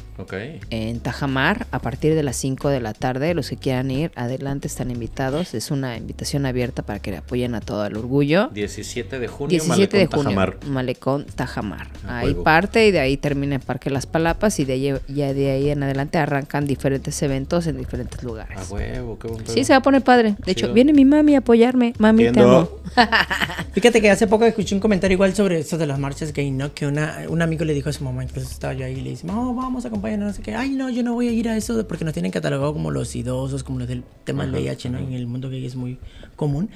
[0.69, 3.33] En Tajamar a partir de las 5 de la tarde.
[3.33, 5.53] Los que quieran ir, adelante están invitados.
[5.53, 8.49] Es una invitación abierta para que apoyen a todo el orgullo.
[8.53, 10.57] 17 de junio, 17 de Malecón, junio, Tajamar.
[10.67, 11.87] Malecón Tajamar.
[12.07, 12.43] A Ahí huevo.
[12.43, 15.69] parte y de ahí termina el Parque Las Palapas y de ahí, ya de ahí
[15.69, 18.57] en adelante arrancan diferentes eventos en diferentes lugares.
[18.57, 19.47] A huevo, qué buen.
[19.47, 20.35] Sí, se va a poner padre.
[20.45, 21.93] De hecho, viene mi mami a apoyarme.
[21.97, 22.69] Mami, te amo.
[23.73, 26.73] Fíjate que hace poco escuché un comentario igual sobre esto de las marchas gay, ¿no?
[26.73, 29.09] Que una, un amigo le dijo a su mamá, incluso estaba yo ahí, y le
[29.11, 30.56] dice, no, vamos a no sé qué.
[30.56, 33.15] Ay, no, yo no voy a ir a eso porque nos tienen catalogado como los
[33.15, 34.99] idosos, como los del tema del VIH, ¿no?
[34.99, 35.98] En el mundo gay es muy
[36.36, 36.69] común.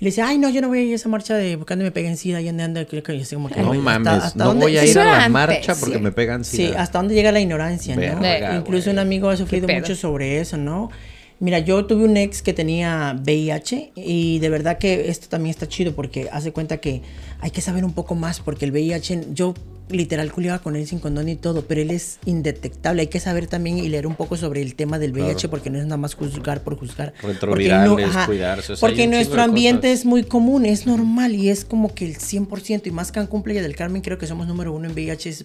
[0.00, 1.84] Y le dice, ay, no, yo no voy a ir a esa marcha de buscando
[1.84, 3.60] me peguen sida y ande, ande, creo que así como que...
[3.60, 5.96] No ¿hasta- mames, hasta no dónde- voy a sí, ir a la antes, marcha porque
[5.96, 6.00] sí.
[6.02, 6.82] me pegan Sí, sida.
[6.82, 8.56] hasta dónde llega la ignorancia, ¿no?
[8.58, 10.90] Incluso un amigo ha sufrido mucho sobre eso, ¿no?
[11.40, 15.66] Mira, yo tuve un ex que tenía VIH y de verdad que esto también está
[15.66, 17.02] chido porque hace cuenta que
[17.42, 19.52] hay que saber un poco más porque el VIH, yo
[19.90, 23.02] literal culiaba con él sin condón y todo, pero él es indetectable.
[23.02, 25.50] Hay que saber también y leer un poco sobre el tema del VIH Claro.
[25.50, 27.12] porque no es nada más juzgar por juzgar.
[27.20, 31.34] Porque no- ajá, cuidarse, o sea, hay porque nuestro ambiente es muy común, es normal
[31.34, 34.46] y es como que el 100% y más Cancún Playa del Carmen creo que somos
[34.46, 35.44] número uno en VIH,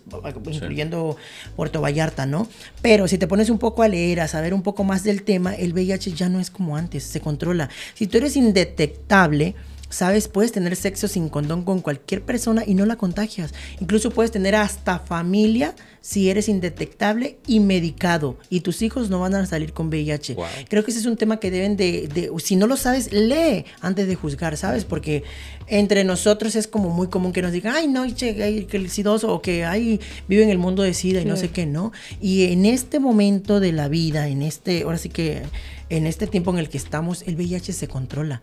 [0.53, 1.17] incluyendo
[1.55, 2.47] Puerto Vallarta, ¿no?
[2.81, 5.55] Pero si te pones un poco a leer, a saber un poco más del tema,
[5.55, 7.69] el VIH ya no es como antes, se controla.
[7.95, 9.55] Si tú eres indetectable,
[9.89, 10.27] ¿Sabes?
[10.27, 13.53] Puedes tener sexo sin condón con cualquier persona y no la contagias.
[13.79, 15.75] Incluso puedes tener hasta familia
[16.07, 18.37] si eres indetectable y medicado.
[18.49, 20.35] Y tus hijos no van a salir con VIH.
[20.35, 20.45] Wow.
[20.69, 23.65] Creo que ese es un tema que deben de, de- si no lo sabes, lee
[23.81, 24.85] antes de juzgar, ¿sabes?
[24.85, 25.23] Porque
[25.67, 28.89] entre nosotros es como muy común que nos digan, ay, no, che, ay, que el
[28.89, 31.91] sidoso, o que ay, vive en el mundo de SIDA y no sé qué, ¿no?
[32.21, 35.41] Y en este momento de la vida, en este, ahora sí que
[35.89, 38.41] en este tiempo en el que estamos, el VIH se controla.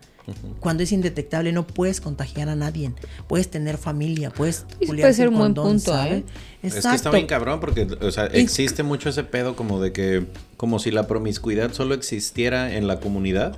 [0.59, 2.91] Cuando es indetectable no puedes contagiar a nadie,
[3.27, 6.19] puedes tener familia, puedes puede ser un buen condón, punto, ¿sabes?
[6.21, 6.23] ¿eh?
[6.65, 10.25] Es que está bien cabrón porque, o sea, existe mucho ese pedo como de que,
[10.57, 13.57] como si la promiscuidad solo existiera en la comunidad.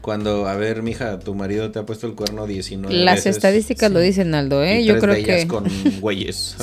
[0.00, 3.36] Cuando, a ver, mija, tu marido te ha puesto el cuerno 19 Las veces.
[3.36, 4.80] estadísticas lo dicen, Aldo, ¿eh?
[4.80, 5.46] y Yo tres creo de ellas que...
[5.48, 5.64] con
[6.00, 6.56] güeyes.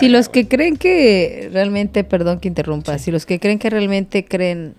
[0.00, 4.24] Si los que creen que realmente, perdón que interrumpa, si los que creen que realmente
[4.24, 4.74] creen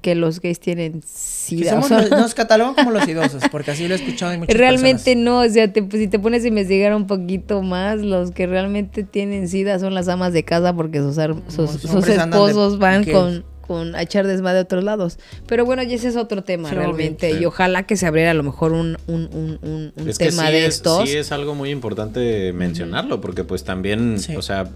[0.00, 3.70] que los gays tienen sida, somos o sea, los- nos catalogan como los idosos, porque
[3.72, 5.24] así lo he escuchado en muchas realmente personas.
[5.24, 8.46] no, o sea, te- pues, si te pones a investigar un poquito más, los que
[8.46, 13.04] realmente tienen sida son las amas de casa porque sus, ar- sus, de esposos van
[13.04, 15.18] con, con a echar desmadre a otros lados.
[15.46, 17.30] Pero bueno, ya ese es otro tema Sí, realmente.
[17.32, 17.38] Sí.
[17.42, 20.26] Y ojalá que se abriera a lo mejor un, un, un, un- un Es que
[20.30, 21.08] tema sí de es, estos.
[21.08, 24.34] sí es algo muy importante mencionarlo, porque pues también, Sí.
[24.36, 24.68] o sea,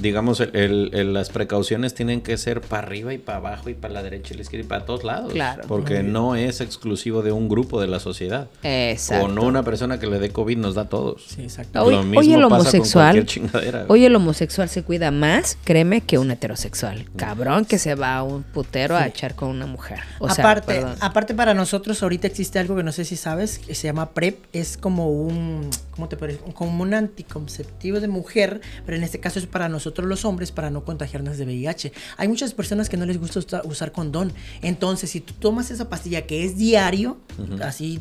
[0.00, 3.74] digamos, el- el- el- las precauciones tienen que ser para arriba y para abajo y
[3.74, 5.32] para la derecha y la izquierda y para todos lados.
[5.32, 5.64] Claro.
[5.68, 8.48] Porque no es exclusivo de un grupo de la sociedad.
[8.62, 9.26] Exacto.
[9.26, 11.24] O no una persona que le dé COVID nos da a todos.
[11.28, 11.82] Sí, exacto.
[11.82, 13.84] Hoy, Lo hoy mismo el pasa con homosexual, cualquier chingadera.
[13.88, 17.06] hoy el homosexual se cuida más, créeme, que un heterosexual.
[17.16, 20.00] Cabrón que se va a un putero a echar con una mujer.
[20.18, 20.96] O sea, aparte, perdón.
[21.00, 24.38] aparte para nosotros ahorita existe algo que no sé si sabes, que se llama PrEP,
[24.52, 26.40] es como un, ¿cómo te parece?
[26.54, 30.70] Como un anticonceptivo de mujer, pero en este caso es para nosotros los hombres para
[30.70, 31.92] no contagiarnos de VIH.
[32.16, 35.88] Hay muchas personas que no les gusta usa- usar condón, entonces si tú tomas esa
[35.88, 37.18] pastilla que es diario,
[37.62, 38.00] así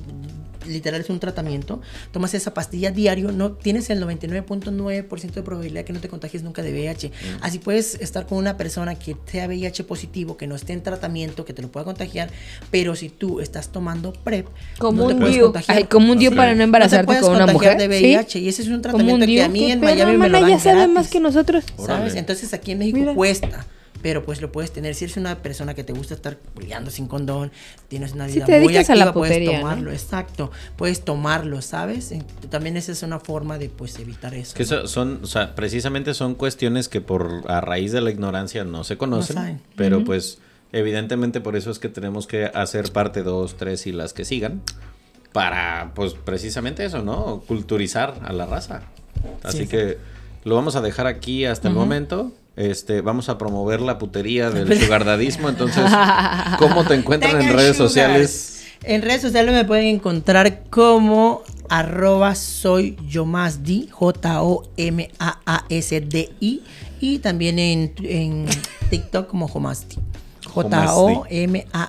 [0.65, 1.81] literal es un tratamiento,
[2.11, 6.61] tomas esa pastilla diario, no tienes el 99.9% de probabilidad que no te contagies nunca
[6.61, 7.09] de VIH.
[7.09, 7.11] Mm.
[7.41, 11.45] Así puedes estar con una persona que sea VIH positivo, que no esté en tratamiento,
[11.45, 12.29] que te lo pueda contagiar,
[12.71, 15.53] pero si tú estás tomando PrEP, como un dio,
[15.89, 18.81] como un dio para no embarazarte con una mujer de VIH y ese es un
[18.81, 21.63] tratamiento que a mí en Miami me lo dan ya sabe más que nosotros.
[21.77, 22.15] ¿Sabes?
[22.15, 23.65] Entonces aquí en México cuesta
[24.03, 24.93] pero pues lo puedes tener.
[24.95, 27.51] Si eres una persona que te gusta estar brillando sin condón,
[27.87, 32.13] tienes una vida muy activa, puedes tomarlo, exacto, puedes tomarlo, ¿sabes?
[32.49, 34.55] También esa es una forma de pues evitar eso.
[34.55, 38.83] Que son, o sea, precisamente son cuestiones que por a raíz de la ignorancia no
[38.83, 40.39] se conocen, pero pues
[40.73, 44.61] evidentemente por eso es que tenemos que hacer parte dos, tres y las que sigan
[45.31, 47.41] para pues precisamente eso, ¿no?
[47.47, 48.81] Culturizar a la raza.
[49.43, 49.97] Así que
[50.43, 52.33] lo vamos a dejar aquí hasta el momento.
[52.55, 55.49] Este, vamos a promover la putería del sugardadismo.
[55.49, 55.83] Entonces,
[56.59, 58.63] ¿cómo te encuentran en redes sociales?
[58.83, 64.61] En redes sociales me pueden encontrar como arroba soy Yomasdi, J-O-M-A-A-S-D-I,
[66.99, 68.45] y también en, en
[68.89, 69.97] TikTok como Jomasdi.
[70.53, 71.85] J-O-M-A-A-S-D-I,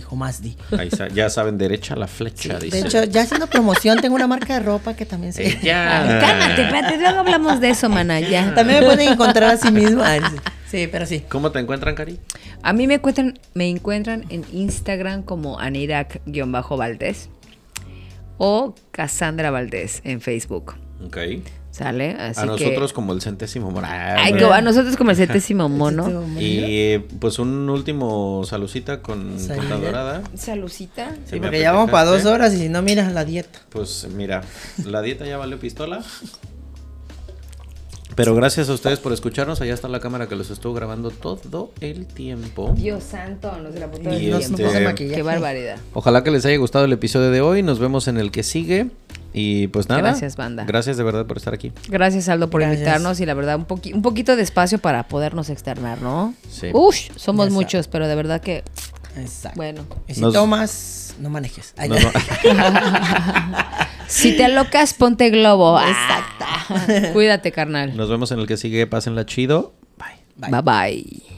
[0.00, 0.56] Jomasdi.
[0.78, 2.58] Ahí ya saben, derecha la flecha.
[2.58, 5.58] De hecho, ya haciendo promoción, tengo una marca de ropa que también se.
[5.62, 6.18] Ya.
[6.20, 8.20] Cálmate, espérate, luego hablamos de eso, mana.
[8.20, 8.54] Ya.
[8.54, 10.18] También me pueden encontrar a sí misma.
[10.70, 11.24] Sí, pero sí.
[11.30, 12.20] ¿Cómo te encuentran, Cari?
[12.62, 17.30] A mí me encuentran, me encuentran en Instagram como Anirak-Valdés
[18.36, 20.74] o Cassandra Valdés en Facebook.
[21.02, 21.16] Ok.
[21.78, 22.16] ¿Sale?
[22.18, 23.86] a nosotros como el centésimo mono.
[23.86, 26.24] a nosotros como el centésimo mono.
[26.38, 29.36] y pues un último salucita con,
[29.68, 30.22] la dorada.
[30.34, 31.14] Salucita.
[31.24, 33.60] Sí, porque ya vamos para dos horas y si no, miras la dieta.
[33.68, 34.42] Pues mira,
[34.84, 36.02] la dieta ya valió pistola.
[38.18, 39.60] Pero gracias a ustedes por escucharnos.
[39.60, 42.74] Allá está la cámara que los estuvo grabando todo el tiempo.
[42.76, 45.78] Dios santo, nos grabó todo el este, Qué barbaridad.
[45.92, 47.62] Ojalá que les haya gustado el episodio de hoy.
[47.62, 48.88] Nos vemos en el que sigue.
[49.40, 50.00] Y pues nada.
[50.00, 50.64] Gracias, banda.
[50.64, 51.70] Gracias de verdad por estar aquí.
[51.88, 56.02] Gracias, Aldo, por invitarnos y la verdad, un, un poquito de espacio para podernos externar,
[56.02, 56.34] ¿no?
[56.50, 56.70] Sí.
[56.72, 58.64] Ush, somos muchos, pero de verdad que.
[59.16, 59.56] Exacto.
[59.56, 59.82] Bueno.
[60.08, 61.72] Y si tomas, no manejes.
[64.08, 65.78] si te alocas, ponte globo.
[65.78, 67.12] Exacto.
[67.12, 67.96] Cuídate, carnal.
[67.96, 68.88] Nos vemos en el que sigue.
[68.88, 69.72] Pásenla chido.
[69.96, 70.62] Bye, bye.
[70.62, 71.37] bye.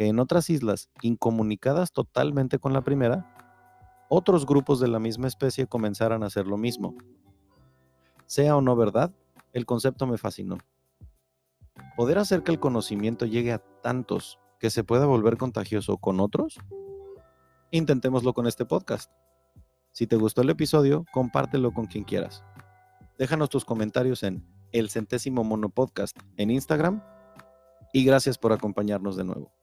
[0.00, 3.36] que en otras islas, incomunicadas totalmente con la primera,
[4.08, 6.96] otros grupos de la misma especie comenzaran a hacer lo mismo.
[8.24, 9.12] Sea o no verdad,
[9.52, 10.56] el concepto me fascinó.
[11.98, 16.58] ¿Poder hacer que el conocimiento llegue a tantos que se pueda volver contagioso con otros?
[17.70, 19.12] Intentémoslo con este podcast.
[19.92, 22.42] Si te gustó el episodio, compártelo con quien quieras.
[23.18, 27.02] Déjanos tus comentarios en el centésimo mono podcast en Instagram
[27.92, 29.59] y gracias por acompañarnos de nuevo.